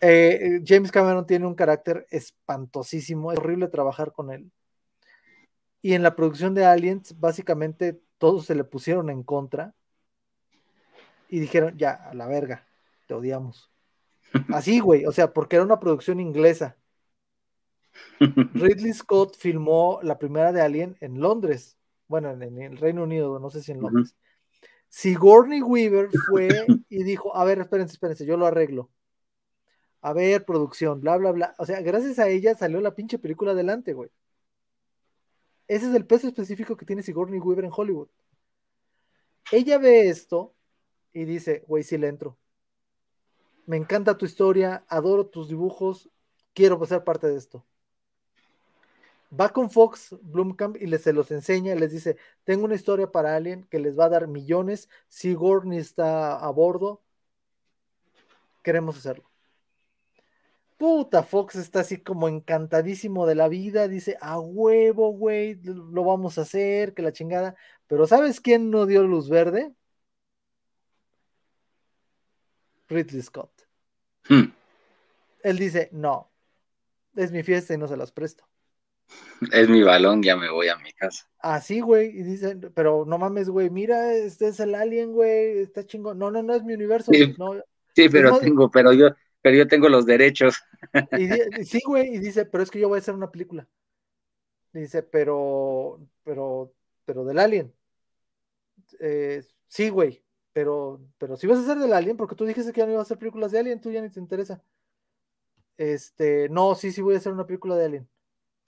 Eh, 0.00 0.60
James 0.64 0.92
Cameron 0.92 1.26
tiene 1.26 1.46
un 1.46 1.54
carácter 1.54 2.06
espantosísimo, 2.10 3.32
es 3.32 3.38
horrible 3.38 3.68
trabajar 3.68 4.12
con 4.12 4.30
él. 4.30 4.50
Y 5.82 5.94
en 5.94 6.02
la 6.02 6.16
producción 6.16 6.54
de 6.54 6.64
Aliens, 6.64 7.18
básicamente 7.18 8.00
todos 8.18 8.46
se 8.46 8.54
le 8.54 8.64
pusieron 8.64 9.10
en 9.10 9.22
contra 9.22 9.74
y 11.28 11.40
dijeron, 11.40 11.76
ya, 11.76 11.92
a 11.92 12.14
la 12.14 12.26
verga, 12.26 12.66
te 13.06 13.14
odiamos. 13.14 13.70
Así, 14.54 14.80
güey, 14.80 15.06
o 15.06 15.12
sea, 15.12 15.32
porque 15.32 15.56
era 15.56 15.64
una 15.64 15.80
producción 15.80 16.20
inglesa 16.20 16.76
Ridley 18.54 18.92
Scott 18.92 19.36
filmó 19.36 20.00
la 20.02 20.18
primera 20.18 20.52
de 20.52 20.60
Alien 20.60 20.96
en 21.00 21.20
Londres, 21.20 21.76
bueno, 22.08 22.30
en, 22.30 22.60
el 22.60 22.76
Reino 22.78 23.02
Unido, 23.02 23.38
no 23.38 23.50
sé 23.50 23.62
si 23.62 23.72
en 23.72 23.80
Londres. 23.80 24.16
Sigourney 24.88 25.62
Weaver 25.62 26.08
fue 26.28 26.48
y 26.88 27.02
dijo, 27.02 27.34
a 27.36 27.44
ver, 27.44 27.60
espérense, 27.60 27.94
espérense, 27.94 28.24
yo 28.24 28.36
lo 28.36 28.46
arreglo. 28.46 28.90
A 30.00 30.12
ver, 30.12 30.44
producción, 30.44 31.00
bla, 31.00 31.16
bla, 31.16 31.32
bla. 31.32 31.54
O 31.58 31.66
sea, 31.66 31.80
gracias 31.80 32.18
a 32.18 32.28
ella 32.28 32.54
salió 32.54 32.80
la 32.80 32.94
pinche 32.94 33.18
película 33.18 33.52
adelante, 33.52 33.92
güey. 33.92 34.10
Ese 35.68 35.88
es 35.88 35.94
el 35.94 36.06
peso 36.06 36.28
específico 36.28 36.76
que 36.76 36.86
tiene 36.86 37.02
Sigourney 37.02 37.40
Weaver 37.40 37.64
en 37.64 37.72
Hollywood. 37.74 38.08
Ella 39.52 39.78
ve 39.78 40.08
esto 40.08 40.54
y 41.12 41.24
dice, 41.24 41.64
güey, 41.66 41.82
sí 41.82 41.98
le 41.98 42.08
entro. 42.08 42.38
Me 43.66 43.76
encanta 43.76 44.16
tu 44.16 44.26
historia, 44.26 44.84
adoro 44.88 45.26
tus 45.26 45.48
dibujos, 45.48 46.08
quiero 46.54 46.84
ser 46.86 47.04
parte 47.04 47.26
de 47.26 47.36
esto 47.36 47.64
va 49.38 49.50
con 49.52 49.70
Fox 49.70 50.16
Blumkamp 50.22 50.76
y 50.76 50.86
les, 50.86 51.02
se 51.02 51.12
los 51.12 51.30
enseña, 51.30 51.74
les 51.74 51.92
dice, 51.92 52.16
tengo 52.44 52.64
una 52.64 52.74
historia 52.74 53.10
para 53.10 53.36
Alien 53.36 53.64
que 53.64 53.78
les 53.78 53.98
va 53.98 54.06
a 54.06 54.08
dar 54.08 54.28
millones, 54.28 54.88
Sigourney 55.08 55.78
está 55.78 56.36
a 56.38 56.50
bordo, 56.50 57.02
queremos 58.62 58.96
hacerlo. 58.96 59.30
Puta, 60.76 61.22
Fox 61.22 61.56
está 61.56 61.80
así 61.80 61.98
como 61.98 62.28
encantadísimo 62.28 63.26
de 63.26 63.34
la 63.34 63.48
vida, 63.48 63.88
dice, 63.88 64.18
a 64.20 64.38
huevo, 64.38 65.10
güey, 65.12 65.58
lo 65.62 66.04
vamos 66.04 66.36
a 66.36 66.42
hacer, 66.42 66.92
que 66.92 67.02
la 67.02 67.12
chingada. 67.12 67.56
Pero 67.86 68.06
¿sabes 68.06 68.40
quién 68.40 68.70
no 68.70 68.84
dio 68.84 69.02
luz 69.04 69.30
verde? 69.30 69.74
Ridley 72.88 73.22
Scott. 73.22 73.50
Hmm. 74.28 74.52
Él 75.42 75.58
dice, 75.58 75.88
no, 75.92 76.30
es 77.14 77.32
mi 77.32 77.42
fiesta 77.42 77.72
y 77.72 77.78
no 77.78 77.88
se 77.88 77.96
las 77.96 78.12
presto. 78.12 78.46
Es 79.52 79.68
mi 79.68 79.82
balón, 79.82 80.22
ya 80.22 80.36
me 80.36 80.50
voy 80.50 80.68
a 80.68 80.76
mi 80.76 80.92
casa. 80.92 81.28
Así, 81.38 81.80
güey, 81.80 82.08
y 82.08 82.22
dice, 82.22 82.56
pero 82.74 83.04
no 83.06 83.18
mames, 83.18 83.48
güey, 83.48 83.70
mira, 83.70 84.14
este 84.14 84.48
es 84.48 84.60
el 84.60 84.74
alien, 84.74 85.12
güey, 85.12 85.60
está 85.60 85.84
chingón. 85.86 86.18
No, 86.18 86.30
no, 86.30 86.42
no 86.42 86.54
es 86.54 86.64
mi 86.64 86.74
universo. 86.74 87.12
Sí, 87.12 87.34
no, 87.38 87.54
sí 87.94 88.08
pero 88.08 88.38
tengo, 88.38 88.70
pero 88.70 88.92
yo, 88.92 89.10
pero 89.46 89.58
yo 89.58 89.68
tengo 89.68 89.88
los 89.88 90.06
derechos. 90.06 90.60
Y, 91.16 91.64
sí, 91.64 91.80
güey, 91.86 92.16
y 92.16 92.18
dice, 92.18 92.46
pero 92.46 92.64
es 92.64 92.70
que 92.72 92.80
yo 92.80 92.88
voy 92.88 92.96
a 92.96 92.98
hacer 92.98 93.14
una 93.14 93.30
película. 93.30 93.64
dice, 94.72 95.04
pero, 95.04 96.00
pero, 96.24 96.72
pero 97.04 97.24
del 97.24 97.38
alien. 97.38 97.72
Eh, 98.98 99.44
sí, 99.68 99.88
güey, 99.88 100.24
pero, 100.52 101.00
pero 101.16 101.36
si 101.36 101.46
vas 101.46 101.60
a 101.60 101.62
hacer 101.62 101.78
del 101.78 101.92
alien, 101.92 102.16
porque 102.16 102.34
tú 102.34 102.44
dijiste 102.44 102.72
que 102.72 102.80
ya 102.80 102.86
no 102.86 102.92
ibas 102.94 103.02
a 103.02 103.06
hacer 103.06 103.18
películas 103.18 103.52
de 103.52 103.60
alien, 103.60 103.80
tú 103.80 103.92
ya 103.92 104.02
ni 104.02 104.10
te 104.10 104.18
interesa. 104.18 104.60
Este, 105.78 106.48
no, 106.48 106.74
sí, 106.74 106.90
sí 106.90 107.00
voy 107.00 107.14
a 107.14 107.18
hacer 107.18 107.32
una 107.32 107.46
película 107.46 107.76
de 107.76 107.84
alien. 107.84 108.08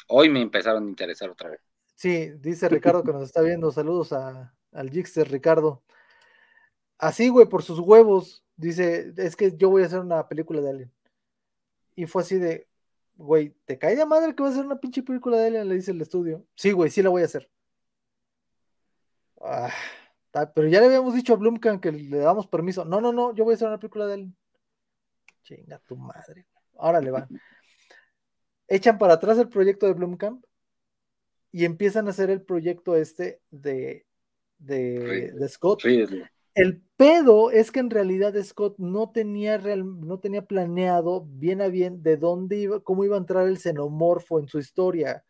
Hoy 0.06 0.28
me 0.28 0.40
empezaron 0.40 0.86
a 0.86 0.90
interesar 0.90 1.28
otra 1.28 1.50
vez. 1.50 1.60
Sí, 1.96 2.30
dice 2.38 2.68
Ricardo 2.68 3.02
que 3.02 3.12
nos 3.12 3.24
está 3.24 3.40
viendo. 3.40 3.72
Saludos 3.72 4.12
a, 4.12 4.54
al 4.70 4.90
Jixter 4.90 5.28
Ricardo. 5.28 5.82
Así, 6.98 7.30
güey, 7.30 7.48
por 7.48 7.64
sus 7.64 7.80
huevos. 7.80 8.44
Dice, 8.59 9.14
es 9.16 9.36
que 9.36 9.56
yo 9.56 9.70
voy 9.70 9.84
a 9.84 9.86
hacer 9.86 10.00
una 10.00 10.26
película 10.26 10.61
de 10.61 10.70
Alien. 10.70 10.92
Y 11.94 12.06
fue 12.06 12.22
así 12.22 12.38
de, 12.38 12.66
güey, 13.14 13.54
¿te 13.64 13.78
cae 13.78 13.94
de 13.94 14.04
madre 14.04 14.34
que 14.34 14.42
va 14.42 14.48
a 14.48 14.52
hacer 14.52 14.66
una 14.66 14.80
pinche 14.80 15.04
película 15.04 15.36
de 15.36 15.46
Alien? 15.46 15.68
Le 15.68 15.76
dice 15.76 15.92
el 15.92 16.00
estudio. 16.00 16.44
Sí, 16.56 16.72
güey, 16.72 16.90
sí 16.90 17.00
la 17.00 17.09
voy 17.09 17.22
a 17.22 17.26
hacer. 17.26 17.48
Ah, 19.40 19.72
pero 20.54 20.66
ya 20.66 20.80
le 20.80 20.86
habíamos 20.86 21.14
dicho 21.14 21.34
a 21.34 21.36
Blumkamp 21.36 21.80
que 21.80 21.92
le 21.92 22.18
damos 22.18 22.48
permiso. 22.48 22.84
No, 22.84 23.00
no, 23.00 23.12
no, 23.12 23.32
yo 23.32 23.44
voy 23.44 23.52
a 23.52 23.54
hacer 23.54 23.68
una 23.68 23.78
película 23.78 24.06
de 24.06 24.14
Alien. 24.14 24.36
Chinga 25.44 25.78
tu 25.86 25.96
madre. 25.96 26.48
Ahora 26.76 27.00
le 27.00 27.12
van. 27.12 27.28
Echan 28.66 28.98
para 28.98 29.14
atrás 29.14 29.38
el 29.38 29.48
proyecto 29.48 29.86
de 29.86 29.92
Blumkamp 29.92 30.44
y 31.52 31.64
empiezan 31.64 32.09
a 32.09 32.11
hacer 32.11 32.28
el 32.28 32.42
proyecto 32.42 32.96
este 32.96 33.40
de, 33.52 34.04
de, 34.59 35.30
de 35.30 35.48
Scott. 35.48 35.80
El 36.59 36.82
pedo 36.96 37.50
es 37.52 37.70
que 37.70 37.80
en 37.80 37.90
realidad 37.90 38.34
Scott 38.42 38.74
no 38.78 39.11
tenía, 39.11 39.59
no 39.59 40.18
tenía 40.18 40.44
planeado 40.44 41.24
bien 41.28 41.61
a 41.61 41.68
bien 41.68 42.02
de 42.02 42.16
dónde 42.16 42.59
iba, 42.59 42.80
cómo 42.80 43.04
iba 43.04 43.16
a 43.16 43.20
entrar 43.20 43.46
el 43.46 43.59
xenomorfo 43.59 44.40
en 44.40 44.48
su 44.48 44.59
historia. 44.59 45.24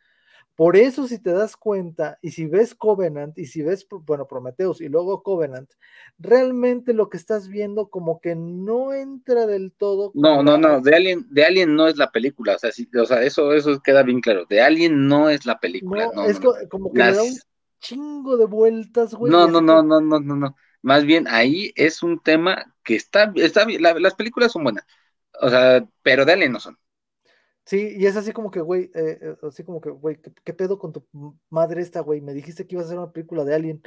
Por 0.57 0.77
eso, 0.77 1.07
si 1.07 1.21
te 1.21 1.31
das 1.31 1.57
cuenta, 1.57 2.19
y 2.21 2.33
si 2.33 2.47
ves 2.47 2.75
Covenant, 2.75 3.39
y 3.39 3.45
si 3.45 3.63
ves, 3.63 3.87
bueno, 3.89 4.27
Prometheus 4.27 4.81
y 4.81 4.89
luego 4.89 5.23
Covenant, 5.23 5.71
realmente 6.19 6.93
lo 6.95 7.09
que 7.09 7.17
estás 7.17 7.47
viendo 7.47 7.91
como 7.91 8.21
que 8.21 8.35
no 8.35 8.93
entra 8.93 9.47
del 9.47 9.71
todo. 9.71 10.11
No, 10.15 10.43
no, 10.43 10.59
no, 10.59 10.81
de 10.81 10.97
Alien, 10.97 11.27
de 11.31 11.45
Alien 11.45 11.77
no 11.77 11.87
es 11.87 11.97
la 11.97 12.11
película, 12.11 12.57
o 12.57 12.59
sea, 12.59 12.71
o 12.71 13.07
sea 13.07 13.23
eso, 13.23 13.53
eso 13.53 13.79
queda 13.81 14.03
bien 14.03 14.21
claro. 14.21 14.47
De 14.47 14.61
Alien 14.61 15.07
no 15.07 15.29
es 15.29 15.47
la 15.47 15.61
película. 15.61 16.11
No, 16.13 16.25
es 16.25 16.41
como 16.69 16.93
que 16.93 17.05
le 17.05 17.13
da 17.13 17.23
un 17.23 17.37
chingo 17.79 18.37
de 18.37 18.47
vueltas, 18.47 19.15
güey. 19.15 19.31
No, 19.31 19.47
no, 19.47 19.61
no, 19.61 19.83
no, 19.85 20.01
no, 20.01 20.19
no, 20.19 20.35
no. 20.35 20.57
Más 20.83 21.05
bien 21.05 21.27
ahí 21.29 21.73
es 21.77 22.03
un 22.03 22.21
tema 22.21 22.75
que 22.85 22.97
está, 22.97 23.33
está 23.37 23.65
bien, 23.65 23.83
las 23.83 24.15
películas 24.15 24.53
son 24.53 24.65
buenas, 24.65 24.85
o 25.41 25.51
sea, 25.51 25.87
pero 26.03 26.25
de 26.25 26.33
Alien 26.33 26.53
no 26.53 26.61
son. 26.61 26.79
Sí, 27.69 27.97
y 27.99 28.07
es 28.07 28.17
así 28.17 28.33
como 28.33 28.51
que, 28.51 28.61
güey, 28.61 28.85
eh, 28.95 29.19
eh, 29.21 29.37
así 29.43 29.63
como 29.63 29.81
que, 29.83 29.91
güey, 29.91 30.19
¿qué, 30.43 30.55
pedo 30.55 30.79
con 30.79 30.93
tu 30.93 31.07
madre 31.51 31.83
esta, 31.83 32.01
güey? 32.01 32.23
Me 32.23 32.33
dijiste 32.33 32.67
que 32.67 32.77
ibas 32.77 32.87
a 32.87 32.89
hacer 32.89 32.99
una 32.99 33.13
película 33.13 33.45
de 33.45 33.55
Alien. 33.55 33.83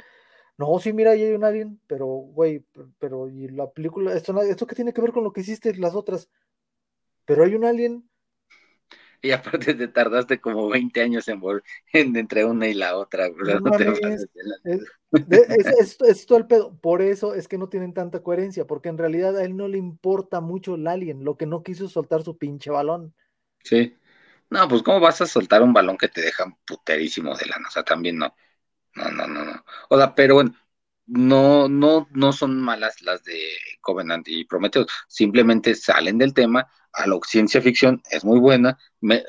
No, 0.58 0.78
sí, 0.78 0.92
mira, 0.92 1.12
ahí 1.12 1.22
hay 1.24 1.34
un 1.34 1.44
Alien, 1.44 1.80
pero, 1.88 2.06
güey, 2.06 2.64
pero, 3.00 3.28
y 3.28 3.48
la 3.48 3.70
película, 3.72 4.14
esto, 4.14 4.40
esto 4.42 4.66
qué 4.68 4.76
tiene 4.76 4.92
que 4.92 5.00
ver 5.00 5.12
con 5.12 5.24
lo 5.24 5.32
que 5.32 5.40
hiciste 5.40 5.74
las 5.76 5.96
otras. 5.96 6.30
Pero 7.24 7.44
hay 7.44 7.56
un 7.56 7.64
Alien, 7.64 8.08
y 9.22 9.30
aparte 9.30 9.74
te 9.74 9.86
tardaste 9.86 10.40
como 10.40 10.68
20 10.68 11.00
años 11.00 11.28
en, 11.28 11.40
en 11.92 12.16
entre 12.16 12.44
una 12.44 12.66
y 12.66 12.74
la 12.74 12.96
otra. 12.96 13.28
es, 16.08 16.26
todo 16.26 16.38
el 16.38 16.46
pedo. 16.46 16.76
Por 16.80 17.02
eso 17.02 17.34
es 17.34 17.46
que 17.46 17.56
no 17.56 17.68
tienen 17.68 17.94
tanta 17.94 18.22
coherencia, 18.22 18.66
porque 18.66 18.88
en 18.88 18.98
realidad 18.98 19.36
a 19.36 19.44
él 19.44 19.56
no 19.56 19.68
le 19.68 19.78
importa 19.78 20.40
mucho 20.40 20.74
el 20.74 20.88
alien, 20.88 21.24
lo 21.24 21.36
que 21.36 21.46
no 21.46 21.62
quiso 21.62 21.88
soltar 21.88 22.24
su 22.24 22.36
pinche 22.36 22.70
balón. 22.70 23.14
Sí. 23.62 23.96
No, 24.50 24.68
pues 24.68 24.82
¿cómo 24.82 25.00
vas 25.00 25.20
a 25.20 25.26
soltar 25.26 25.62
un 25.62 25.72
balón 25.72 25.96
que 25.96 26.08
te 26.08 26.20
deja 26.20 26.44
puterísimo 26.66 27.36
de 27.36 27.46
lana? 27.46 27.68
O 27.68 27.70
sea, 27.70 27.84
también 27.84 28.18
no. 28.18 28.34
No, 28.94 29.10
no, 29.10 29.26
no, 29.26 29.44
no. 29.44 29.64
O 29.88 29.96
sea, 29.96 30.14
pero 30.14 30.34
bueno, 30.34 30.54
no, 31.12 31.68
no, 31.68 32.08
no 32.12 32.32
son 32.32 32.60
malas 32.60 33.02
las 33.02 33.22
de 33.24 33.38
Covenant 33.82 34.26
y 34.28 34.44
Prometheus, 34.44 34.86
simplemente 35.08 35.74
salen 35.74 36.16
del 36.16 36.32
tema, 36.32 36.70
a 36.92 37.06
la 37.06 37.18
ciencia 37.26 37.60
ficción 37.60 38.02
es 38.10 38.24
muy 38.24 38.38
buena, 38.38 38.78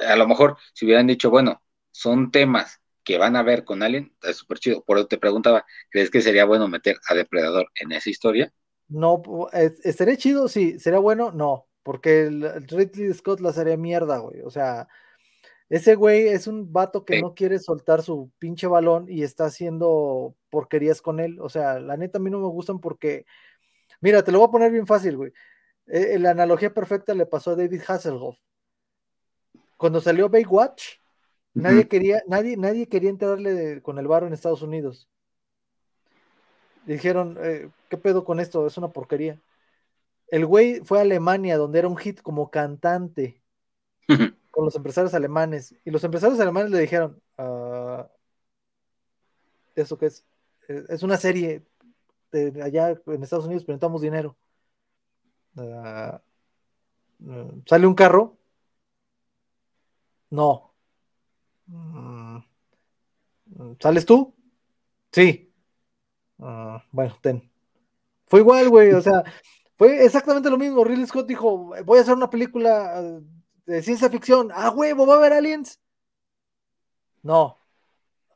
a 0.07 0.15
lo 0.15 0.27
mejor 0.27 0.57
si 0.73 0.85
hubieran 0.85 1.07
dicho, 1.07 1.29
bueno, 1.29 1.61
son 1.91 2.31
temas 2.31 2.79
que 3.03 3.17
van 3.17 3.35
a 3.35 3.43
ver 3.43 3.65
con 3.65 3.83
Alien, 3.83 4.15
es 4.21 4.37
súper 4.37 4.59
chido, 4.59 4.83
por 4.83 4.97
eso 4.97 5.07
te 5.07 5.17
preguntaba, 5.17 5.65
¿crees 5.89 6.09
que 6.09 6.21
sería 6.21 6.45
bueno 6.45 6.69
meter 6.69 6.97
a 7.07 7.15
Depredador 7.15 7.69
en 7.75 7.91
esa 7.91 8.09
historia? 8.09 8.53
No, 8.87 9.21
estaría 9.51 10.15
chido, 10.15 10.47
sí, 10.47 10.79
sería 10.79 10.99
bueno, 10.99 11.31
no, 11.31 11.67
porque 11.83 12.23
el, 12.23 12.65
Ridley 12.67 13.13
Scott 13.13 13.41
la 13.41 13.51
sería 13.51 13.75
mierda, 13.75 14.19
güey, 14.19 14.39
o 14.41 14.49
sea, 14.49 14.87
ese 15.73 15.95
güey 15.95 16.27
es 16.27 16.45
un 16.45 16.71
vato 16.71 17.03
que 17.03 17.19
no 17.19 17.33
quiere 17.33 17.57
soltar 17.57 18.03
su 18.03 18.31
pinche 18.37 18.67
balón 18.67 19.07
y 19.09 19.23
está 19.23 19.45
haciendo 19.45 20.35
porquerías 20.51 21.01
con 21.01 21.19
él. 21.19 21.39
O 21.41 21.49
sea, 21.49 21.79
la 21.79 21.97
neta 21.97 22.19
a 22.19 22.21
mí 22.21 22.29
no 22.29 22.37
me 22.37 22.47
gustan 22.47 22.77
porque, 22.79 23.25
mira, 23.99 24.23
te 24.23 24.31
lo 24.31 24.37
voy 24.37 24.49
a 24.49 24.51
poner 24.51 24.71
bien 24.71 24.85
fácil, 24.85 25.17
güey. 25.17 25.33
Eh, 25.87 26.19
la 26.19 26.29
analogía 26.29 26.71
perfecta 26.71 27.15
le 27.15 27.25
pasó 27.25 27.49
a 27.49 27.55
David 27.55 27.81
Hasselhoff. 27.87 28.37
Cuando 29.75 29.99
salió 29.99 30.29
Baywatch, 30.29 30.99
nadie 31.55 31.87
quería, 31.87 32.21
nadie, 32.27 32.55
nadie 32.55 32.87
quería 32.87 33.09
entrarle 33.09 33.81
con 33.81 33.97
el 33.97 34.07
varo 34.07 34.27
en 34.27 34.33
Estados 34.33 34.61
Unidos. 34.61 35.09
Dijeron, 36.85 37.35
eh, 37.41 37.67
¿qué 37.89 37.97
pedo 37.97 38.23
con 38.23 38.39
esto? 38.39 38.67
Es 38.67 38.77
una 38.77 38.89
porquería. 38.89 39.41
El 40.27 40.45
güey 40.45 40.81
fue 40.81 40.99
a 40.99 41.01
Alemania, 41.01 41.57
donde 41.57 41.79
era 41.79 41.87
un 41.87 41.97
hit 41.97 42.21
como 42.21 42.51
cantante 42.51 43.41
con 44.53 44.65
los 44.65 44.75
empresarios 44.75 45.15
alemanes. 45.15 45.75
Y 45.83 45.89
los 45.89 46.03
empresarios 46.03 46.39
alemanes 46.39 46.69
le 46.69 46.79
dijeron, 46.79 47.19
uh, 47.39 48.03
¿eso 49.75 49.97
qué 49.97 50.05
es? 50.05 50.23
Es 50.67 51.01
una 51.01 51.17
serie 51.17 51.63
de 52.31 52.61
allá 52.61 52.95
en 53.07 53.23
Estados 53.23 53.45
Unidos, 53.45 53.63
pero 53.63 53.73
necesitamos 53.73 54.01
dinero. 54.03 54.37
Ah, 55.57 56.21
¿Sale 57.65 57.87
un 57.87 57.95
carro? 57.95 58.37
No. 60.29 60.71
Mm, 61.65 62.37
¿Sales 63.79 64.05
tú? 64.05 64.35
Sí. 65.11 65.51
Ah, 66.37 66.83
bueno, 66.91 67.17
ten. 67.21 67.49
Fue 68.27 68.41
igual, 68.41 68.69
güey, 68.69 68.93
o 68.93 69.01
sea, 69.01 69.23
fue 69.75 70.05
exactamente 70.05 70.51
lo 70.51 70.59
mismo. 70.59 70.83
Ridley 70.83 71.07
Scott 71.07 71.25
dijo, 71.27 71.73
voy 71.85 71.97
a 71.97 72.01
hacer 72.01 72.13
una 72.13 72.29
película 72.29 73.19
de 73.65 73.81
ciencia 73.81 74.09
ficción. 74.09 74.49
¡Ah, 74.53 74.71
huevo! 74.71 75.05
¿Va 75.05 75.15
a 75.15 75.17
haber 75.17 75.33
aliens? 75.33 75.79
No. 77.21 77.59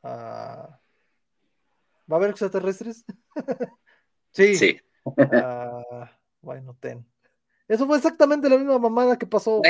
Ah, 0.02 0.80
¿Va 2.10 2.16
a 2.16 2.18
haber 2.18 2.30
extraterrestres? 2.30 3.04
sí. 4.32 4.54
Sí. 4.54 4.80
Ah, 5.32 6.10
bueno, 6.40 6.76
ten. 6.80 7.06
Eso 7.66 7.86
fue 7.86 7.98
exactamente 7.98 8.48
la 8.48 8.56
misma 8.56 8.78
mamada 8.78 9.18
que 9.18 9.26
pasó. 9.26 9.60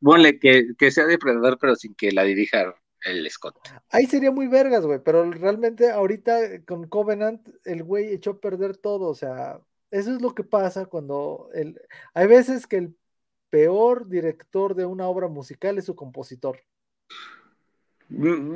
Bueno, 0.00 0.30
que, 0.40 0.68
que, 0.78 0.90
sea 0.90 1.06
depredador, 1.06 1.58
pero 1.58 1.76
sin 1.76 1.94
que 1.94 2.10
la 2.10 2.24
dirija 2.24 2.74
el 3.04 3.30
Scott. 3.30 3.56
Ahí 3.90 4.06
sería 4.06 4.30
muy 4.30 4.46
vergas, 4.46 4.86
güey, 4.86 4.98
pero 4.98 5.30
realmente 5.30 5.90
ahorita 5.90 6.64
con 6.64 6.88
Covenant 6.88 7.46
el 7.64 7.82
güey 7.82 8.14
echó 8.14 8.30
a 8.30 8.40
perder 8.40 8.78
todo, 8.78 9.08
o 9.08 9.14
sea, 9.14 9.60
eso 9.90 10.14
es 10.14 10.22
lo 10.22 10.34
que 10.34 10.42
pasa 10.42 10.86
cuando 10.86 11.50
el... 11.52 11.80
hay 12.14 12.26
veces 12.26 12.66
que 12.66 12.78
el 12.78 12.96
peor 13.54 14.08
director 14.08 14.74
de 14.74 14.84
una 14.84 15.06
obra 15.06 15.28
musical 15.28 15.78
es 15.78 15.84
su 15.84 15.94
compositor. 15.94 16.58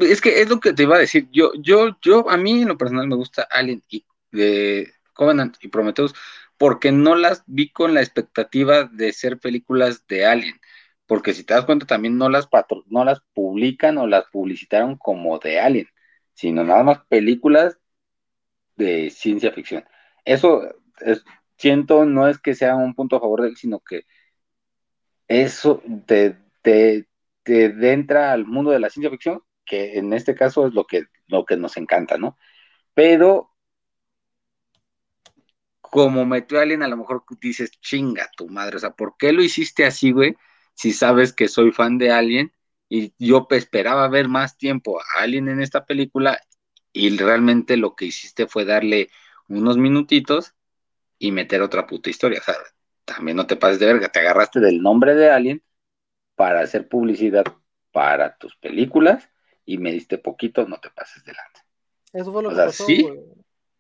Es 0.00 0.20
que 0.20 0.40
es 0.40 0.48
lo 0.48 0.58
que 0.58 0.72
te 0.72 0.82
iba 0.82 0.96
a 0.96 0.98
decir. 0.98 1.28
Yo, 1.30 1.52
yo, 1.54 1.96
yo, 2.02 2.28
a 2.28 2.36
mí 2.36 2.62
en 2.62 2.66
lo 2.66 2.76
personal 2.76 3.06
me 3.06 3.14
gusta 3.14 3.46
Alien 3.48 3.80
y 3.88 4.04
de 4.32 4.92
Covenant 5.12 5.56
y 5.60 5.68
Prometheus 5.68 6.16
porque 6.56 6.90
no 6.90 7.14
las 7.14 7.44
vi 7.46 7.70
con 7.70 7.94
la 7.94 8.00
expectativa 8.00 8.86
de 8.86 9.12
ser 9.12 9.38
películas 9.38 10.04
de 10.08 10.26
Alien. 10.26 10.60
Porque 11.06 11.32
si 11.32 11.44
te 11.44 11.54
das 11.54 11.64
cuenta, 11.64 11.86
también 11.86 12.18
no 12.18 12.28
las, 12.28 12.48
no 12.86 13.04
las 13.04 13.20
publican 13.34 13.98
o 13.98 14.08
las 14.08 14.24
publicitaron 14.32 14.96
como 14.96 15.38
de 15.38 15.60
Alien, 15.60 15.86
sino 16.34 16.64
nada 16.64 16.82
más 16.82 17.04
películas 17.08 17.78
de 18.74 19.10
ciencia 19.10 19.52
ficción. 19.52 19.84
Eso 20.24 20.62
es, 20.98 21.22
siento 21.56 22.04
no 22.04 22.26
es 22.26 22.40
que 22.40 22.56
sea 22.56 22.74
un 22.74 22.96
punto 22.96 23.14
a 23.14 23.20
favor 23.20 23.42
de 23.42 23.50
él, 23.50 23.56
sino 23.56 23.78
que 23.78 24.04
eso 25.28 25.82
te, 26.06 26.36
te, 26.62 27.08
te 27.44 27.92
entra 27.92 28.32
al 28.32 28.46
mundo 28.46 28.70
de 28.70 28.80
la 28.80 28.90
ciencia 28.90 29.10
ficción, 29.10 29.42
que 29.64 29.98
en 29.98 30.12
este 30.12 30.34
caso 30.34 30.66
es 30.66 30.74
lo 30.74 30.86
que, 30.86 31.04
lo 31.28 31.44
que 31.44 31.56
nos 31.56 31.76
encanta, 31.76 32.18
¿no? 32.18 32.38
Pero 32.94 33.52
como 35.80 36.26
metió 36.26 36.58
a 36.58 36.62
alguien, 36.62 36.82
a 36.82 36.88
lo 36.88 36.96
mejor 36.96 37.24
dices, 37.40 37.70
chinga 37.80 38.30
tu 38.36 38.48
madre, 38.48 38.76
o 38.76 38.80
sea, 38.80 38.90
¿por 38.90 39.16
qué 39.18 39.32
lo 39.32 39.42
hiciste 39.42 39.86
así, 39.86 40.12
güey? 40.12 40.36
Si 40.74 40.92
sabes 40.92 41.32
que 41.32 41.48
soy 41.48 41.72
fan 41.72 41.98
de 41.98 42.12
alguien 42.12 42.52
y 42.88 43.14
yo 43.18 43.46
esperaba 43.50 44.08
ver 44.08 44.28
más 44.28 44.56
tiempo 44.58 45.00
a 45.00 45.22
alguien 45.22 45.48
en 45.48 45.60
esta 45.62 45.86
película 45.86 46.40
y 46.92 47.16
realmente 47.18 47.76
lo 47.76 47.94
que 47.96 48.06
hiciste 48.06 48.46
fue 48.46 48.64
darle 48.64 49.10
unos 49.48 49.78
minutitos 49.78 50.54
y 51.18 51.32
meter 51.32 51.62
otra 51.62 51.86
puta 51.86 52.10
historia. 52.10 52.40
O 52.40 52.44
sea, 52.44 52.56
también 53.08 53.36
no 53.36 53.46
te 53.46 53.56
pases 53.56 53.78
de 53.78 53.86
verga, 53.86 54.08
te 54.08 54.20
agarraste 54.20 54.60
del 54.60 54.82
nombre 54.82 55.14
de 55.14 55.30
alguien 55.30 55.62
para 56.34 56.60
hacer 56.60 56.88
publicidad 56.88 57.44
para 57.90 58.36
tus 58.36 58.54
películas 58.56 59.28
y 59.64 59.78
me 59.78 59.92
diste 59.92 60.18
poquito, 60.18 60.66
no 60.66 60.78
te 60.78 60.90
pases 60.90 61.24
delante. 61.24 61.60
Eso 62.12 62.32
fue 62.32 62.42
lo 62.42 62.50
que 62.50 62.56
pasó, 62.56 62.84
sí, 62.84 63.06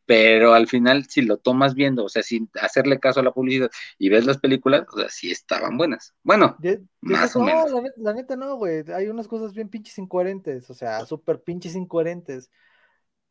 pero 0.06 0.54
al 0.54 0.66
final 0.66 1.04
si 1.06 1.22
lo 1.22 1.36
tomas 1.36 1.74
viendo, 1.74 2.04
o 2.04 2.08
sea, 2.08 2.22
sin 2.22 2.50
hacerle 2.60 2.98
caso 2.98 3.20
a 3.20 3.22
la 3.22 3.32
publicidad 3.32 3.70
y 3.98 4.08
ves 4.08 4.24
las 4.24 4.38
películas, 4.38 4.86
o 4.92 4.98
sea, 4.98 5.08
sí 5.10 5.30
estaban 5.30 5.76
buenas. 5.76 6.14
Bueno, 6.22 6.56
más 7.00 7.36
o 7.36 7.42
menos. 7.42 7.70
La, 7.70 7.82
la, 7.96 8.14
neta 8.14 8.34
no, 8.34 8.56
güey, 8.56 8.84
hay 8.92 9.08
unas 9.08 9.28
cosas 9.28 9.52
bien 9.52 9.68
pinches 9.68 9.98
incoherentes, 9.98 10.70
o 10.70 10.74
sea, 10.74 11.04
súper 11.04 11.42
pinches 11.42 11.74
incoherentes. 11.74 12.50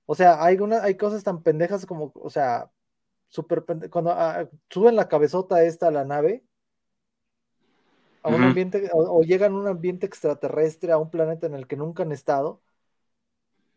O 0.06 0.16
sea, 0.16 0.44
hay, 0.44 0.58
una, 0.58 0.84
hay 0.84 0.96
cosas 0.96 1.24
tan 1.24 1.44
pendejas 1.44 1.86
como, 1.86 2.12
o 2.16 2.30
sea, 2.30 2.72
súper 3.30 3.64
cuando 3.90 4.12
ah, 4.12 4.48
suben 4.70 4.96
la 4.96 5.08
cabezota 5.08 5.64
esta 5.64 5.88
a 5.88 5.92
la 5.92 6.06
nave, 6.06 6.44
a 8.24 8.30
un 8.30 8.44
ambiente, 8.44 8.90
o, 8.94 9.22
llegan 9.22 9.54
a 9.54 9.58
un 9.58 9.68
ambiente 9.68 10.06
extraterrestre, 10.06 10.92
a 10.92 10.98
un 10.98 11.10
planeta 11.10 11.48
en 11.48 11.54
el 11.54 11.68
que 11.68 11.78
nunca 11.78 12.04
han 12.04 12.12
estado, 12.12 12.62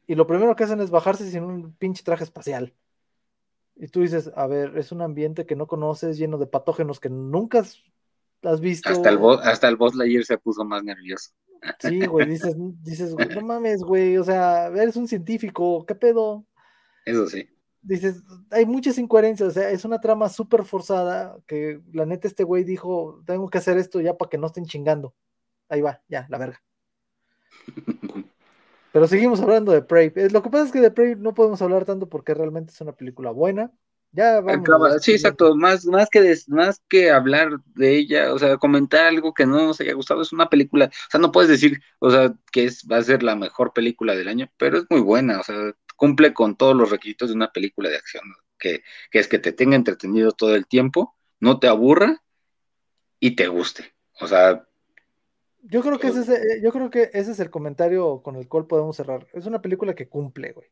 y 0.07 0.14
lo 0.14 0.26
primero 0.26 0.57
que 0.57 0.64
hacen 0.64 0.80
es 0.80 0.90
bajarse 0.90 1.30
sin 1.30 1.44
un 1.44 1.72
pinche 1.74 2.03
traje 2.03 2.24
espacial. 2.24 2.74
Y 3.76 3.86
tú 3.86 4.01
dices, 4.03 4.30
a 4.34 4.46
ver, 4.46 4.76
es 4.76 4.92
un 4.92 5.03
ambiente 5.03 5.46
que 5.46 5.57
no 5.57 5.66
conoces, 5.66 6.18
lleno 6.18 6.36
de 6.36 6.46
patógenos 6.46 6.98
que 6.98 7.09
nunca 7.09 7.61
has, 7.61 8.61
visto. 8.61 8.90
Hasta 8.90 9.09
el, 9.09 9.20
hasta 9.42 9.68
el 9.68 9.76
Boss 9.76 9.94
Lightyear 9.94 10.24
se 10.24 10.36
puso 10.36 10.64
más 10.64 10.82
nervioso. 10.82 11.30
Sí, 11.78 12.05
güey, 12.07 12.26
dices, 12.26 12.55
dices, 12.82 13.14
no 13.14 13.40
mames, 13.42 13.82
güey, 13.82 14.16
o 14.16 14.24
sea, 14.24 14.66
eres 14.66 14.96
un 14.96 15.07
científico, 15.07 15.84
¿qué 15.86 15.94
pedo? 15.94 16.44
Eso 17.05 17.26
sí. 17.26 17.48
Dices, 17.82 18.22
hay 18.50 18.66
muchas 18.66 18.98
incoherencias, 18.98 19.48
o 19.48 19.52
sea, 19.52 19.70
es 19.70 19.84
una 19.84 20.00
trama 20.00 20.28
súper 20.28 20.64
forzada 20.64 21.38
que 21.46 21.80
la 21.92 22.04
neta 22.04 22.28
este 22.28 22.44
güey 22.44 22.62
dijo, 22.62 23.22
tengo 23.26 23.48
que 23.48 23.58
hacer 23.58 23.78
esto 23.78 24.00
ya 24.00 24.16
para 24.16 24.28
que 24.28 24.38
no 24.38 24.48
estén 24.48 24.66
chingando. 24.66 25.14
Ahí 25.68 25.80
va, 25.80 26.02
ya, 26.08 26.26
la 26.28 26.38
verga. 26.38 26.62
Pero 28.92 29.06
seguimos 29.06 29.40
hablando 29.40 29.72
de 29.72 29.82
Prey. 29.82 30.12
Lo 30.30 30.42
que 30.42 30.50
pasa 30.50 30.64
es 30.64 30.72
que 30.72 30.80
de 30.80 30.90
Prey 30.90 31.14
no 31.16 31.32
podemos 31.32 31.62
hablar 31.62 31.84
tanto 31.84 32.08
porque 32.08 32.34
realmente 32.34 32.72
es 32.72 32.80
una 32.80 32.92
película 32.92 33.30
buena. 33.30 33.70
Ya 34.12 34.40
vamos 34.40 34.66
sí, 35.02 35.12
exacto. 35.12 35.54
Más, 35.54 35.86
más, 35.86 36.08
que 36.10 36.36
más 36.48 36.82
que 36.88 37.10
hablar 37.10 37.60
de 37.76 37.96
ella, 37.96 38.34
o 38.34 38.38
sea, 38.40 38.56
comentar 38.56 39.06
algo 39.06 39.32
que 39.32 39.46
no 39.46 39.66
nos 39.66 39.80
haya 39.80 39.94
gustado, 39.94 40.22
es 40.22 40.32
una 40.32 40.48
película. 40.48 40.86
O 40.86 41.10
sea, 41.10 41.20
no 41.20 41.30
puedes 41.30 41.48
decir, 41.48 41.80
o 42.00 42.10
sea, 42.10 42.34
que 42.50 42.64
es, 42.64 42.84
va 42.90 42.96
a 42.96 43.02
ser 43.02 43.22
la 43.22 43.36
mejor 43.36 43.72
película 43.72 44.16
del 44.16 44.26
año, 44.26 44.50
pero 44.56 44.78
es 44.78 44.84
muy 44.90 45.00
buena. 45.00 45.38
O 45.38 45.44
sea, 45.44 45.72
cumple 46.01 46.32
con 46.32 46.57
todos 46.57 46.74
los 46.74 46.88
requisitos 46.88 47.28
de 47.28 47.34
una 47.34 47.53
película 47.53 47.90
de 47.90 47.96
acción, 47.96 48.22
que, 48.59 48.82
que 49.11 49.18
es 49.18 49.28
que 49.28 49.38
te 49.38 49.53
tenga 49.53 49.76
entretenido 49.76 50.32
todo 50.32 50.55
el 50.55 50.66
tiempo, 50.66 51.14
no 51.40 51.61
te 51.61 51.68
aburra 51.68 52.22
y 53.18 53.36
te 53.36 53.48
guste. 53.48 53.92
O 54.18 54.26
sea, 54.26 54.66
yo 55.62 55.82
creo 55.82 55.98
que 55.98 56.07
ese 56.07 56.20
es, 56.20 56.28
eh, 56.30 56.61
yo 56.62 56.72
creo 56.72 56.88
que 56.88 57.11
ese 57.12 57.32
es 57.32 57.40
el 57.40 57.51
comentario 57.51 58.22
con 58.22 58.36
el 58.36 58.48
cual 58.48 58.66
podemos 58.66 58.96
cerrar. 58.96 59.26
Es 59.34 59.44
una 59.44 59.61
película 59.61 59.94
que 59.94 60.09
cumple, 60.09 60.55
güey. 60.55 60.68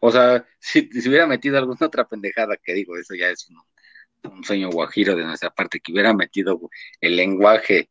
O 0.00 0.10
sea, 0.10 0.44
si, 0.58 0.90
si, 0.90 1.08
hubiera 1.08 1.28
metido 1.28 1.58
alguna 1.58 1.86
otra 1.86 2.08
pendejada, 2.08 2.56
que 2.56 2.74
digo, 2.74 2.96
eso 2.96 3.14
ya 3.14 3.28
es 3.28 3.48
un, 3.48 4.42
sueño 4.42 4.68
guajiro 4.70 5.14
de 5.14 5.22
nuestra 5.22 5.50
parte, 5.50 5.78
que 5.78 5.92
hubiera 5.92 6.12
metido 6.12 6.58
el 7.00 7.14
lenguaje 7.14 7.88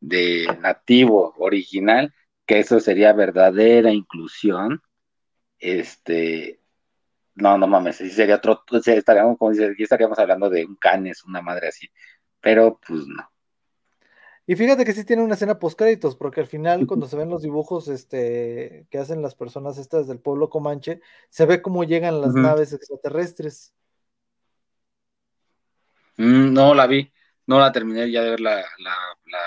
de 0.00 0.46
nativo 0.62 1.34
original, 1.36 2.14
que 2.46 2.58
eso 2.60 2.80
sería 2.80 3.12
verdadera 3.12 3.92
inclusión, 3.92 4.82
este, 5.58 6.60
no, 7.34 7.58
no 7.58 7.66
mames, 7.66 7.96
si 7.96 8.10
sería 8.10 8.36
otro, 8.36 8.62
estaríamos, 8.86 9.38
como 9.38 9.50
dice, 9.52 9.74
estaríamos 9.78 10.18
hablando 10.18 10.50
de 10.50 10.64
un 10.64 10.76
canes, 10.76 11.24
una 11.24 11.42
madre 11.42 11.68
así, 11.68 11.88
pero 12.40 12.80
pues 12.86 13.06
no. 13.06 13.30
Y 14.46 14.56
fíjate 14.56 14.84
que 14.84 14.92
sí 14.92 15.04
tiene 15.04 15.22
una 15.22 15.34
escena 15.34 15.58
post 15.58 15.78
créditos, 15.78 16.16
porque 16.16 16.42
al 16.42 16.46
final, 16.46 16.86
cuando 16.86 17.06
se 17.08 17.16
ven 17.16 17.30
los 17.30 17.40
dibujos 17.40 17.88
este, 17.88 18.86
que 18.90 18.98
hacen 18.98 19.22
las 19.22 19.34
personas 19.34 19.78
estas 19.78 20.06
del 20.06 20.20
pueblo 20.20 20.50
Comanche, 20.50 21.00
se 21.30 21.46
ve 21.46 21.62
cómo 21.62 21.82
llegan 21.84 22.20
las 22.20 22.34
naves 22.34 22.74
extraterrestres. 22.74 23.72
Mm, 26.18 26.52
no 26.52 26.74
la 26.74 26.86
vi, 26.86 27.10
no 27.46 27.58
la 27.58 27.72
terminé 27.72 28.10
ya 28.10 28.22
de 28.22 28.30
ver 28.30 28.40
la, 28.40 28.56
la, 28.56 28.96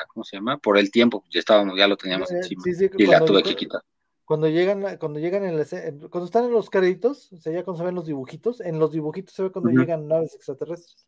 ¿cómo 0.08 0.24
se 0.24 0.38
llama? 0.38 0.58
Por 0.58 0.78
el 0.78 0.91
tiempo, 0.91 1.24
ya 1.30 1.39
estábamos, 1.39 1.78
ya 1.78 1.88
lo 1.88 1.98
teníamos 1.98 2.32
eh, 2.32 2.38
encima. 2.38 2.64
y 2.98 3.06
la 3.06 3.24
tuve 3.24 3.43
que 3.43 3.56
quitar. 3.56 3.82
Cuando 4.26 4.48
llegan, 4.50 4.98
cuando 4.98 5.20
llegan 5.20 5.45
en 5.45 6.10
cuando 6.10 6.26
están 6.26 6.45
en 6.45 6.52
los 6.52 6.70
créditos, 6.70 7.32
o 7.32 7.38
sea, 7.38 7.54
ya 7.54 7.64
cuando 7.64 7.80
se 7.80 7.86
ven 7.86 7.95
los 7.95 8.06
dibujitos, 8.06 8.60
en 8.60 8.78
los 8.78 8.91
dibujitos 8.91 9.34
se 9.34 9.43
ve 9.43 9.52
cuando 9.52 9.72
llegan 9.72 10.08
naves 10.08 10.36
extraterrestres. 10.36 11.08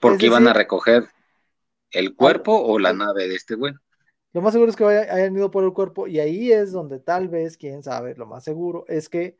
Porque 0.00 0.26
iban 0.26 0.48
a 0.48 0.52
recoger 0.52 1.08
¿El 1.94 2.16
cuerpo 2.16 2.60
o 2.60 2.78
la 2.80 2.92
nave 2.92 3.28
de 3.28 3.36
este 3.36 3.54
güey? 3.54 3.72
Lo 4.32 4.42
más 4.42 4.52
seguro 4.52 4.68
es 4.68 4.76
que 4.76 4.84
hayan 4.84 5.36
ido 5.36 5.52
por 5.52 5.62
el 5.62 5.72
cuerpo 5.72 6.08
y 6.08 6.18
ahí 6.18 6.50
es 6.50 6.72
donde 6.72 6.98
tal 6.98 7.28
vez, 7.28 7.56
quién 7.56 7.84
sabe, 7.84 8.16
lo 8.16 8.26
más 8.26 8.42
seguro 8.42 8.84
es 8.88 9.08
que 9.08 9.38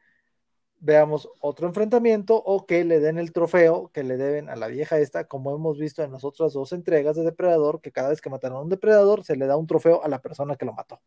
veamos 0.85 1.30
otro 1.41 1.66
enfrentamiento 1.66 2.35
o 2.37 2.66
que 2.66 2.85
le 2.85 3.01
den 3.01 3.18
el 3.18 3.32
trofeo 3.32 3.91
que 3.95 4.05
le 4.05 4.18
deben 4.18 4.51
a 4.51 4.57
la 4.57 4.68
vieja 4.68 4.99
esta, 4.99 5.24
como 5.24 5.55
hemos 5.55 5.78
visto 5.78 6.03
en 6.03 6.12
las 6.12 6.24
otras 6.24 6.53
dos 6.53 6.72
entregas 6.72 7.16
de 7.16 7.24
Depredador, 7.24 7.80
que 7.80 7.91
cada 7.91 8.11
vez 8.11 8.20
que 8.20 8.28
mataron 8.28 8.59
a 8.59 8.61
un 8.61 8.68
depredador 8.68 9.24
se 9.24 9.37
le 9.37 9.47
da 9.47 9.57
un 9.57 9.66
trofeo 9.66 10.05
a 10.05 10.09
la 10.09 10.20
persona 10.20 10.57
que 10.57 10.66
lo 10.66 10.74
mató. 10.74 11.01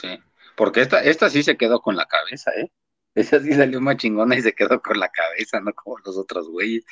Sí, 0.00 0.20
porque 0.56 0.80
esta, 0.80 1.02
esta 1.02 1.28
sí 1.28 1.42
se 1.42 1.56
quedó 1.56 1.80
con 1.80 1.96
la 1.96 2.06
cabeza, 2.06 2.52
¿eh? 2.52 2.70
Esa 3.16 3.40
sí 3.40 3.52
salió 3.52 3.80
más 3.80 3.96
chingona 3.96 4.36
y 4.36 4.42
se 4.42 4.52
quedó 4.52 4.80
con 4.80 4.98
la 4.98 5.08
cabeza, 5.08 5.60
no 5.60 5.72
como 5.72 5.98
los 5.98 6.16
otros 6.16 6.48
güeyes. 6.48 6.84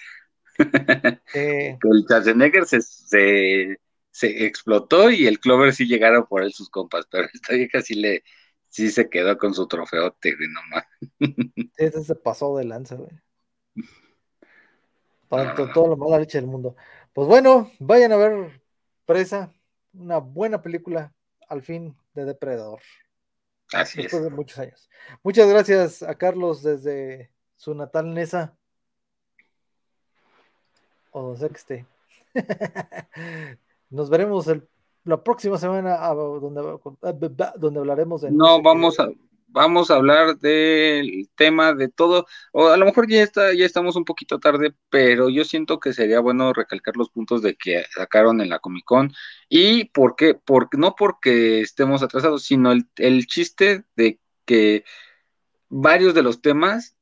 el 1.35 2.05
Schwarzenegger 2.05 2.67
se, 2.67 2.81
se, 2.83 4.45
explotó 4.45 5.11
y 5.11 5.27
el 5.27 5.39
Clover 5.39 5.73
sí 5.73 5.87
llegaron 5.87 6.27
por 6.27 6.43
él 6.43 6.53
sus 6.53 6.69
compas, 6.69 7.07
pero 7.11 7.29
esta 7.33 7.55
vieja 7.55 7.81
sí 7.81 7.95
le 7.95 8.25
sí 8.73 8.91
se 8.91 9.09
quedó 9.11 9.37
con 9.37 9.55
su 9.55 9.69
trofeote, 9.69 10.35
güey, 10.35 10.49
nomás. 10.49 10.87
Ese 11.77 12.03
se 12.03 12.15
pasó 12.15 12.57
de 12.57 12.65
lanza, 12.65 12.97
güey. 12.97 13.11
Para 15.29 15.55
todo 15.55 15.89
lo 15.89 15.97
mala 15.97 16.19
leche 16.19 16.39
del 16.39 16.47
mundo. 16.47 16.75
Pues 17.13 17.29
bueno, 17.29 17.71
vayan 17.79 18.13
a 18.13 18.17
ver 18.17 18.63
Presa, 19.05 19.53
una 19.93 20.19
buena 20.19 20.63
película 20.63 21.15
al 21.49 21.63
fin 21.63 21.97
de 22.15 22.25
Depredador. 22.25 22.81
Así 23.73 24.03
Después 24.03 24.25
de 24.25 24.31
muchos 24.31 24.59
años. 24.59 24.89
Muchas 25.23 25.49
gracias 25.49 26.03
a 26.03 26.15
Carlos 26.17 26.63
desde 26.63 27.31
su 27.57 27.75
natal 27.75 28.13
Nesa 28.13 28.57
o 31.11 31.23
donde 31.23 31.39
sea 31.39 31.49
que 31.49 31.57
esté. 31.57 31.87
Nos 33.91 34.09
veremos 34.09 34.47
la 35.05 35.23
próxima 35.23 35.59
semana 35.59 35.97
donde, 36.15 36.79
donde 37.57 37.81
hablaremos 37.81 38.23
de... 38.23 38.31
No, 38.31 38.63
vamos 38.63 39.01
a, 39.01 39.09
vamos 39.53 39.91
a 39.91 39.97
hablar 39.97 40.39
del 40.39 41.29
tema 41.37 41.75
de 41.75 41.89
todo, 41.89 42.27
o 42.53 42.69
a 42.69 42.77
lo 42.77 42.87
mejor 42.87 43.09
ya 43.09 43.23
está, 43.23 43.53
ya 43.53 43.67
estamos 43.67 43.97
un 43.97 44.05
poquito 44.05 44.39
tarde, 44.39 44.75
pero 44.91 45.29
yo 45.29 45.45
siento 45.45 45.79
que 45.81 45.93
sería 45.93 46.21
bueno 46.21 46.53
recalcar 46.53 46.97
los 46.97 47.11
puntos 47.11 47.43
de 47.43 47.57
que 47.57 47.85
sacaron 47.95 48.41
en 48.41 48.49
la 48.49 48.59
Comic 48.59 48.85
Con. 48.85 49.13
Y 49.49 49.87
por 49.87 50.17
qué, 50.17 50.35
porque, 50.35 50.79
no 50.79 50.95
porque 50.97 51.61
estemos 51.61 52.03
atrasados, 52.03 52.45
sino 52.45 52.73
el, 52.73 52.89
el 52.97 53.27
chiste 53.27 53.85
de 53.97 54.21
que 54.45 54.85
varios 55.69 56.15
de 56.15 56.23
los 56.23 56.41
temas 56.41 56.97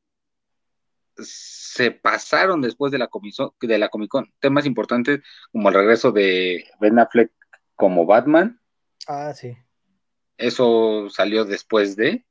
se 1.16 1.90
pasaron 1.90 2.60
después 2.62 2.90
de 2.92 2.98
la, 2.98 3.08
de 3.60 3.78
la 3.78 3.88
Comic 3.88 4.10
Con. 4.10 4.32
Temas 4.40 4.66
importantes 4.66 5.20
como 5.52 5.68
el 5.68 5.74
regreso 5.74 6.12
de 6.12 6.64
Ben 6.80 6.98
Affleck 6.98 7.30
como 7.80 8.04
Batman. 8.04 8.60
Ah, 9.06 9.32
sí. 9.32 9.56
Eso 10.36 11.08
salió 11.08 11.46
después 11.46 11.96
de. 11.96 12.26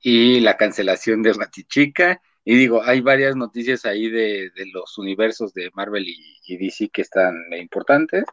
Y 0.00 0.40
la 0.40 0.58
cancelación 0.58 1.22
de 1.22 1.32
Ratichica. 1.32 2.20
Y 2.44 2.56
digo, 2.56 2.82
hay 2.82 3.00
varias 3.00 3.36
noticias 3.36 3.86
ahí 3.86 4.10
de, 4.10 4.52
los 4.74 4.98
universos 4.98 5.54
de 5.54 5.70
Marvel 5.72 6.06
y, 6.06 6.56
DC 6.58 6.90
que 6.90 7.00
están 7.00 7.34
importantes 7.58 8.24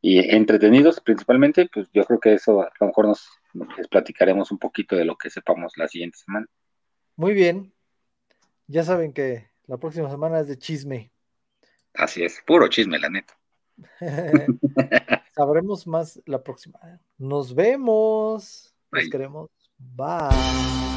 y 0.00 0.18
entretenidos 0.34 1.00
principalmente. 1.00 1.70
Pues 1.72 1.88
yo 1.94 2.04
creo 2.04 2.18
que 2.18 2.34
eso 2.34 2.62
a 2.62 2.72
lo 2.80 2.88
mejor 2.88 3.06
nos, 3.06 3.28
nos 3.52 3.88
platicaremos 3.88 4.50
un 4.50 4.58
poquito 4.58 4.96
de 4.96 5.04
lo 5.04 5.16
que 5.16 5.30
sepamos 5.30 5.74
la 5.76 5.86
siguiente 5.86 6.18
semana. 6.18 6.46
Muy 7.14 7.34
bien, 7.34 7.72
ya 8.66 8.82
saben 8.82 9.12
que 9.12 9.48
la 9.66 9.76
próxima 9.76 10.10
semana 10.10 10.40
es 10.40 10.48
de 10.48 10.58
chisme. 10.58 11.12
Así 11.94 12.24
es, 12.24 12.42
puro 12.44 12.66
chisme, 12.66 12.98
la 12.98 13.08
neta. 13.08 13.38
Sabremos 15.34 15.86
más 15.86 16.20
la 16.26 16.42
próxima. 16.42 16.78
Nos 17.18 17.54
vemos. 17.54 18.72
Nos 18.92 19.10
queremos. 19.10 19.50
Bye. 19.78 20.93